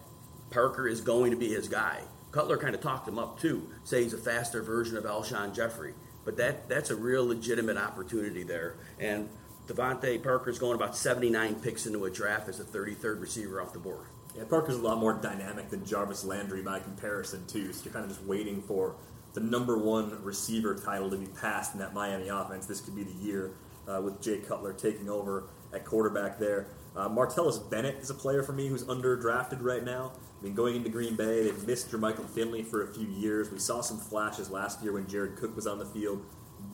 Parker 0.50 0.88
is 0.88 1.02
going 1.02 1.32
to 1.32 1.38
be 1.38 1.50
his 1.50 1.68
guy. 1.68 2.02
Cutler 2.36 2.58
kind 2.58 2.76
of 2.76 2.82
talked 2.82 3.08
him 3.08 3.18
up 3.18 3.40
too, 3.40 3.66
say 3.86 4.04
he's 4.04 4.14
a 4.14 4.18
faster 4.18 4.62
version 4.62 4.98
of 4.98 5.06
Alshon 5.06 5.56
Jeffery. 5.56 5.94
But 6.26 6.36
that 6.36 6.68
that's 6.68 6.90
a 6.90 6.96
real 6.96 7.26
legitimate 7.26 7.78
opportunity 7.78 8.44
there. 8.44 8.76
And 9.00 9.30
DeVante 9.68 10.22
Parker's 10.22 10.60
going 10.60 10.76
about 10.76 10.98
79 10.98 11.56
picks 11.56 11.86
into 11.86 12.04
a 12.04 12.12
draft 12.12 12.50
as 12.50 12.58
the 12.58 12.66
33rd 12.66 13.22
receiver 13.22 13.62
off 13.62 13.72
the 13.72 13.80
board. 13.80 14.08
Yeah, 14.36 14.44
Parker's 14.50 14.76
a 14.76 14.82
lot 14.82 14.98
more 14.98 15.14
dynamic 15.14 15.70
than 15.70 15.86
Jarvis 15.86 16.26
Landry 16.26 16.62
by 16.62 16.82
comparison 16.82 17.48
too. 17.48 17.72
So 17.72 17.86
you're 17.86 17.94
kind 17.94 18.04
of 18.04 18.12
just 18.12 18.24
waiting 18.26 18.62
for 18.62 18.98
the 19.34 19.40
number 19.40 19.78
one 19.78 20.22
receiver 20.22 20.76
title 20.76 21.10
to 21.12 21.18
be 21.18 21.28
passed 21.28 21.74
in 21.74 21.80
that 21.80 21.94
Miami 21.94 22.28
offense. 22.28 22.66
This 22.66 22.82
could 22.82 22.98
be 22.98 23.04
the 23.04 23.14
year 23.14 23.52
uh, 23.88 24.02
with 24.02 24.22
Jay 24.22 24.40
Cutler 24.40 24.74
taking 24.74 25.10
over 25.10 25.46
at 25.74 25.86
quarterback 25.86 26.38
there. 26.38 26.68
Uh, 26.98 27.08
Martellus 27.08 27.70
Bennett 27.70 27.96
is 27.96 28.10
a 28.10 28.14
player 28.14 28.44
for 28.44 28.52
me 28.52 28.68
who's 28.68 28.84
underdrafted 28.84 29.60
right 29.62 29.84
now. 29.84 30.12
I 30.40 30.44
mean, 30.44 30.54
going 30.54 30.76
into 30.76 30.90
Green 30.90 31.16
Bay, 31.16 31.44
they've 31.44 31.68
missed 31.68 31.92
Jermichael 31.92 32.30
Finley 32.30 32.64
for 32.64 32.84
a 32.84 32.94
few 32.94 33.08
years. 33.08 33.52
We 33.52 33.60
saw 33.60 33.82
some 33.82 33.98
flashes 33.98 34.50
last 34.50 34.84
year 34.84 34.94
when 34.94 35.08
Jared 35.08 35.38
Cook 35.38 35.56
was 35.56 35.66
on 35.66 35.80
the 35.80 35.86
field. 35.86 36.24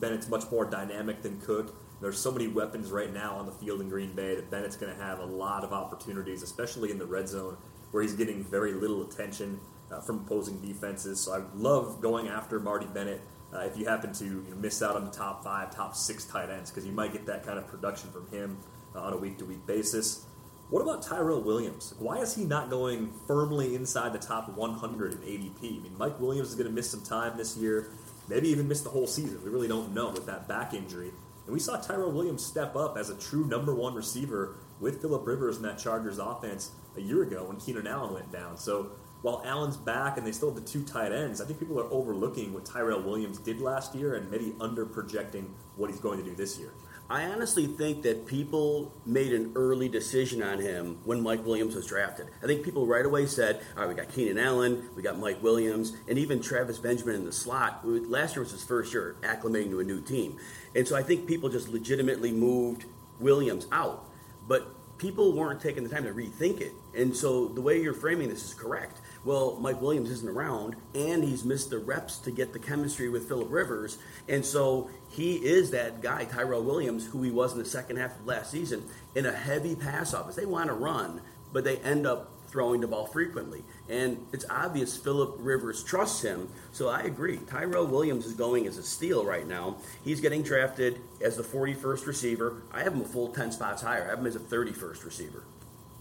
Bennett's 0.00 0.28
much 0.28 0.50
more 0.50 0.64
dynamic 0.64 1.22
than 1.22 1.40
Cook. 1.40 1.74
There's 2.00 2.18
so 2.18 2.32
many 2.32 2.48
weapons 2.48 2.90
right 2.90 3.12
now 3.12 3.36
on 3.36 3.46
the 3.46 3.52
field 3.52 3.80
in 3.80 3.88
Green 3.88 4.12
Bay 4.12 4.34
that 4.34 4.50
Bennett's 4.50 4.76
going 4.76 4.92
to 4.92 5.00
have 5.00 5.20
a 5.20 5.24
lot 5.24 5.62
of 5.62 5.72
opportunities, 5.72 6.42
especially 6.42 6.90
in 6.90 6.98
the 6.98 7.06
red 7.06 7.28
zone, 7.28 7.56
where 7.92 8.02
he's 8.02 8.14
getting 8.14 8.42
very 8.42 8.72
little 8.72 9.02
attention 9.02 9.60
uh, 9.92 10.00
from 10.00 10.16
opposing 10.20 10.60
defenses. 10.60 11.20
So 11.20 11.32
I 11.32 11.42
love 11.54 12.00
going 12.00 12.28
after 12.28 12.58
Marty 12.58 12.86
Bennett. 12.86 13.20
Uh, 13.54 13.60
if 13.60 13.76
you 13.76 13.84
happen 13.84 14.12
to 14.14 14.24
you 14.24 14.46
know, 14.48 14.56
miss 14.56 14.82
out 14.82 14.96
on 14.96 15.04
the 15.04 15.10
top 15.10 15.44
five, 15.44 15.74
top 15.74 15.94
six 15.94 16.24
tight 16.24 16.50
ends, 16.50 16.70
because 16.70 16.84
you 16.84 16.92
might 16.92 17.12
get 17.12 17.26
that 17.26 17.44
kind 17.44 17.58
of 17.58 17.68
production 17.68 18.10
from 18.10 18.26
him 18.28 18.58
uh, 18.96 19.02
on 19.02 19.12
a 19.12 19.16
week 19.16 19.38
to 19.38 19.44
week 19.44 19.64
basis. 19.66 20.26
What 20.72 20.80
about 20.80 21.02
Tyrell 21.02 21.42
Williams? 21.42 21.92
Why 21.98 22.20
is 22.20 22.34
he 22.34 22.44
not 22.44 22.70
going 22.70 23.12
firmly 23.26 23.74
inside 23.74 24.14
the 24.14 24.18
top 24.18 24.56
100 24.56 25.12
in 25.12 25.18
ADP? 25.18 25.58
I 25.60 25.82
mean, 25.82 25.94
Mike 25.98 26.18
Williams 26.18 26.48
is 26.48 26.54
going 26.54 26.66
to 26.66 26.72
miss 26.72 26.90
some 26.90 27.02
time 27.02 27.36
this 27.36 27.58
year, 27.58 27.90
maybe 28.26 28.48
even 28.48 28.68
miss 28.68 28.80
the 28.80 28.88
whole 28.88 29.06
season. 29.06 29.38
We 29.44 29.50
really 29.50 29.68
don't 29.68 29.92
know 29.92 30.08
with 30.08 30.24
that 30.24 30.48
back 30.48 30.72
injury. 30.72 31.10
And 31.44 31.52
we 31.52 31.60
saw 31.60 31.76
Tyrell 31.76 32.10
Williams 32.10 32.42
step 32.42 32.74
up 32.74 32.96
as 32.96 33.10
a 33.10 33.14
true 33.16 33.44
number 33.44 33.74
one 33.74 33.94
receiver 33.94 34.56
with 34.80 35.02
Philip 35.02 35.26
Rivers 35.26 35.58
in 35.58 35.62
that 35.64 35.76
Chargers 35.76 36.18
offense 36.18 36.70
a 36.96 37.02
year 37.02 37.22
ago 37.22 37.44
when 37.44 37.58
Keenan 37.58 37.86
Allen 37.86 38.14
went 38.14 38.32
down. 38.32 38.56
So 38.56 38.92
while 39.20 39.42
Allen's 39.44 39.76
back 39.76 40.16
and 40.16 40.26
they 40.26 40.32
still 40.32 40.54
have 40.54 40.64
the 40.64 40.66
two 40.66 40.84
tight 40.84 41.12
ends, 41.12 41.42
I 41.42 41.44
think 41.44 41.58
people 41.58 41.78
are 41.80 41.92
overlooking 41.92 42.54
what 42.54 42.64
Tyrell 42.64 43.02
Williams 43.02 43.36
did 43.36 43.60
last 43.60 43.94
year 43.94 44.14
and 44.14 44.30
maybe 44.30 44.54
under 44.58 44.86
projecting 44.86 45.54
what 45.76 45.90
he's 45.90 46.00
going 46.00 46.18
to 46.18 46.24
do 46.24 46.34
this 46.34 46.58
year. 46.58 46.72
I 47.12 47.26
honestly 47.26 47.66
think 47.66 48.04
that 48.04 48.24
people 48.24 48.90
made 49.04 49.34
an 49.34 49.52
early 49.54 49.86
decision 49.86 50.42
on 50.42 50.58
him 50.58 50.96
when 51.04 51.20
Mike 51.20 51.44
Williams 51.44 51.74
was 51.74 51.84
drafted. 51.84 52.28
I 52.42 52.46
think 52.46 52.64
people 52.64 52.86
right 52.86 53.04
away 53.04 53.26
said, 53.26 53.60
all 53.76 53.82
right, 53.82 53.88
we 53.90 53.94
got 53.94 54.10
Keenan 54.10 54.38
Allen, 54.38 54.88
we 54.96 55.02
got 55.02 55.18
Mike 55.18 55.42
Williams, 55.42 55.94
and 56.08 56.18
even 56.18 56.40
Travis 56.40 56.78
Benjamin 56.78 57.16
in 57.16 57.26
the 57.26 57.32
slot. 57.32 57.82
Last 57.84 58.34
year 58.34 58.42
was 58.42 58.52
his 58.52 58.64
first 58.64 58.94
year 58.94 59.16
acclimating 59.20 59.68
to 59.72 59.80
a 59.80 59.84
new 59.84 60.00
team. 60.00 60.38
And 60.74 60.88
so 60.88 60.96
I 60.96 61.02
think 61.02 61.26
people 61.26 61.50
just 61.50 61.68
legitimately 61.68 62.32
moved 62.32 62.86
Williams 63.20 63.66
out. 63.70 64.08
But 64.48 64.96
people 64.96 65.34
weren't 65.34 65.60
taking 65.60 65.82
the 65.82 65.90
time 65.90 66.04
to 66.04 66.14
rethink 66.14 66.62
it. 66.62 66.72
And 66.96 67.14
so 67.14 67.48
the 67.48 67.60
way 67.60 67.82
you're 67.82 67.92
framing 67.92 68.30
this 68.30 68.42
is 68.42 68.54
correct. 68.54 69.01
Well, 69.24 69.56
Mike 69.60 69.80
Williams 69.80 70.10
isn't 70.10 70.28
around, 70.28 70.74
and 70.94 71.22
he's 71.22 71.44
missed 71.44 71.70
the 71.70 71.78
reps 71.78 72.18
to 72.18 72.32
get 72.32 72.52
the 72.52 72.58
chemistry 72.58 73.08
with 73.08 73.28
Philip 73.28 73.48
Rivers, 73.50 73.98
and 74.28 74.44
so 74.44 74.90
he 75.10 75.36
is 75.36 75.70
that 75.70 76.02
guy, 76.02 76.24
Tyrell 76.24 76.64
Williams, 76.64 77.06
who 77.06 77.22
he 77.22 77.30
was 77.30 77.52
in 77.52 77.58
the 77.58 77.64
second 77.64 77.98
half 77.98 78.18
of 78.18 78.26
last 78.26 78.50
season, 78.50 78.82
in 79.14 79.26
a 79.26 79.32
heavy 79.32 79.76
pass 79.76 80.12
offense. 80.12 80.34
They 80.34 80.46
want 80.46 80.68
to 80.68 80.74
run, 80.74 81.20
but 81.52 81.62
they 81.62 81.76
end 81.78 82.06
up 82.06 82.32
throwing 82.52 82.82
the 82.82 82.86
ball 82.86 83.06
frequently. 83.06 83.64
And 83.88 84.26
it's 84.32 84.44
obvious 84.50 84.96
Philip 84.96 85.36
Rivers 85.38 85.82
trusts 85.82 86.22
him. 86.22 86.48
So 86.72 86.88
I 86.88 87.00
agree. 87.00 87.38
Tyrell 87.48 87.86
Williams 87.86 88.26
is 88.26 88.34
going 88.34 88.66
as 88.66 88.76
a 88.76 88.82
steal 88.82 89.24
right 89.24 89.46
now. 89.46 89.76
He's 90.04 90.20
getting 90.20 90.42
drafted 90.42 91.00
as 91.22 91.36
the 91.36 91.42
41st 91.42 92.06
receiver. 92.06 92.62
I 92.70 92.82
have 92.82 92.92
him 92.92 93.00
a 93.00 93.06
full 93.06 93.28
10 93.28 93.52
spots 93.52 93.82
higher. 93.82 94.04
I 94.04 94.10
have 94.10 94.18
him 94.18 94.26
as 94.26 94.36
a 94.36 94.40
31st 94.40 95.04
receiver. 95.04 95.44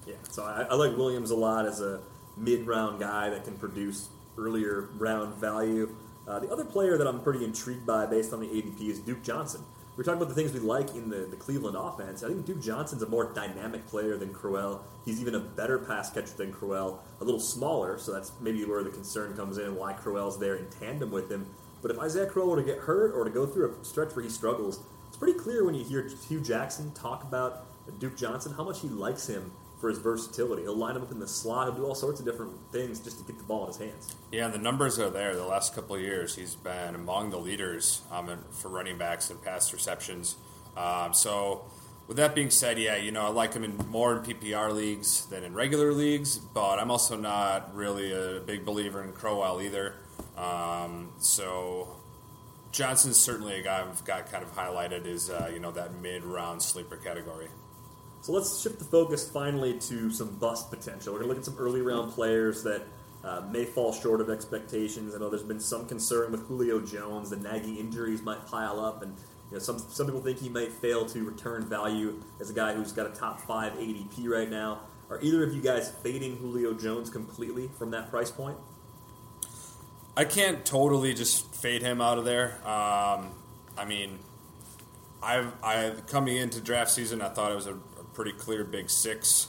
Yeah, 0.05 0.15
so 0.29 0.43
I, 0.43 0.63
I 0.63 0.75
like 0.75 0.97
Williams 0.97 1.31
a 1.31 1.35
lot 1.35 1.65
as 1.65 1.79
a 1.79 2.01
mid 2.41 2.65
round 2.67 2.99
guy 2.99 3.29
that 3.29 3.43
can 3.43 3.55
produce 3.57 4.09
earlier 4.37 4.89
round 4.97 5.35
value. 5.35 5.95
Uh, 6.27 6.39
the 6.39 6.49
other 6.49 6.65
player 6.65 6.97
that 6.97 7.07
I'm 7.07 7.21
pretty 7.21 7.45
intrigued 7.45 7.85
by 7.85 8.05
based 8.05 8.33
on 8.33 8.39
the 8.39 8.47
ADP 8.47 8.81
is 8.89 8.99
Duke 8.99 9.23
Johnson. 9.23 9.63
We're 9.97 10.03
talking 10.05 10.21
about 10.21 10.29
the 10.29 10.35
things 10.35 10.53
we 10.53 10.59
like 10.59 10.95
in 10.95 11.09
the, 11.09 11.27
the 11.29 11.35
Cleveland 11.35 11.75
offense. 11.77 12.23
I 12.23 12.29
think 12.29 12.45
Duke 12.45 12.61
Johnson's 12.61 13.01
a 13.01 13.09
more 13.09 13.33
dynamic 13.33 13.85
player 13.87 14.17
than 14.17 14.33
Crowell. 14.33 14.83
He's 15.03 15.19
even 15.19 15.35
a 15.35 15.39
better 15.39 15.77
pass 15.77 16.09
catcher 16.11 16.33
than 16.37 16.53
Crowell, 16.53 17.03
a 17.19 17.23
little 17.23 17.39
smaller, 17.39 17.97
so 17.97 18.13
that's 18.13 18.31
maybe 18.39 18.63
where 18.63 18.83
the 18.83 18.89
concern 18.89 19.35
comes 19.35 19.57
in 19.57 19.65
and 19.65 19.75
why 19.75 19.93
Crowell's 19.93 20.39
there 20.39 20.55
in 20.55 20.69
tandem 20.69 21.11
with 21.11 21.29
him. 21.29 21.45
But 21.81 21.91
if 21.91 21.99
Isaiah 21.99 22.25
Crowell 22.25 22.51
were 22.51 22.55
to 22.57 22.63
get 22.63 22.79
hurt 22.79 23.13
or 23.13 23.25
to 23.25 23.29
go 23.29 23.45
through 23.45 23.75
a 23.79 23.85
stretch 23.85 24.15
where 24.15 24.23
he 24.23 24.29
struggles, 24.29 24.79
it's 25.07 25.17
pretty 25.17 25.37
clear 25.37 25.65
when 25.65 25.75
you 25.75 25.83
hear 25.83 26.09
Hue 26.29 26.39
Jackson 26.39 26.91
talk 26.93 27.23
about 27.23 27.65
Duke 27.99 28.15
Johnson 28.15 28.53
how 28.53 28.63
much 28.63 28.79
he 28.79 28.87
likes 28.87 29.27
him 29.27 29.51
for 29.81 29.89
his 29.89 29.97
versatility. 29.97 30.61
He'll 30.61 30.75
line 30.77 30.95
him 30.95 31.01
up 31.01 31.11
in 31.11 31.19
the 31.19 31.27
slot. 31.27 31.67
He'll 31.67 31.75
do 31.75 31.85
all 31.85 31.95
sorts 31.95 32.19
of 32.19 32.25
different 32.25 32.53
things 32.71 32.99
just 32.99 33.17
to 33.17 33.25
get 33.25 33.37
the 33.39 33.43
ball 33.43 33.63
in 33.63 33.67
his 33.67 33.77
hands. 33.77 34.15
Yeah, 34.31 34.47
the 34.47 34.59
numbers 34.59 34.99
are 34.99 35.09
there. 35.09 35.35
The 35.35 35.45
last 35.45 35.73
couple 35.73 35.95
of 35.95 36.01
years, 36.01 36.35
he's 36.35 36.53
been 36.55 36.93
among 36.93 37.31
the 37.31 37.39
leaders 37.39 38.03
um, 38.11 38.29
for 38.51 38.69
running 38.69 38.99
backs 38.99 39.31
and 39.31 39.41
pass 39.41 39.73
receptions. 39.73 40.35
Um, 40.77 41.13
so, 41.13 41.65
with 42.07 42.17
that 42.17 42.35
being 42.35 42.51
said, 42.51 42.77
yeah, 42.77 42.95
you 42.95 43.11
know, 43.11 43.25
I 43.25 43.29
like 43.29 43.53
him 43.53 43.63
in 43.63 43.75
more 43.89 44.17
in 44.17 44.23
PPR 44.23 44.73
leagues 44.73 45.25
than 45.25 45.43
in 45.43 45.53
regular 45.53 45.91
leagues, 45.91 46.37
but 46.37 46.77
I'm 46.77 46.91
also 46.91 47.17
not 47.17 47.75
really 47.75 48.11
a 48.13 48.39
big 48.39 48.63
believer 48.63 49.03
in 49.03 49.13
Crowell 49.13 49.61
either. 49.61 49.95
Um, 50.37 51.11
so, 51.19 51.95
Johnson's 52.71 53.19
certainly 53.19 53.59
a 53.59 53.63
guy 53.63 53.81
I've 53.81 54.05
got 54.05 54.31
kind 54.31 54.43
of 54.43 54.55
highlighted 54.55 55.05
as 55.07 55.29
uh, 55.29 55.49
you 55.51 55.59
know 55.59 55.71
that 55.71 55.99
mid-round 56.01 56.61
sleeper 56.61 56.97
category. 56.97 57.47
So 58.21 58.33
let's 58.33 58.61
shift 58.61 58.77
the 58.77 58.85
focus 58.85 59.29
finally 59.29 59.79
to 59.79 60.11
some 60.11 60.35
bust 60.35 60.69
potential. 60.69 61.13
We're 61.13 61.19
going 61.19 61.29
to 61.29 61.35
look 61.35 61.37
at 61.39 61.45
some 61.45 61.57
early 61.57 61.81
round 61.81 62.11
players 62.11 62.61
that 62.63 62.83
uh, 63.23 63.41
may 63.51 63.65
fall 63.65 63.91
short 63.91 64.21
of 64.21 64.29
expectations. 64.29 65.15
I 65.15 65.17
know 65.17 65.29
there's 65.29 65.41
been 65.41 65.59
some 65.59 65.87
concern 65.87 66.31
with 66.31 66.47
Julio 66.47 66.79
Jones. 66.79 67.31
The 67.31 67.37
nagging 67.37 67.77
injuries 67.77 68.21
might 68.21 68.45
pile 68.45 68.79
up, 68.79 69.01
and 69.01 69.15
you 69.49 69.57
know, 69.57 69.59
some 69.59 69.79
some 69.79 70.05
people 70.05 70.21
think 70.21 70.39
he 70.39 70.49
might 70.49 70.71
fail 70.71 71.05
to 71.07 71.23
return 71.23 71.65
value 71.65 72.21
as 72.39 72.51
a 72.51 72.53
guy 72.53 72.73
who's 72.73 72.91
got 72.91 73.07
a 73.07 73.09
top 73.09 73.39
five 73.41 73.73
ADP 73.73 74.27
right 74.27 74.49
now. 74.49 74.81
Are 75.09 75.19
either 75.21 75.43
of 75.43 75.53
you 75.53 75.61
guys 75.61 75.89
fading 75.89 76.37
Julio 76.37 76.73
Jones 76.73 77.09
completely 77.09 77.69
from 77.77 77.91
that 77.91 78.09
price 78.09 78.31
point? 78.31 78.57
I 80.15 80.25
can't 80.25 80.63
totally 80.63 81.13
just 81.13 81.53
fade 81.55 81.81
him 81.81 82.01
out 82.01 82.17
of 82.17 82.25
there. 82.25 82.55
Um, 82.67 83.31
I 83.77 83.85
mean, 83.87 84.19
I've 85.23 85.53
I 85.63 85.93
coming 86.07 86.37
into 86.37 86.61
draft 86.61 86.91
season, 86.91 87.21
I 87.21 87.29
thought 87.29 87.51
it 87.51 87.55
was 87.55 87.67
a 87.67 87.77
pretty 88.13 88.33
clear 88.33 88.63
big 88.63 88.89
six. 88.89 89.47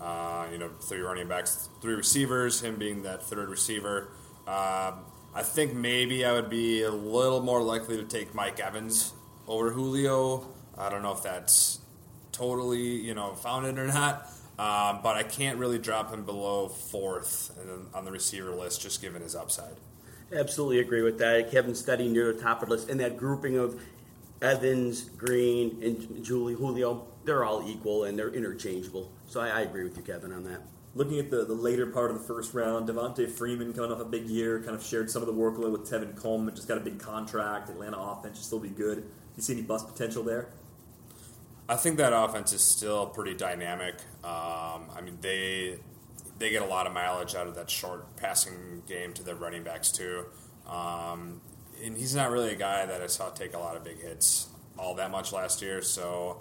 Uh, 0.00 0.46
you 0.50 0.58
know, 0.58 0.68
three 0.80 1.00
running 1.00 1.28
backs, 1.28 1.68
three 1.80 1.94
receivers, 1.94 2.60
him 2.60 2.76
being 2.76 3.02
that 3.02 3.22
third 3.22 3.48
receiver. 3.48 4.08
Um, 4.48 5.04
I 5.34 5.42
think 5.42 5.74
maybe 5.74 6.24
I 6.24 6.32
would 6.32 6.50
be 6.50 6.82
a 6.82 6.90
little 6.90 7.40
more 7.40 7.62
likely 7.62 7.96
to 7.96 8.04
take 8.04 8.34
Mike 8.34 8.58
Evans 8.58 9.12
over 9.46 9.70
Julio. 9.70 10.48
I 10.76 10.90
don't 10.90 11.02
know 11.02 11.12
if 11.12 11.22
that's 11.22 11.78
totally, 12.32 12.80
you 12.80 13.14
know, 13.14 13.34
founded 13.34 13.78
or 13.78 13.86
not. 13.86 14.28
Um, 14.58 15.00
but 15.02 15.16
I 15.16 15.22
can't 15.22 15.58
really 15.58 15.78
drop 15.78 16.12
him 16.12 16.24
below 16.24 16.68
fourth 16.68 17.58
on 17.94 18.04
the 18.04 18.12
receiver 18.12 18.50
list, 18.50 18.82
just 18.82 19.00
given 19.00 19.22
his 19.22 19.34
upside. 19.34 19.74
Absolutely 20.32 20.80
agree 20.80 21.02
with 21.02 21.18
that. 21.18 21.50
Kevin 21.50 21.74
Steady 21.74 22.08
near 22.08 22.32
the 22.32 22.40
top 22.40 22.62
of 22.62 22.68
the 22.68 22.74
list, 22.74 22.88
and 22.90 23.00
that 23.00 23.16
grouping 23.16 23.56
of 23.56 23.80
Evans, 24.40 25.02
Green, 25.02 25.78
and 25.82 26.24
Julie 26.24 26.54
Julio 26.54 27.06
they're 27.24 27.44
all 27.44 27.68
equal 27.68 28.04
and 28.04 28.18
they're 28.18 28.32
interchangeable. 28.32 29.10
So 29.26 29.40
I, 29.40 29.48
I, 29.48 29.60
agree 29.62 29.84
with 29.84 29.96
you, 29.96 30.02
Kevin, 30.02 30.32
on 30.32 30.44
that. 30.44 30.60
Looking 30.94 31.18
at 31.18 31.30
the, 31.30 31.44
the 31.44 31.54
later 31.54 31.86
part 31.86 32.10
of 32.10 32.18
the 32.18 32.24
first 32.24 32.52
round, 32.52 32.88
Devonta 32.88 33.30
Freeman 33.30 33.72
coming 33.72 33.92
off 33.92 34.00
a 34.00 34.04
big 34.04 34.26
year, 34.26 34.60
kind 34.60 34.74
of 34.74 34.84
shared 34.84 35.10
some 35.10 35.22
of 35.22 35.26
the 35.26 35.32
workload 35.32 35.72
with 35.72 35.90
Tevin 35.90 36.14
Coleman, 36.16 36.54
just 36.54 36.68
got 36.68 36.76
a 36.76 36.82
big 36.82 36.98
contract. 36.98 37.70
Atlanta 37.70 37.98
offense 37.98 38.36
should 38.36 38.46
still 38.46 38.58
be 38.58 38.68
good. 38.68 38.96
Do 38.96 39.04
you 39.36 39.42
see 39.42 39.54
any 39.54 39.62
bust 39.62 39.88
potential 39.88 40.22
there? 40.22 40.48
I 41.68 41.76
think 41.76 41.96
that 41.96 42.12
offense 42.12 42.52
is 42.52 42.60
still 42.60 43.06
pretty 43.06 43.34
dynamic. 43.34 43.94
Um, 44.22 44.90
I 44.94 45.00
mean, 45.02 45.16
they 45.20 45.78
they 46.38 46.50
get 46.50 46.60
a 46.60 46.66
lot 46.66 46.86
of 46.86 46.92
mileage 46.92 47.34
out 47.34 47.46
of 47.46 47.54
that 47.54 47.70
short 47.70 48.16
passing 48.16 48.82
game 48.86 49.14
to 49.14 49.22
the 49.22 49.34
running 49.34 49.62
backs 49.62 49.90
too. 49.90 50.26
Um, 50.66 51.40
and 51.82 51.96
he's 51.96 52.14
not 52.14 52.30
really 52.30 52.50
a 52.50 52.56
guy 52.56 52.84
that 52.84 53.00
I 53.00 53.06
saw 53.06 53.30
take 53.30 53.54
a 53.54 53.58
lot 53.58 53.76
of 53.76 53.84
big 53.84 54.00
hits 54.00 54.48
all 54.78 54.94
that 54.96 55.10
much 55.10 55.32
last 55.32 55.62
year. 55.62 55.82
So 55.82 56.40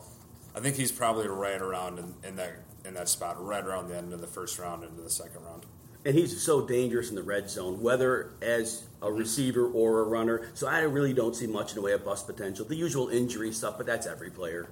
I 0.56 0.60
think 0.60 0.76
he's 0.76 0.92
probably 0.92 1.28
right 1.28 1.62
around 1.62 2.00
in, 2.00 2.14
in 2.24 2.36
that 2.36 2.52
in 2.84 2.96
that 2.96 3.10
spot, 3.10 3.44
right 3.44 3.64
around 3.64 3.90
the 3.90 3.98
end 3.98 4.12
of 4.12 4.22
the 4.22 4.28
first 4.28 4.58
round 4.58 4.84
into 4.84 5.02
the 5.02 5.10
second 5.10 5.44
round. 5.46 5.66
And 6.04 6.16
he's 6.16 6.42
so 6.42 6.66
dangerous 6.66 7.10
in 7.10 7.16
the 7.16 7.22
red 7.22 7.50
zone, 7.50 7.80
whether 7.80 8.32
as 8.42 8.86
a 9.04 9.12
receiver 9.12 9.68
or 9.68 10.00
a 10.00 10.04
runner. 10.04 10.50
So 10.56 10.68
I 10.68 10.80
really 10.82 11.14
don't 11.14 11.36
see 11.36 11.46
much 11.46 11.72
in 11.72 11.76
the 11.76 11.82
way 11.82 11.92
of 11.92 12.04
bust 12.04 12.26
potential. 12.26 12.66
The 12.66 12.76
usual 12.76 13.10
injury 13.10 13.52
stuff, 13.52 13.78
but 13.78 13.86
that's 13.86 14.08
every 14.08 14.32
player. 14.32 14.68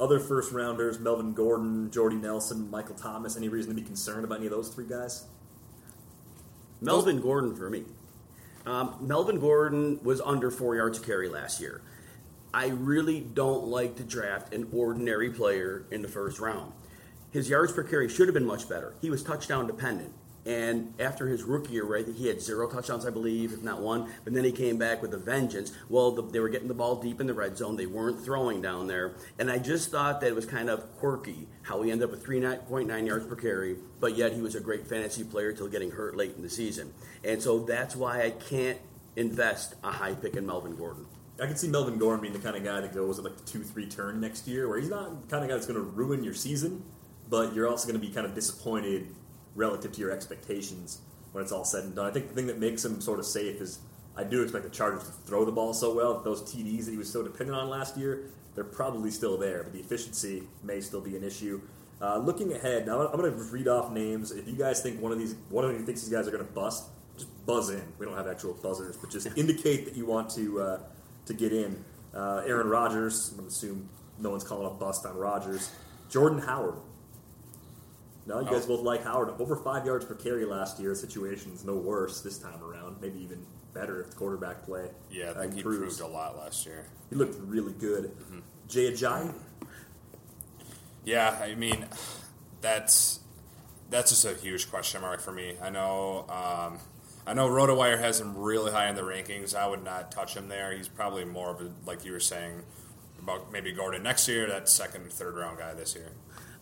Other 0.00 0.18
first 0.18 0.52
rounders: 0.52 0.98
Melvin 0.98 1.34
Gordon, 1.34 1.90
Jordy 1.90 2.16
Nelson, 2.16 2.70
Michael 2.70 2.94
Thomas. 2.94 3.36
Any 3.36 3.48
reason 3.48 3.74
to 3.74 3.80
be 3.80 3.86
concerned 3.86 4.24
about 4.24 4.38
any 4.38 4.46
of 4.46 4.52
those 4.52 4.70
three 4.70 4.86
guys? 4.86 5.24
Melvin 6.80 7.20
Gordon 7.20 7.54
for 7.54 7.70
me. 7.70 7.84
Um, 8.66 8.96
Melvin 9.00 9.38
Gordon 9.38 10.00
was 10.02 10.20
under 10.20 10.50
four 10.50 10.74
yards 10.74 10.98
a 10.98 11.00
carry 11.00 11.28
last 11.28 11.60
year. 11.60 11.82
I 12.56 12.68
really 12.68 13.20
don't 13.20 13.66
like 13.66 13.96
to 13.96 14.02
draft 14.02 14.54
an 14.54 14.68
ordinary 14.72 15.28
player 15.28 15.84
in 15.90 16.00
the 16.00 16.08
first 16.08 16.40
round. 16.40 16.72
His 17.30 17.50
yards 17.50 17.70
per 17.70 17.82
carry 17.82 18.08
should 18.08 18.28
have 18.28 18.34
been 18.34 18.46
much 18.46 18.66
better. 18.66 18.94
He 19.02 19.10
was 19.10 19.22
touchdown 19.22 19.66
dependent. 19.66 20.14
And 20.46 20.94
after 20.98 21.28
his 21.28 21.42
rookie 21.42 21.74
year, 21.74 21.84
right, 21.84 22.06
he 22.08 22.28
had 22.28 22.40
zero 22.40 22.66
touchdowns, 22.66 23.04
I 23.04 23.10
believe, 23.10 23.52
if 23.52 23.62
not 23.62 23.82
one. 23.82 24.10
But 24.24 24.32
then 24.32 24.42
he 24.42 24.52
came 24.52 24.78
back 24.78 25.02
with 25.02 25.12
a 25.12 25.18
vengeance. 25.18 25.70
Well, 25.90 26.12
the, 26.12 26.22
they 26.22 26.40
were 26.40 26.48
getting 26.48 26.68
the 26.68 26.72
ball 26.72 26.96
deep 26.96 27.20
in 27.20 27.26
the 27.26 27.34
red 27.34 27.58
zone. 27.58 27.76
They 27.76 27.84
weren't 27.84 28.24
throwing 28.24 28.62
down 28.62 28.86
there. 28.86 29.16
And 29.38 29.50
I 29.50 29.58
just 29.58 29.90
thought 29.90 30.22
that 30.22 30.28
it 30.28 30.34
was 30.34 30.46
kind 30.46 30.70
of 30.70 30.96
quirky 30.96 31.48
how 31.60 31.82
he 31.82 31.90
ended 31.90 32.06
up 32.06 32.10
with 32.10 32.24
3.9 32.24 33.06
yards 33.06 33.26
per 33.26 33.36
carry, 33.36 33.76
but 34.00 34.16
yet 34.16 34.32
he 34.32 34.40
was 34.40 34.54
a 34.54 34.60
great 34.60 34.86
fantasy 34.86 35.24
player 35.24 35.52
till 35.52 35.68
getting 35.68 35.90
hurt 35.90 36.16
late 36.16 36.34
in 36.36 36.42
the 36.42 36.48
season. 36.48 36.94
And 37.22 37.42
so 37.42 37.58
that's 37.58 37.94
why 37.94 38.22
I 38.22 38.30
can't 38.30 38.78
invest 39.14 39.74
a 39.84 39.90
high 39.90 40.14
pick 40.14 40.36
in 40.36 40.46
Melvin 40.46 40.74
Gordon. 40.74 41.04
I 41.40 41.46
can 41.46 41.56
see 41.56 41.68
Melvin 41.68 41.98
Gordon 41.98 42.22
being 42.22 42.32
the 42.32 42.38
kind 42.38 42.56
of 42.56 42.64
guy 42.64 42.80
that 42.80 42.94
goes 42.94 43.18
at 43.18 43.24
like 43.24 43.36
the 43.36 43.44
two, 43.44 43.62
three 43.62 43.86
turn 43.86 44.20
next 44.20 44.48
year, 44.48 44.68
where 44.68 44.78
he's 44.78 44.88
not 44.88 45.22
the 45.22 45.28
kind 45.28 45.44
of 45.44 45.50
guy 45.50 45.54
that's 45.54 45.66
going 45.66 45.78
to 45.78 45.84
ruin 45.84 46.24
your 46.24 46.34
season, 46.34 46.82
but 47.28 47.54
you're 47.54 47.68
also 47.68 47.86
going 47.86 48.00
to 48.00 48.06
be 48.06 48.12
kind 48.12 48.26
of 48.26 48.34
disappointed 48.34 49.08
relative 49.54 49.92
to 49.92 50.00
your 50.00 50.10
expectations 50.10 51.00
when 51.32 51.42
it's 51.42 51.52
all 51.52 51.64
said 51.64 51.84
and 51.84 51.94
done. 51.94 52.06
I 52.06 52.10
think 52.10 52.28
the 52.28 52.34
thing 52.34 52.46
that 52.46 52.58
makes 52.58 52.84
him 52.84 53.00
sort 53.00 53.18
of 53.18 53.26
safe 53.26 53.60
is 53.60 53.80
I 54.16 54.24
do 54.24 54.42
expect 54.42 54.64
the 54.64 54.70
Chargers 54.70 55.04
to 55.04 55.12
throw 55.26 55.44
the 55.44 55.52
ball 55.52 55.74
so 55.74 55.94
well. 55.94 56.20
Those 56.20 56.42
TDs 56.42 56.86
that 56.86 56.92
he 56.92 56.96
was 56.96 57.10
so 57.12 57.22
dependent 57.22 57.58
on 57.58 57.68
last 57.68 57.96
year, 57.98 58.30
they're 58.54 58.64
probably 58.64 59.10
still 59.10 59.36
there, 59.36 59.62
but 59.62 59.74
the 59.74 59.80
efficiency 59.80 60.44
may 60.62 60.80
still 60.80 61.02
be 61.02 61.16
an 61.16 61.22
issue. 61.22 61.60
Uh, 62.00 62.18
looking 62.18 62.52
ahead, 62.52 62.86
now 62.86 63.06
I'm 63.06 63.20
going 63.20 63.30
to 63.30 63.38
read 63.38 63.68
off 63.68 63.90
names. 63.90 64.30
If 64.30 64.48
you 64.48 64.54
guys 64.54 64.82
think 64.82 65.00
one 65.00 65.12
of 65.12 65.18
these, 65.18 65.34
one 65.50 65.64
of 65.64 65.72
you 65.72 65.84
thinks 65.84 66.02
these 66.02 66.10
guys 66.12 66.26
are 66.26 66.30
going 66.30 66.46
to 66.46 66.52
bust, 66.52 66.84
just 67.16 67.46
buzz 67.46 67.70
in. 67.70 67.82
We 67.98 68.06
don't 68.06 68.16
have 68.16 68.26
actual 68.26 68.54
buzzers, 68.54 68.96
but 68.96 69.10
just 69.10 69.26
indicate 69.36 69.84
that 69.84 69.96
you 69.96 70.06
want 70.06 70.30
to 70.30 70.60
uh, 70.60 70.80
to 71.26 71.34
get 71.34 71.52
in. 71.52 71.84
Uh, 72.14 72.42
Aaron 72.46 72.68
Rodgers. 72.68 73.30
I'm 73.30 73.36
going 73.38 73.48
to 73.48 73.54
assume 73.54 73.88
no 74.18 74.30
one's 74.30 74.44
calling 74.44 74.66
a 74.66 74.70
bust 74.70 75.04
on 75.04 75.16
Rodgers. 75.16 75.70
Jordan 76.08 76.38
Howard. 76.38 76.76
No, 78.26 78.40
you 78.40 78.46
guys 78.46 78.64
Oh. 78.64 78.68
both 78.76 78.80
like 78.82 79.04
Howard. 79.04 79.30
Over 79.40 79.54
five 79.56 79.84
yards 79.86 80.04
per 80.04 80.14
carry 80.14 80.44
last 80.44 80.80
year. 80.80 80.90
The 80.90 80.96
situation's 80.96 81.64
no 81.64 81.74
worse 81.76 82.22
this 82.22 82.38
time 82.38 82.62
around. 82.62 82.96
Maybe 83.00 83.20
even 83.22 83.44
better 83.74 84.00
if 84.00 84.10
the 84.10 84.16
quarterback 84.16 84.64
play. 84.64 84.88
Yeah, 85.10 85.26
I 85.26 85.28
uh, 85.28 85.40
think 85.42 85.52
he 85.54 85.58
improves. 85.60 85.98
proved 85.98 86.00
a 86.00 86.06
lot 86.06 86.36
last 86.36 86.64
year. 86.66 86.86
He 87.10 87.16
looked 87.16 87.36
really 87.40 87.72
good. 87.74 88.10
Jay 88.68 88.90
Ajayi. 88.90 89.32
Yeah, 91.04 91.38
I 91.40 91.54
mean, 91.54 91.86
that's 92.60 93.20
that's 93.90 94.10
just 94.10 94.24
a 94.24 94.34
huge 94.34 94.70
question 94.70 95.02
mark 95.02 95.20
for 95.20 95.30
me. 95.32 95.54
I 95.62 95.70
know, 95.70 96.24
um, 96.28 96.78
I 97.26 97.34
know, 97.34 97.48
RotoWire 97.48 97.98
has 97.98 98.20
him 98.20 98.36
really 98.38 98.70
high 98.70 98.88
in 98.88 98.94
the 98.94 99.02
rankings. 99.02 99.54
I 99.54 99.66
would 99.66 99.82
not 99.82 100.12
touch 100.12 100.36
him 100.36 100.48
there. 100.48 100.72
He's 100.76 100.86
probably 100.88 101.24
more 101.24 101.50
of 101.50 101.60
a, 101.60 101.72
like 101.84 102.04
you 102.04 102.12
were 102.12 102.20
saying 102.20 102.62
about 103.20 103.50
maybe 103.50 103.72
Gordon 103.72 104.04
next 104.04 104.28
year, 104.28 104.46
that 104.46 104.68
second, 104.68 105.10
third 105.12 105.34
round 105.34 105.58
guy 105.58 105.74
this 105.74 105.96
year. 105.96 106.12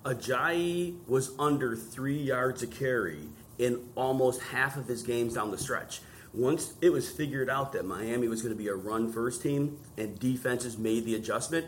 Ajayi 0.05 0.97
was 1.07 1.33
under 1.39 1.77
three 1.77 2.17
yards 2.19 2.63
a 2.63 2.67
carry 2.67 3.29
in 3.59 3.89
almost 3.95 4.41
half 4.43 4.77
of 4.77 4.87
his 4.89 5.03
games 5.03 5.35
down 5.35 5.51
the 5.51 5.59
stretch. 5.59 6.01
Once 6.33 6.75
it 6.81 6.91
was 6.91 7.09
figured 7.11 7.49
out 7.49 7.73
that 7.73 7.85
Miami 7.85 8.27
was 8.27 8.43
going 8.43 8.53
to 8.55 8.59
be 8.61 8.69
a 8.69 8.75
run 8.75 9.13
first 9.13 9.43
team 9.43 9.79
and 9.97 10.19
defenses 10.19 10.77
made 10.79 11.05
the 11.05 11.15
adjustment, 11.15 11.67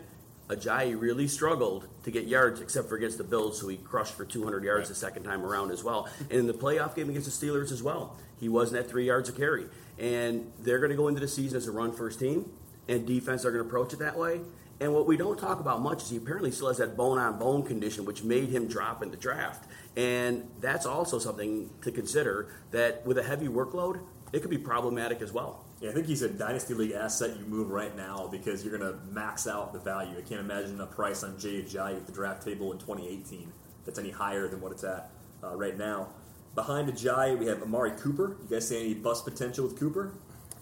Ajayi 0.49 0.99
really 0.99 1.27
struggled 1.27 1.87
to 2.03 2.11
get 2.11 2.25
yards 2.25 2.61
except 2.61 2.89
for 2.89 2.95
against 2.95 3.17
the 3.17 3.23
Bills, 3.23 3.59
who 3.59 3.67
he 3.69 3.77
crushed 3.77 4.13
for 4.15 4.25
200 4.25 4.63
yards 4.63 4.81
Right. 4.81 4.87
the 4.89 4.95
second 4.95 5.23
time 5.23 5.45
around 5.45 5.71
as 5.71 5.83
well. 5.83 6.07
And 6.29 6.39
in 6.39 6.47
the 6.47 6.53
playoff 6.53 6.95
game 6.95 7.09
against 7.09 7.39
the 7.39 7.47
Steelers 7.47 7.71
as 7.71 7.83
well, 7.83 8.17
he 8.39 8.49
wasn't 8.49 8.79
at 8.79 8.89
three 8.89 9.05
yards 9.05 9.29
a 9.29 9.31
carry. 9.31 9.65
And 9.97 10.51
they're 10.59 10.79
going 10.79 10.91
to 10.91 10.95
go 10.97 11.07
into 11.07 11.19
the 11.19 11.27
season 11.27 11.57
as 11.57 11.67
a 11.67 11.71
run 11.71 11.91
first 11.91 12.19
team, 12.19 12.51
and 12.87 13.05
defense 13.05 13.45
are 13.45 13.51
going 13.51 13.63
to 13.63 13.67
approach 13.67 13.93
it 13.93 13.99
that 13.99 14.17
way. 14.17 14.41
And 14.79 14.93
what 14.93 15.07
we 15.07 15.17
don't 15.17 15.39
talk 15.39 15.59
about 15.59 15.81
much 15.81 16.03
is 16.03 16.09
he 16.11 16.17
apparently 16.17 16.51
still 16.51 16.67
has 16.67 16.77
that 16.77 16.95
bone 16.95 17.17
on 17.17 17.39
bone 17.39 17.63
condition, 17.63 18.05
which 18.05 18.23
made 18.23 18.49
him 18.49 18.67
drop 18.67 19.01
in 19.01 19.09
the 19.09 19.17
draft. 19.17 19.67
And 19.95 20.47
that's 20.61 20.85
also 20.85 21.17
something 21.17 21.71
to 21.81 21.91
consider 21.91 22.53
that 22.71 23.03
with 23.05 23.17
a 23.17 23.23
heavy 23.23 23.47
workload, 23.47 24.01
it 24.33 24.41
could 24.41 24.51
be 24.51 24.57
problematic 24.59 25.21
as 25.21 25.31
well. 25.31 25.65
Yeah, 25.81 25.89
I 25.89 25.93
think 25.93 26.05
he's 26.05 26.21
a 26.21 26.29
dynasty 26.29 26.75
league 26.75 26.91
asset 26.91 27.37
you 27.39 27.45
move 27.45 27.69
right 27.69 27.95
now 27.95 28.27
because 28.31 28.63
you're 28.63 28.77
going 28.77 28.91
to 28.91 28.99
max 29.11 29.47
out 29.47 29.73
the 29.73 29.79
value. 29.79 30.17
I 30.17 30.21
can't 30.21 30.41
imagine 30.41 30.79
a 30.79 30.85
price 30.85 31.23
on 31.23 31.39
Jay 31.39 31.61
Ajayi 31.61 31.97
at 31.97 32.05
the 32.05 32.11
draft 32.11 32.43
table 32.43 32.71
in 32.71 32.77
2018 32.77 33.51
that's 33.87 33.97
any 33.97 34.11
higher 34.11 34.47
than 34.47 34.61
what 34.61 34.71
it's 34.71 34.83
at 34.83 35.09
uh, 35.43 35.55
right 35.55 35.77
now. 35.77 36.09
Behind 36.57 36.89
Ajayi, 36.89 37.37
we 37.37 37.45
have 37.45 37.61
Amari 37.61 37.91
Cooper. 37.91 38.35
You 38.41 38.47
guys 38.49 38.67
see 38.67 38.79
any 38.79 38.95
bust 38.95 39.25
potential 39.25 39.63
with 39.67 39.77
Cooper? 39.77 40.15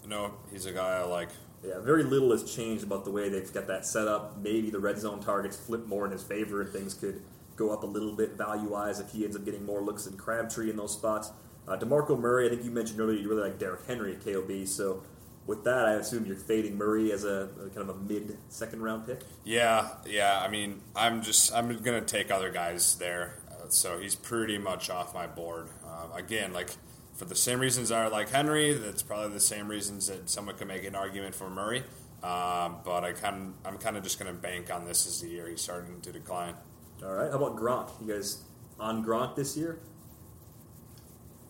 No, 0.06 0.34
he's 0.52 0.66
a 0.66 0.74
guy 0.74 0.98
I 0.98 1.04
like. 1.04 1.30
Yeah, 1.64 1.80
very 1.80 2.04
little 2.04 2.32
has 2.32 2.44
changed 2.44 2.84
about 2.84 3.06
the 3.06 3.12
way 3.12 3.30
they've 3.30 3.52
got 3.54 3.66
that 3.68 3.86
set 3.86 4.06
up. 4.06 4.38
Maybe 4.38 4.70
the 4.70 4.78
red 4.78 5.00
zone 5.00 5.22
targets 5.22 5.56
flip 5.56 5.88
more 5.88 6.06
in 6.06 6.12
his 6.12 6.22
favor 6.22 6.62
and 6.62 6.70
things 6.70 6.94
could 6.94 7.22
go 7.56 7.72
up 7.72 7.84
a 7.84 7.86
little 7.86 8.12
bit 8.12 8.34
value 8.34 8.72
wise 8.72 9.00
if 9.00 9.10
he 9.12 9.24
ends 9.24 9.38
up 9.38 9.46
getting 9.46 9.66
more 9.66 9.82
looks 9.82 10.04
than 10.04 10.18
Crabtree 10.18 10.70
in 10.70 10.76
those 10.76 10.92
spots. 10.92 11.32
Uh, 11.66 11.78
DeMarco 11.78 12.20
Murray, 12.20 12.48
I 12.48 12.50
think 12.50 12.66
you 12.66 12.72
mentioned 12.72 13.00
earlier 13.00 13.18
you 13.18 13.30
really 13.30 13.44
like 13.44 13.58
Derrick 13.58 13.88
Henry 13.88 14.18
at 14.18 14.26
KOB. 14.26 14.68
So 14.68 15.02
with 15.48 15.64
that, 15.64 15.86
I 15.86 15.94
assume 15.94 16.26
you're 16.26 16.36
fading 16.36 16.78
Murray 16.78 17.14
as 17.14 17.24
a, 17.24 17.48
a 17.66 17.70
kind 17.70 17.90
of 17.90 17.96
a 17.96 18.00
mid 18.00 18.38
second 18.50 18.82
round 18.82 19.08
pick. 19.08 19.22
Yeah, 19.46 19.92
yeah. 20.06 20.42
I 20.44 20.50
mean, 20.50 20.82
I'm 20.94 21.22
just 21.22 21.56
I'm 21.56 21.78
gonna 21.78 22.02
take 22.02 22.32
other 22.32 22.52
guys 22.52 22.98
there. 22.98 23.38
Uh, 23.50 23.70
so 23.70 23.98
he's 23.98 24.16
pretty 24.16 24.58
much 24.58 24.90
off 24.90 25.14
my 25.14 25.26
board. 25.26 25.70
Um, 25.96 26.12
again, 26.14 26.54
like 26.54 26.70
for 27.16 27.26
the 27.26 27.36
same 27.36 27.60
reasons 27.60 27.92
I 27.92 28.08
like 28.08 28.30
Henry, 28.30 28.74
that's 28.74 29.02
probably 29.02 29.34
the 29.34 29.40
same 29.40 29.68
reasons 29.68 30.08
that 30.08 30.30
someone 30.30 30.56
could 30.56 30.68
make 30.68 30.84
an 30.84 30.96
argument 30.96 31.36
for 31.36 31.50
Murray. 31.50 31.84
Um, 32.24 32.78
but 32.84 33.04
I 33.04 33.14
kind 33.14 33.54
I'm 33.64 33.78
kind 33.78 33.98
of 33.98 34.04
just 34.04 34.20
gonna 34.20 34.34
bank 34.34 34.74
on 34.74 34.86
this 34.86 35.06
as 35.08 35.22
the 35.22 35.30
year 35.30 35.48
he's 35.48 35.62
starting 35.62 36.02
to 36.02 36.12
decline. 36.12 36.56
All 37.04 37.14
right, 37.14 37.30
how 37.30 37.38
about 37.38 37.56
Gronk? 37.56 37.90
You 38.02 38.14
guys 38.14 38.44
on 38.80 39.06
Gronk 39.06 39.36
this 39.36 39.56
year? 39.56 39.80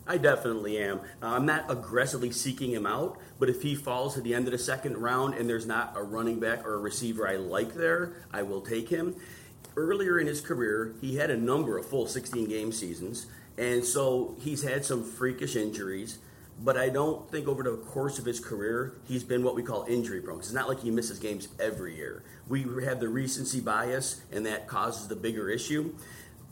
I 0.07 0.17
definitely 0.17 0.77
am. 0.77 0.99
Uh, 1.21 1.27
I'm 1.29 1.45
not 1.47 1.69
aggressively 1.71 2.29
seeking 2.31 2.71
him 2.71 2.85
out, 2.85 3.17
but 3.39 3.49
if 3.49 3.63
he 3.63 3.73
falls 3.73 4.13
to 4.13 4.21
the 4.21 4.35
end 4.35 4.45
of 4.45 4.51
the 4.51 4.57
second 4.57 4.97
round 4.97 5.33
and 5.33 5.49
there's 5.49 5.65
not 5.65 5.93
a 5.95 6.03
running 6.03 6.39
back 6.39 6.63
or 6.63 6.75
a 6.75 6.77
receiver 6.77 7.27
I 7.27 7.37
like 7.37 7.73
there, 7.73 8.13
I 8.31 8.43
will 8.43 8.61
take 8.61 8.89
him. 8.89 9.15
Earlier 9.75 10.19
in 10.19 10.27
his 10.27 10.41
career, 10.41 10.93
he 11.01 11.15
had 11.15 11.31
a 11.31 11.37
number 11.37 11.77
of 11.77 11.87
full 11.87 12.05
16 12.05 12.47
game 12.47 12.71
seasons, 12.71 13.25
and 13.57 13.83
so 13.83 14.35
he's 14.39 14.63
had 14.63 14.85
some 14.85 15.03
freakish 15.03 15.55
injuries. 15.55 16.19
But 16.63 16.77
I 16.77 16.87
don't 16.87 17.29
think 17.29 17.49
over 17.49 17.63
the 17.63 17.75
course 17.75 18.17
of 18.17 18.23
his 18.23 18.39
career 18.39 18.93
he's 19.07 19.23
been 19.23 19.43
what 19.43 19.55
we 19.55 19.63
call 19.63 19.85
injury 19.89 20.21
prone. 20.21 20.39
It's 20.39 20.53
not 20.53 20.69
like 20.69 20.79
he 20.79 20.89
misses 20.89 21.19
games 21.19 21.49
every 21.59 21.95
year. 21.95 22.23
We 22.47 22.65
have 22.85 22.99
the 22.99 23.09
recency 23.09 23.59
bias, 23.59 24.21
and 24.31 24.45
that 24.45 24.67
causes 24.67 25.07
the 25.07 25.15
bigger 25.15 25.49
issue. 25.49 25.93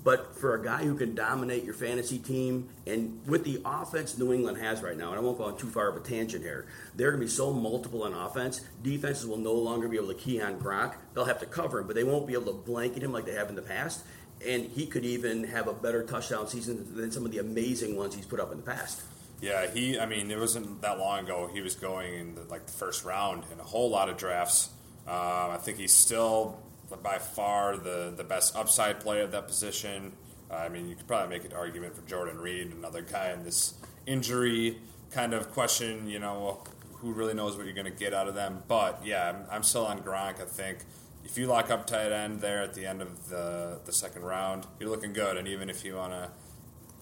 But 0.03 0.37
for 0.37 0.55
a 0.55 0.61
guy 0.61 0.83
who 0.83 0.95
can 0.95 1.15
dominate 1.15 1.63
your 1.63 1.73
fantasy 1.73 2.19
team, 2.19 2.67
and 2.85 3.25
with 3.25 3.45
the 3.45 3.61
offense 3.63 4.17
New 4.17 4.33
England 4.33 4.57
has 4.57 4.81
right 4.81 4.97
now, 4.97 5.11
and 5.11 5.17
I 5.17 5.21
won't 5.21 5.37
go 5.37 5.45
on 5.45 5.57
too 5.57 5.69
far 5.69 5.87
of 5.87 5.95
a 5.95 6.01
tangent 6.01 6.43
here, 6.43 6.67
they're 6.95 7.11
going 7.11 7.21
to 7.21 7.25
be 7.25 7.31
so 7.31 7.53
multiple 7.53 8.03
on 8.03 8.13
offense. 8.13 8.59
Defenses 8.81 9.25
will 9.25 9.37
no 9.37 9.53
longer 9.53 9.87
be 9.87 9.95
able 9.95 10.09
to 10.09 10.13
key 10.15 10.41
on 10.41 10.59
Gronk. 10.59 10.95
They'll 11.13 11.23
have 11.23 11.39
to 11.39 11.45
cover 11.45 11.79
him, 11.79 11.87
but 11.87 11.95
they 11.95 12.03
won't 12.03 12.27
be 12.27 12.33
able 12.33 12.47
to 12.47 12.59
blanket 12.59 13.01
him 13.01 13.13
like 13.13 13.25
they 13.25 13.35
have 13.35 13.47
in 13.47 13.55
the 13.55 13.61
past. 13.61 14.03
And 14.45 14.65
he 14.65 14.85
could 14.85 15.05
even 15.05 15.45
have 15.45 15.67
a 15.67 15.73
better 15.73 16.03
touchdown 16.03 16.47
season 16.47 16.95
than 16.95 17.11
some 17.11 17.25
of 17.25 17.31
the 17.31 17.39
amazing 17.39 17.95
ones 17.95 18.15
he's 18.15 18.25
put 18.25 18.39
up 18.39 18.51
in 18.51 18.57
the 18.57 18.63
past. 18.63 19.01
Yeah, 19.41 19.67
he. 19.69 19.99
I 19.99 20.05
mean, 20.05 20.31
it 20.31 20.39
wasn't 20.39 20.81
that 20.81 20.99
long 20.99 21.25
ago. 21.25 21.49
He 21.51 21.61
was 21.61 21.75
going 21.75 22.13
in 22.13 22.35
the, 22.35 22.43
like 22.43 22.65
the 22.65 22.71
first 22.71 23.03
round 23.03 23.43
in 23.51 23.59
a 23.59 23.63
whole 23.63 23.89
lot 23.89 24.09
of 24.09 24.17
drafts. 24.17 24.69
Um, 25.05 25.51
I 25.51 25.57
think 25.57 25.77
he's 25.77 25.93
still 25.93 26.59
by 27.01 27.17
far 27.17 27.75
the 27.75 28.13
the 28.15 28.23
best 28.23 28.55
upside 28.55 29.01
player 29.01 29.23
at 29.23 29.31
that 29.31 29.47
position. 29.47 30.13
Uh, 30.49 30.55
I 30.55 30.69
mean, 30.69 30.87
you 30.87 30.95
could 30.95 31.07
probably 31.07 31.37
make 31.37 31.45
an 31.45 31.53
argument 31.53 31.95
for 31.95 32.07
Jordan 32.07 32.37
Reed, 32.37 32.71
another 32.71 33.01
guy 33.01 33.31
in 33.31 33.43
this 33.43 33.73
injury 34.05 34.77
kind 35.11 35.33
of 35.33 35.51
question. 35.51 36.07
You 36.07 36.19
know, 36.19 36.63
who 36.93 37.11
really 37.11 37.33
knows 37.33 37.57
what 37.57 37.65
you're 37.65 37.75
going 37.75 37.91
to 37.91 37.91
get 37.91 38.13
out 38.13 38.29
of 38.29 38.35
them? 38.35 38.63
But 38.69 39.01
yeah, 39.03 39.29
I'm, 39.29 39.45
I'm 39.51 39.63
still 39.63 39.85
on 39.85 39.99
Gronk. 40.01 40.41
I 40.41 40.45
think 40.45 40.79
if 41.23 41.37
you 41.37 41.47
lock 41.47 41.71
up 41.71 41.87
tight 41.87 42.11
end 42.11 42.41
there 42.41 42.61
at 42.61 42.73
the 42.73 42.85
end 42.85 43.01
of 43.01 43.29
the 43.29 43.79
the 43.85 43.93
second 43.93 44.23
round, 44.23 44.67
you're 44.79 44.89
looking 44.89 45.13
good. 45.13 45.37
And 45.37 45.47
even 45.47 45.69
if 45.69 45.83
you 45.83 45.95
want 45.95 46.13
to 46.13 46.31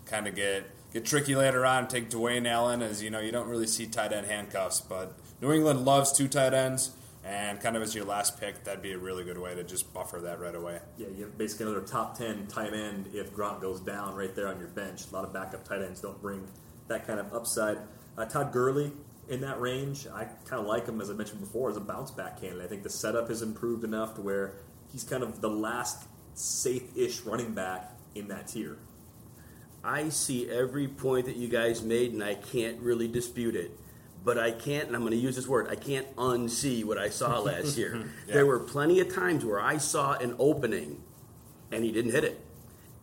kind 0.05 0.28
of 0.28 0.36
get 0.36 0.69
get 0.93 1.05
tricky 1.05 1.36
later 1.36 1.65
on, 1.65 1.88
take 1.88 2.09
Dwayne 2.09 2.47
Allen 2.47 2.82
as 2.82 3.01
you 3.01 3.09
know 3.09 3.19
you 3.19 3.32
don't 3.32 3.47
really 3.47 3.67
see 3.67 3.88
tight 3.88 4.13
end 4.13 4.28
handcuffs, 4.28 4.82
but 4.82 5.17
New 5.41 5.51
England 5.51 5.86
loves 5.86 6.11
two 6.11 6.28
tight 6.28 6.53
ends. 6.53 6.91
And 7.24 7.59
kind 7.61 7.76
of 7.76 7.84
as 7.84 7.93
your 7.93 8.05
last 8.05 8.39
pick, 8.39 8.63
that'd 8.63 8.82
be 8.82 8.93
a 8.93 8.97
really 8.97 9.24
good 9.24 9.38
way 9.38 9.53
to 9.53 9.63
just 9.63 9.93
buffer 9.93 10.19
that 10.22 10.39
right 10.39 10.55
away. 10.55 10.80
Yeah, 10.97 11.07
you 11.15 11.26
have 11.26 11.38
basically 11.38 11.67
another 11.67 11.86
top 11.86 12.17
10 12.17 12.47
tight 12.47 12.74
end 12.74 13.11
if 13.13 13.32
Gronk 13.36 13.61
goes 13.61 13.80
down 13.80 14.15
right 14.15 14.36
there 14.36 14.47
on 14.47 14.57
your 14.57 14.69
bench. 14.69 15.03
A 15.11 15.13
lot 15.13 15.24
of 15.24 15.32
backup 15.32 15.63
tight 15.63 15.84
ends 15.84 16.01
don't 16.01 16.19
bring 16.19 16.47
that 16.88 17.05
kind 17.05 17.19
of 17.19 17.32
upside. 17.32 17.78
Uh, 18.17 18.26
Todd 18.26 18.51
Gurley 18.51 18.91
in 19.32 19.42
that 19.42 19.60
range, 19.60 20.08
I 20.08 20.26
kind 20.46 20.62
of 20.62 20.66
like 20.68 20.86
him, 20.86 21.02
as 21.02 21.10
I 21.10 21.14
mentioned 21.14 21.40
before, 21.40 21.70
as 21.70 21.78
a 21.78 21.82
bounce 21.82 22.12
back 22.12 22.40
candidate. 22.40 22.64
I 22.64 22.68
think 22.68 22.84
the 22.84 22.90
setup 22.90 23.30
has 23.30 23.42
improved 23.42 23.84
enough 23.84 24.16
to 24.16 24.22
where 24.22 24.56
he's 24.92 25.04
kind 25.04 25.24
of 25.24 25.42
the 25.42 25.50
last 25.50 26.04
safe 26.34 26.96
ish 26.96 27.22
running 27.22 27.54
back 27.54 27.92
in 28.14 28.28
that 28.28 28.48
tier. 28.48 28.78
I 29.84 30.10
see 30.10 30.50
every 30.50 30.88
point 30.88 31.26
that 31.26 31.38
you 31.38 31.48
guys 31.48 31.82
made, 31.82 32.14
and 32.14 32.24
I 32.24 32.36
can't 32.36 32.80
really 32.80 33.08
dispute 33.08 33.56
it 33.56 33.72
but 34.24 34.38
I 34.38 34.52
can't, 34.52 34.88
and 34.88 34.96
I'm 34.96 35.02
going 35.02 35.12
to 35.12 35.18
use 35.18 35.36
this 35.36 35.48
word, 35.48 35.68
I 35.70 35.76
can't 35.76 36.16
unsee 36.16 36.84
what 36.84 36.98
I 36.98 37.10
saw 37.10 37.40
last 37.42 37.78
year. 37.78 38.06
yeah. 38.28 38.34
There 38.34 38.46
were 38.46 38.60
plenty 38.60 39.00
of 39.00 39.14
times 39.14 39.44
where 39.44 39.60
I 39.60 39.78
saw 39.78 40.14
an 40.14 40.36
opening 40.38 41.02
and 41.72 41.84
he 41.84 41.92
didn't 41.92 42.12
hit 42.12 42.24
it. 42.24 42.40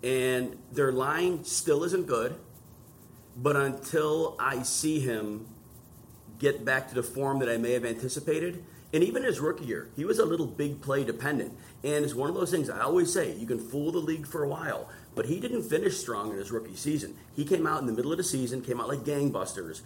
And 0.03 0.57
their 0.71 0.93
line 0.93 1.45
still 1.45 1.83
isn't 1.83 2.07
good, 2.07 2.37
but 3.37 3.57
until 3.57 4.37
I 4.39 4.63
see 4.63 5.01
him 5.01 5.49
get 6.39 6.65
back 6.65 6.89
to 6.89 6.95
the 6.95 7.03
form 7.03 7.39
that 7.41 7.49
I 7.49 7.57
may 7.57 7.73
have 7.73 7.85
anticipated, 7.85 8.65
and 8.93 9.05
even 9.05 9.23
his 9.23 9.41
rookie 9.41 9.67
year, 9.67 9.89
he 9.97 10.05
was 10.05 10.19
a 10.19 10.25
little 10.25 10.47
big 10.47 10.81
play 10.81 11.05
dependent. 11.05 11.53
And 11.85 12.05
it's 12.05 12.15
one 12.15 12.31
of 12.31 12.35
those 12.35 12.51
things 12.51 12.71
I 12.71 12.81
always 12.81 13.13
say 13.13 13.35
you 13.35 13.47
can 13.47 13.59
fool 13.59 13.93
the 13.93 13.99
league 13.99 14.27
for 14.27 14.45
a 14.45 14.49
while, 14.49 14.89
but 15.15 15.27
he 15.27 15.41
didn't 15.41 15.63
finish 15.65 15.99
strong 15.99 16.31
in 16.31 16.39
his 16.39 16.51
rookie 16.51 16.77
season. 16.77 17.15
He 17.37 17.45
came 17.45 17.67
out 17.67 17.81
in 17.81 17.87
the 17.87 17.93
middle 17.93 18.13
of 18.13 18.19
the 18.19 18.25
season, 18.25 18.63
came 18.63 18.81
out 18.81 18.89
like 18.89 19.01
gangbusters, 19.01 19.83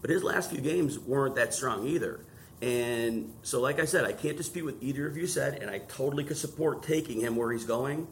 but 0.00 0.10
his 0.10 0.22
last 0.22 0.50
few 0.50 0.60
games 0.60 0.98
weren't 0.98 1.34
that 1.34 1.52
strong 1.52 1.86
either. 1.86 2.20
And 2.62 3.32
so, 3.42 3.60
like 3.60 3.80
I 3.80 3.84
said, 3.84 4.04
I 4.04 4.12
can't 4.12 4.36
dispute 4.36 4.64
what 4.64 4.76
either 4.80 5.06
of 5.06 5.16
you 5.16 5.26
said, 5.26 5.60
and 5.60 5.70
I 5.70 5.80
totally 5.80 6.24
could 6.24 6.36
support 6.36 6.82
taking 6.82 7.20
him 7.20 7.36
where 7.36 7.52
he's 7.52 7.64
going. 7.64 8.06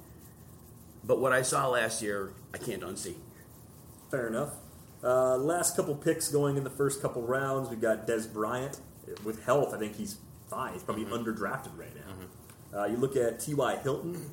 But 1.05 1.21
what 1.21 1.33
I 1.33 1.43
saw 1.43 1.69
last 1.69 2.03
year, 2.03 2.33
I 2.53 2.59
can't 2.59 2.83
unsee. 2.83 3.15
Fair 4.11 4.27
enough. 4.27 4.51
Uh, 5.03 5.37
last 5.37 5.77
couple 5.77 5.95
picks 5.95 6.29
going 6.29 6.57
in 6.57 6.65
the 6.65 6.71
first 6.71 7.03
couple 7.03 7.23
rounds. 7.23 7.69
We've 7.69 7.81
got 7.81 8.07
Dez 8.07 8.33
Bryant. 8.33 8.81
With 9.25 9.45
health, 9.45 9.75
I 9.75 9.79
think 9.79 9.97
he's 9.97 10.17
fine. 10.49 10.73
He's 10.73 10.83
probably 10.83 11.05
mm-hmm. 11.05 11.15
underdrafted 11.15 11.77
right 11.77 11.95
now. 11.95 12.13
Mm-hmm. 12.13 12.77
Uh, 12.77 12.87
you 12.87 12.97
look 12.97 13.17
at 13.17 13.41
T.Y. 13.41 13.77
Hilton. 13.77 14.31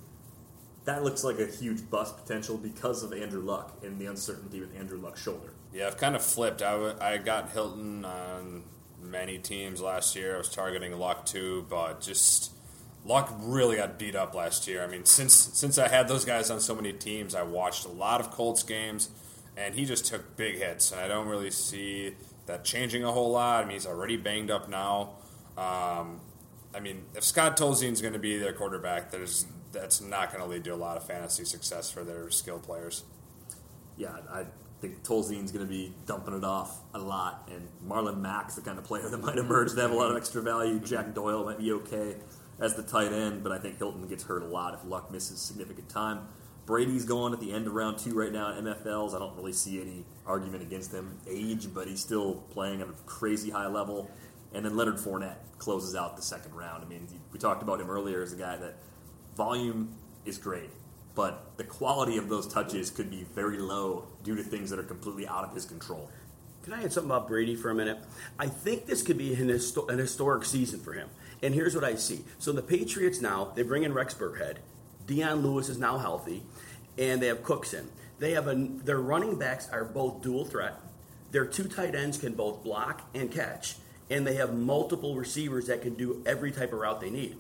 That 0.86 1.04
looks 1.04 1.24
like 1.24 1.40
a 1.40 1.46
huge 1.46 1.90
bust 1.90 2.18
potential 2.18 2.58
because 2.58 3.04
of 3.04 3.14
Andrew 3.14 3.42
Luck 3.42 3.78
and 3.84 4.00
the 4.00 4.06
uncertainty 4.06 4.60
with 4.60 4.76
Andrew 4.78 4.98
Luck's 4.98 5.22
shoulder. 5.22 5.54
Yeah, 5.74 5.88
I've 5.88 5.98
kind 5.98 6.16
of 6.16 6.24
flipped. 6.24 6.62
I, 6.62 6.72
w- 6.72 6.96
I 7.02 7.18
got 7.18 7.52
Hilton 7.52 8.06
on 8.06 8.64
many 9.02 9.38
teams 9.38 9.82
last 9.82 10.16
year. 10.16 10.36
I 10.36 10.38
was 10.38 10.50
targeting 10.50 10.98
Luck 10.98 11.26
too, 11.26 11.66
but 11.70 12.02
just 12.02 12.52
Luck 13.06 13.34
really 13.40 13.78
got 13.78 14.00
beat 14.00 14.16
up 14.16 14.34
last 14.34 14.68
year. 14.68 14.84
I 14.84 14.88
mean, 14.88 15.06
since 15.06 15.34
since 15.34 15.78
I 15.78 15.88
had 15.88 16.08
those 16.08 16.26
guys 16.26 16.50
on 16.50 16.60
so 16.60 16.76
many 16.76 16.94
teams, 16.94 17.36
I 17.36 17.44
watched 17.44 17.86
a 17.86 17.90
lot 17.90 18.20
of 18.20 18.32
Colts 18.32 18.64
games, 18.64 19.10
and 19.60 19.76
he 19.76 19.86
just 19.86 20.06
took 20.06 20.38
big 20.38 20.58
hits. 20.58 20.92
And 20.92 21.02
I 21.02 21.08
don't 21.08 21.28
really 21.28 21.52
see 21.52 22.16
that 22.46 22.64
changing 22.64 23.04
a 23.04 23.12
whole 23.12 23.32
lot. 23.32 23.64
I 23.64 23.68
mean, 23.68 23.74
he's 23.74 23.86
already 23.86 24.16
banged 24.16 24.50
up 24.50 24.70
now. 24.70 25.12
Um, 25.58 26.22
I 26.74 26.80
mean, 26.82 27.04
if 27.14 27.24
Scott 27.24 27.58
Tolzien's 27.58 28.02
going 28.02 28.14
to 28.14 28.20
be 28.20 28.38
their 28.38 28.54
quarterback, 28.54 29.12
there's 29.12 29.46
that's 29.72 30.02
not 30.02 30.32
going 30.32 30.44
to 30.44 30.50
lead 30.50 30.64
to 30.64 30.74
a 30.74 30.76
lot 30.76 30.98
of 30.98 31.06
fantasy 31.06 31.46
success 31.46 31.92
for 31.92 32.04
their 32.04 32.32
skill 32.32 32.58
players. 32.58 33.04
Yeah, 33.98 34.16
I 34.32 34.46
think 34.82 35.04
Tolzien's 35.04 35.52
going 35.52 35.66
to 35.66 35.70
be 35.70 35.94
dumping 36.08 36.36
it 36.36 36.44
off 36.44 36.80
a 36.94 37.00
lot, 37.00 37.50
and 37.52 37.68
Marlon 37.86 38.20
Mack's 38.20 38.56
the 38.56 38.62
kind 38.62 38.80
of 38.80 38.86
player 38.86 39.08
that 39.10 39.22
might 39.22 39.38
emerge 39.38 39.74
to 39.74 39.82
have 39.82 39.92
a 39.92 39.96
lot 39.96 40.10
of 40.10 40.18
extra 40.18 40.42
value. 40.42 40.80
Jack 40.80 41.14
Doyle 41.14 41.44
might 41.44 41.60
be 41.60 41.72
okay 41.74 42.16
as 42.60 42.76
the 42.76 42.84
tight 42.84 43.12
end, 43.12 43.44
but 43.44 43.52
I 43.52 43.60
think 43.60 43.78
Hilton 43.78 44.08
gets 44.08 44.24
hurt 44.24 44.42
a 44.42 44.48
lot 44.48 44.74
if 44.74 44.84
Luck 44.86 45.12
misses 45.12 45.40
significant 45.40 45.90
time. 45.90 46.28
Brady's 46.70 47.04
going 47.04 47.34
at 47.34 47.40
the 47.40 47.52
end 47.52 47.66
of 47.68 47.74
round 47.74 47.98
two 47.98 48.14
right 48.14 48.32
now 48.32 48.54
at 48.54 48.64
MFLs. 48.64 49.16
I 49.16 49.20
don't 49.20 49.36
really 49.36 49.54
see 49.54 49.82
any 49.82 50.06
argument 50.26 50.62
against 50.62 50.94
him 50.94 51.18
age, 51.28 51.74
but 51.74 51.88
he's 51.88 52.00
still 52.00 52.36
playing 52.52 52.82
at 52.82 52.88
a 52.88 52.94
crazy 53.08 53.50
high 53.50 53.68
level. 53.68 54.10
And 54.54 54.64
then 54.64 54.78
Leonard 54.78 54.98
Fournette 54.98 55.38
closes 55.58 55.96
out 55.96 56.16
the 56.16 56.22
second 56.22 56.54
round. 56.54 56.86
I 56.86 56.88
mean, 56.88 57.08
we 57.34 57.40
talked 57.40 57.64
about 57.64 57.82
him 57.82 57.90
earlier 57.90 58.22
as 58.22 58.34
a 58.34 58.36
guy 58.36 58.56
that 58.58 58.76
volume 59.36 59.96
is 60.26 60.38
great 60.38 60.70
but 61.20 61.58
the 61.58 61.66
quality 61.66 62.18
of 62.18 62.30
those 62.30 62.48
touches 62.48 62.90
could 62.90 63.10
be 63.10 63.26
very 63.36 63.58
low 63.58 64.08
due 64.24 64.38
to 64.38 64.42
things 64.42 64.70
that 64.70 64.80
are 64.80 64.84
completely 64.84 65.28
out 65.28 65.44
of 65.44 65.54
his 65.54 65.66
control. 65.66 66.10
Can 66.64 66.72
I 66.72 66.84
add 66.84 66.94
something 66.94 67.12
about 67.12 67.28
Brady 67.28 67.56
for 67.58 67.70
a 67.72 67.76
minute? 67.76 67.98
I 68.40 68.48
think 68.48 68.86
this 68.86 69.02
could 69.02 69.18
be 69.18 69.34
an, 69.34 69.50
histo- 69.50 69.90
an 69.90 69.98
historic 69.98 70.46
season 70.46 70.80
for 70.80 70.94
him. 70.94 71.10
And 71.44 71.54
here's 71.54 71.76
what 71.76 71.84
I 71.84 71.96
see. 71.96 72.24
So 72.38 72.54
the 72.54 72.62
Patriots 72.62 73.20
now, 73.20 73.52
they 73.54 73.64
bring 73.64 73.84
in 73.84 73.94
Rex 73.94 74.14
Burkhead. 74.14 74.60
Dion 75.10 75.42
Lewis 75.42 75.70
is 75.70 75.78
now 75.78 75.98
healthy. 75.98 76.44
And 76.98 77.22
they 77.22 77.28
have 77.28 77.44
Cooks 77.44 77.74
in. 77.74 77.88
They 78.20 78.32
have 78.32 78.48
a, 78.48 78.56
their 78.56 79.00
running 79.00 79.38
backs 79.38 79.70
are 79.72 79.84
both 79.84 80.22
dual 80.22 80.46
threat. 80.46 80.76
Their 81.32 81.46
two 81.46 81.68
tight 81.68 81.96
ends 81.96 82.18
can 82.18 82.34
both 82.34 82.64
block 82.64 83.10
and 83.14 83.32
catch. 83.32 83.76
And 84.10 84.26
they 84.26 84.36
have 84.36 84.54
multiple 84.54 85.16
receivers 85.16 85.68
that 85.68 85.82
can 85.82 85.96
do 85.96 86.22
every 86.26 86.52
type 86.52 86.74
of 86.74 86.80
route 86.80 87.02
they 87.02 87.10
need 87.10 87.38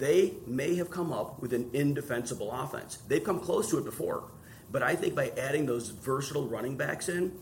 they 0.00 0.32
may 0.46 0.76
have 0.76 0.90
come 0.90 1.12
up 1.12 1.40
with 1.40 1.52
an 1.52 1.70
indefensible 1.72 2.50
offense. 2.50 2.98
They've 3.08 3.22
come 3.22 3.40
close 3.40 3.70
to 3.70 3.78
it 3.78 3.84
before. 3.84 4.24
But 4.72 4.82
I 4.82 4.94
think 4.94 5.14
by 5.14 5.30
adding 5.36 5.66
those 5.66 5.90
versatile 5.90 6.46
running 6.46 6.76
backs 6.76 7.08
in, 7.08 7.32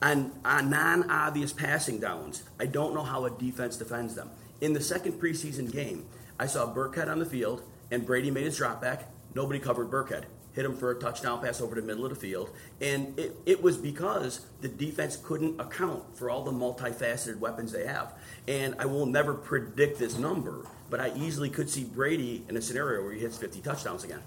on, 0.00 0.32
on 0.44 0.66
uh, 0.66 0.68
non 0.68 1.10
obvious 1.10 1.52
passing 1.52 1.98
downs, 1.98 2.44
I 2.58 2.66
don't 2.66 2.94
know 2.94 3.02
how 3.02 3.24
a 3.24 3.30
defense 3.30 3.76
defends 3.76 4.14
them. 4.14 4.30
In 4.60 4.72
the 4.72 4.80
second 4.80 5.20
preseason 5.20 5.70
game, 5.70 6.06
I 6.38 6.46
saw 6.46 6.72
Burkhead 6.72 7.08
on 7.08 7.18
the 7.18 7.26
field, 7.26 7.62
and 7.90 8.04
Brady 8.06 8.30
made 8.30 8.44
his 8.44 8.56
drop 8.56 8.80
back. 8.80 9.10
Nobody 9.34 9.58
covered 9.58 9.90
Burkhead. 9.90 10.24
Hit 10.52 10.64
him 10.64 10.76
for 10.76 10.90
a 10.90 10.98
touchdown 10.98 11.40
pass 11.40 11.60
over 11.60 11.74
the 11.76 11.82
middle 11.82 12.04
of 12.04 12.10
the 12.10 12.16
field. 12.16 12.50
And 12.80 13.16
it, 13.18 13.36
it 13.46 13.62
was 13.62 13.76
because 13.76 14.44
the 14.60 14.68
defense 14.68 15.16
couldn't 15.16 15.60
account 15.60 16.16
for 16.16 16.30
all 16.30 16.42
the 16.42 16.50
multifaceted 16.50 17.38
weapons 17.38 17.70
they 17.70 17.86
have. 17.86 18.14
And 18.48 18.74
I 18.78 18.86
will 18.86 19.06
never 19.06 19.34
predict 19.34 19.98
this 19.98 20.18
number, 20.18 20.66
but 20.90 21.00
I 21.00 21.12
easily 21.14 21.48
could 21.48 21.70
see 21.70 21.84
Brady 21.84 22.44
in 22.48 22.56
a 22.56 22.60
scenario 22.60 23.04
where 23.04 23.12
he 23.12 23.20
hits 23.20 23.36
50 23.36 23.60
touchdowns 23.60 24.02
again. 24.02 24.22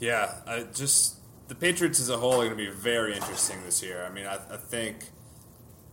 Yeah, 0.00 0.32
I 0.46 0.62
just 0.72 1.16
the 1.48 1.54
Patriots 1.54 2.00
as 2.00 2.08
a 2.08 2.16
whole 2.16 2.40
are 2.40 2.46
going 2.46 2.50
to 2.50 2.56
be 2.56 2.70
very 2.70 3.14
interesting 3.14 3.58
this 3.64 3.82
year. 3.82 4.04
I 4.04 4.10
mean, 4.12 4.26
I, 4.26 4.36
I 4.50 4.56
think 4.56 4.96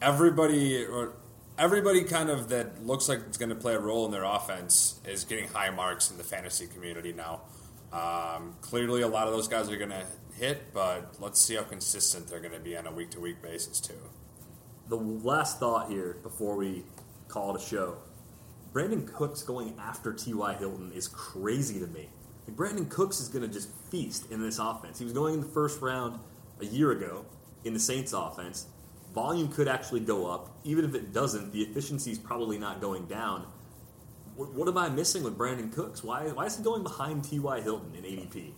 everybody 0.02 0.86
or 0.86 1.14
everybody 1.62 2.04
kind 2.04 2.30
of 2.32 2.50
that 2.50 2.84
looks 2.88 3.08
like 3.08 3.20
it's 3.28 3.38
going 3.38 3.50
to 3.50 3.56
play 3.56 3.76
a 3.76 3.80
role 3.80 4.06
in 4.06 4.12
their 4.12 4.24
offense 4.24 5.00
is 5.06 5.24
getting 5.24 5.48
high 5.48 5.70
marks 5.70 6.10
in 6.10 6.18
the 6.18 6.24
fantasy 6.24 6.66
community 6.66 7.14
now. 7.14 7.42
Um, 7.94 8.56
clearly, 8.62 9.04
a 9.04 9.08
lot 9.08 9.28
of 9.28 9.34
those 9.34 9.48
guys 9.48 9.70
are 9.70 9.78
going 9.78 9.92
to 9.92 10.04
hit, 10.34 10.74
but 10.74 11.14
let's 11.20 11.40
see 11.40 11.56
how 11.56 11.62
consistent 11.62 12.28
they're 12.28 12.40
going 12.40 12.54
to 12.54 12.60
be 12.60 12.76
on 12.76 12.88
a 12.88 12.92
week 12.92 13.12
to 13.12 13.20
week 13.20 13.44
basis 13.44 13.80
too. 13.80 13.94
The 14.90 14.96
last 14.96 15.60
thought 15.60 15.90
here 15.92 16.18
before 16.24 16.56
we 16.56 16.84
call 17.28 17.56
it 17.56 17.62
a 17.62 17.66
show 17.66 17.98
Brandin 18.74 19.06
Cooks 19.14 19.44
going 19.44 19.76
after 19.80 20.14
T.Y. 20.14 20.54
Hilton 20.56 20.92
is 20.94 21.08
crazy 21.08 21.80
to 21.80 21.88
me. 21.88 22.10
Like 22.48 22.58
Brandin 22.58 22.90
Cooks 22.90 23.20
is 23.20 23.28
going 23.28 23.48
to 23.48 23.54
just 23.54 23.70
feast 23.92 24.32
in 24.32 24.42
this 24.42 24.58
offense. 24.58 24.98
He 24.98 25.04
was 25.04 25.14
going 25.14 25.36
in 25.36 25.42
the 25.42 25.48
first 25.48 25.80
round 25.82 26.20
a 26.60 26.66
year 26.66 26.92
ago 26.92 27.26
in 27.66 27.74
the 27.74 27.80
Saints 27.80 28.14
offense. 28.14 28.66
Volume 29.14 29.50
could 29.50 29.68
actually 29.68 30.00
go 30.02 30.30
up. 30.30 30.56
Even 30.64 30.86
if 30.86 30.96
it 30.96 31.14
doesn't, 31.14 31.52
the 31.52 31.62
efficiency 31.62 32.12
is 32.12 32.20
probably 32.20 32.58
not 32.58 32.80
going 32.80 33.06
down. 33.06 33.46
What, 34.36 34.54
what 34.54 34.68
am 34.68 34.78
I 34.78 34.90
missing 34.90 35.24
with 35.24 35.38
Brandin 35.38 35.74
Cooks? 35.74 36.04
Why, 36.04 36.28
why 36.30 36.46
is 36.46 36.58
he 36.58 36.64
going 36.64 36.84
behind 36.84 37.26
T.Y. 37.26 37.62
Hilton 37.62 37.94
in 37.96 38.04
ADP? 38.04 38.52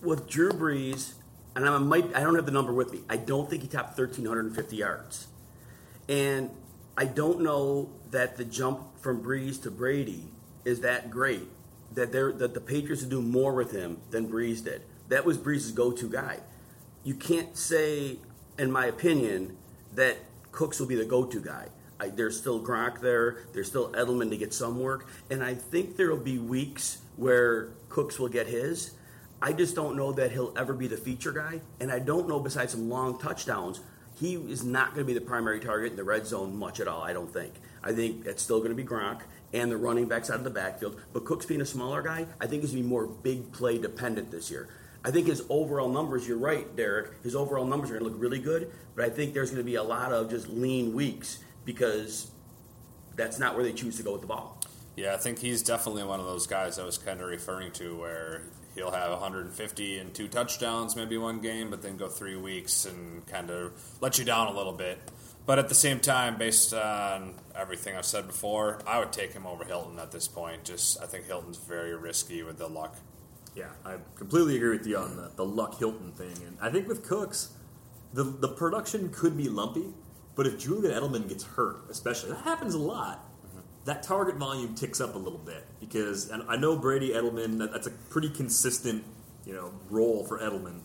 With 0.00 0.28
Drew 0.28 0.50
Brees, 0.50 1.14
and 1.54 1.68
I 1.68 1.78
might 1.78 2.14
I 2.14 2.20
don't 2.20 2.34
have 2.34 2.46
the 2.46 2.52
number 2.52 2.72
with 2.72 2.92
me. 2.92 3.00
I 3.08 3.16
don't 3.16 3.48
think 3.48 3.62
he 3.62 3.68
topped 3.68 3.98
1,350 3.98 4.76
yards. 4.76 5.26
And 6.08 6.50
I 6.96 7.04
don't 7.04 7.40
know 7.40 7.90
that 8.10 8.36
the 8.36 8.44
jump 8.44 9.00
from 9.00 9.22
Brees 9.22 9.62
to 9.62 9.70
Brady 9.70 10.28
is 10.64 10.80
that 10.80 11.10
great. 11.10 11.48
That 11.92 12.12
they 12.12 12.20
that 12.20 12.54
the 12.54 12.60
Patriots 12.60 13.02
would 13.02 13.10
do 13.10 13.22
more 13.22 13.52
with 13.52 13.72
him 13.72 13.98
than 14.10 14.28
Brees 14.28 14.64
did. 14.64 14.82
That 15.08 15.24
was 15.24 15.36
Brees' 15.36 15.74
go-to 15.74 16.08
guy. 16.08 16.38
You 17.04 17.14
can't 17.14 17.56
say, 17.56 18.18
in 18.58 18.70
my 18.70 18.86
opinion, 18.86 19.56
that 19.94 20.18
Cooks 20.50 20.80
will 20.80 20.86
be 20.86 20.94
the 20.94 21.04
go-to 21.04 21.40
guy. 21.40 21.68
I, 22.00 22.08
there's 22.08 22.38
still 22.38 22.60
Gronk 22.60 23.00
there. 23.00 23.44
There's 23.52 23.68
still 23.68 23.92
Edelman 23.92 24.30
to 24.30 24.36
get 24.36 24.52
some 24.52 24.80
work, 24.80 25.06
and 25.30 25.42
I 25.42 25.54
think 25.54 25.96
there 25.96 26.10
will 26.10 26.16
be 26.16 26.38
weeks 26.38 26.98
where 27.16 27.68
Cooks 27.88 28.18
will 28.18 28.28
get 28.28 28.46
his. 28.46 28.92
I 29.40 29.52
just 29.52 29.74
don't 29.74 29.96
know 29.96 30.12
that 30.12 30.32
he'll 30.32 30.54
ever 30.56 30.72
be 30.72 30.88
the 30.88 30.96
feature 30.96 31.32
guy, 31.32 31.60
and 31.80 31.90
I 31.90 31.98
don't 31.98 32.28
know 32.28 32.40
besides 32.40 32.72
some 32.72 32.88
long 32.88 33.18
touchdowns 33.18 33.80
he 34.18 34.34
is 34.34 34.64
not 34.64 34.94
going 34.94 35.04
to 35.06 35.12
be 35.12 35.18
the 35.18 35.24
primary 35.24 35.60
target 35.60 35.90
in 35.90 35.96
the 35.96 36.04
red 36.04 36.26
zone 36.26 36.56
much 36.56 36.80
at 36.80 36.88
all, 36.88 37.02
I 37.02 37.12
don't 37.12 37.32
think. 37.32 37.54
I 37.82 37.92
think 37.92 38.26
it's 38.26 38.42
still 38.42 38.58
going 38.58 38.70
to 38.70 38.76
be 38.76 38.84
Gronk. 38.84 39.22
and 39.52 39.70
the 39.70 39.76
running 39.76 40.06
backs 40.06 40.30
out 40.30 40.36
of 40.36 40.44
the 40.44 40.50
backfield. 40.50 41.00
But 41.12 41.24
Cooks 41.24 41.44
being 41.44 41.60
a 41.60 41.66
smaller 41.66 42.02
guy, 42.02 42.26
I 42.40 42.46
think 42.46 42.62
he's 42.62 42.70
going 42.70 42.82
to 42.82 42.88
be 42.88 42.88
more 42.88 43.06
big 43.06 43.52
play 43.52 43.78
dependent 43.78 44.30
this 44.30 44.50
year. 44.50 44.68
I 45.04 45.10
think 45.10 45.26
his 45.26 45.42
overall 45.48 45.88
numbers, 45.88 46.28
you're 46.28 46.38
right, 46.38 46.74
Derek, 46.76 47.22
his 47.22 47.34
overall 47.34 47.64
numbers 47.64 47.90
are 47.90 47.98
going 47.98 48.04
to 48.04 48.10
look 48.10 48.22
really 48.22 48.38
good, 48.38 48.70
but 48.94 49.04
I 49.04 49.10
think 49.10 49.34
there's 49.34 49.50
going 49.50 49.62
to 49.62 49.68
be 49.68 49.74
a 49.74 49.82
lot 49.82 50.12
of 50.12 50.30
just 50.30 50.48
lean 50.48 50.94
weeks 50.94 51.38
because 51.64 52.30
that's 53.16 53.38
not 53.38 53.54
where 53.54 53.64
they 53.64 53.72
choose 53.72 53.96
to 53.96 54.02
go 54.02 54.12
with 54.12 54.20
the 54.20 54.26
ball. 54.28 54.60
Yeah, 54.96 55.14
I 55.14 55.16
think 55.16 55.38
he's 55.38 55.62
definitely 55.62 56.04
one 56.04 56.20
of 56.20 56.26
those 56.26 56.46
guys 56.46 56.78
I 56.78 56.84
was 56.84 56.98
kind 56.98 57.20
of 57.20 57.28
referring 57.28 57.72
to 57.72 57.96
where 57.98 58.42
he'll 58.74 58.90
have 58.90 59.10
150 59.10 59.98
and 59.98 60.14
two 60.14 60.28
touchdowns 60.28 60.96
maybe 60.96 61.16
one 61.18 61.40
game, 61.40 61.70
but 61.70 61.82
then 61.82 61.96
go 61.96 62.08
three 62.08 62.36
weeks 62.36 62.84
and 62.84 63.26
kind 63.26 63.50
of 63.50 63.72
let 64.00 64.18
you 64.18 64.24
down 64.24 64.48
a 64.48 64.56
little 64.56 64.72
bit. 64.72 64.98
But 65.44 65.58
at 65.58 65.68
the 65.68 65.74
same 65.74 65.98
time, 65.98 66.38
based 66.38 66.72
on 66.72 67.34
everything 67.56 67.96
I've 67.96 68.04
said 68.04 68.28
before, 68.28 68.80
I 68.86 69.00
would 69.00 69.12
take 69.12 69.32
him 69.32 69.46
over 69.46 69.64
Hilton 69.64 69.98
at 69.98 70.12
this 70.12 70.28
point. 70.28 70.62
Just 70.64 71.02
I 71.02 71.06
think 71.06 71.26
Hilton's 71.26 71.58
very 71.58 71.96
risky 71.96 72.44
with 72.44 72.58
the 72.58 72.68
luck. 72.68 72.96
Yeah, 73.54 73.68
I 73.84 73.96
completely 74.14 74.56
agree 74.56 74.78
with 74.78 74.86
you 74.86 74.96
on 74.96 75.16
the, 75.16 75.30
the 75.36 75.44
luck 75.44 75.78
Hilton 75.78 76.12
thing, 76.12 76.34
and 76.46 76.56
I 76.60 76.70
think 76.70 76.88
with 76.88 77.06
Cooks, 77.06 77.52
the 78.12 78.24
the 78.24 78.48
production 78.48 79.10
could 79.10 79.36
be 79.36 79.48
lumpy, 79.48 79.92
but 80.34 80.46
if 80.46 80.58
Julian 80.58 80.94
Edelman 80.94 81.28
gets 81.28 81.44
hurt, 81.44 81.84
especially 81.90 82.30
that 82.30 82.42
happens 82.42 82.74
a 82.74 82.78
lot, 82.78 83.28
mm-hmm. 83.46 83.60
that 83.84 84.02
target 84.02 84.36
volume 84.36 84.74
ticks 84.74 85.00
up 85.00 85.14
a 85.14 85.18
little 85.18 85.38
bit 85.38 85.64
because 85.80 86.30
and 86.30 86.42
I 86.48 86.56
know 86.56 86.76
Brady 86.76 87.10
Edelman 87.10 87.58
that's 87.70 87.86
a 87.86 87.90
pretty 87.90 88.30
consistent 88.30 89.04
you 89.44 89.52
know 89.52 89.72
role 89.90 90.24
for 90.24 90.38
Edelman, 90.38 90.80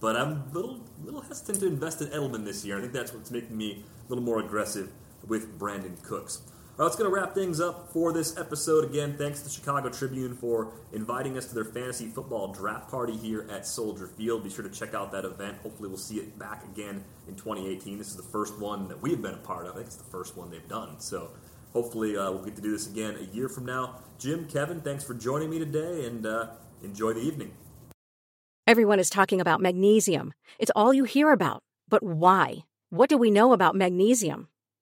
but 0.00 0.14
I'm 0.14 0.32
a 0.32 0.50
little 0.52 0.80
little 1.02 1.22
hesitant 1.22 1.60
to 1.60 1.66
invest 1.66 2.02
in 2.02 2.08
Edelman 2.08 2.44
this 2.44 2.62
year. 2.62 2.76
I 2.76 2.82
think 2.82 2.92
that's 2.92 3.14
what's 3.14 3.30
making 3.30 3.56
me 3.56 3.84
a 4.06 4.08
little 4.10 4.24
more 4.24 4.40
aggressive 4.40 4.90
with 5.26 5.58
Brandin 5.58 6.02
Cooks. 6.02 6.42
All 6.78 6.78
right, 6.78 6.84
that's 6.86 6.96
going 6.96 7.10
to 7.10 7.14
wrap 7.14 7.34
things 7.34 7.60
up 7.60 7.92
for 7.92 8.14
this 8.14 8.38
episode. 8.38 8.84
Again, 8.84 9.14
thanks 9.18 9.40
to 9.40 9.44
the 9.44 9.50
Chicago 9.50 9.90
Tribune 9.90 10.34
for 10.34 10.72
inviting 10.94 11.36
us 11.36 11.44
to 11.48 11.54
their 11.54 11.66
fantasy 11.66 12.06
football 12.06 12.50
draft 12.50 12.90
party 12.90 13.14
here 13.14 13.46
at 13.50 13.66
Soldier 13.66 14.06
Field. 14.06 14.42
Be 14.42 14.48
sure 14.48 14.66
to 14.66 14.70
check 14.70 14.94
out 14.94 15.12
that 15.12 15.26
event. 15.26 15.58
Hopefully, 15.62 15.90
we'll 15.90 15.98
see 15.98 16.16
it 16.16 16.38
back 16.38 16.64
again 16.64 17.04
in 17.28 17.34
2018. 17.34 17.98
This 17.98 18.08
is 18.08 18.16
the 18.16 18.22
first 18.22 18.58
one 18.58 18.88
that 18.88 19.02
we've 19.02 19.20
been 19.20 19.34
a 19.34 19.38
part 19.38 19.66
of. 19.66 19.72
I 19.72 19.74
think 19.74 19.88
it's 19.88 19.96
the 19.96 20.04
first 20.04 20.34
one 20.34 20.50
they've 20.50 20.66
done. 20.66 20.98
So, 20.98 21.32
hopefully, 21.74 22.16
uh, 22.16 22.30
we'll 22.30 22.42
get 22.42 22.56
to 22.56 22.62
do 22.62 22.72
this 22.72 22.86
again 22.86 23.16
a 23.20 23.36
year 23.36 23.50
from 23.50 23.66
now. 23.66 23.96
Jim, 24.18 24.48
Kevin, 24.48 24.80
thanks 24.80 25.04
for 25.04 25.12
joining 25.12 25.50
me 25.50 25.58
today 25.58 26.06
and 26.06 26.24
uh, 26.24 26.46
enjoy 26.82 27.12
the 27.12 27.20
evening. 27.20 27.52
Everyone 28.66 28.98
is 28.98 29.10
talking 29.10 29.42
about 29.42 29.60
magnesium. 29.60 30.32
It's 30.58 30.72
all 30.74 30.94
you 30.94 31.04
hear 31.04 31.32
about. 31.32 31.62
But 31.90 32.02
why? 32.02 32.64
What 32.88 33.10
do 33.10 33.18
we 33.18 33.30
know 33.30 33.52
about 33.52 33.74
magnesium? 33.74 34.48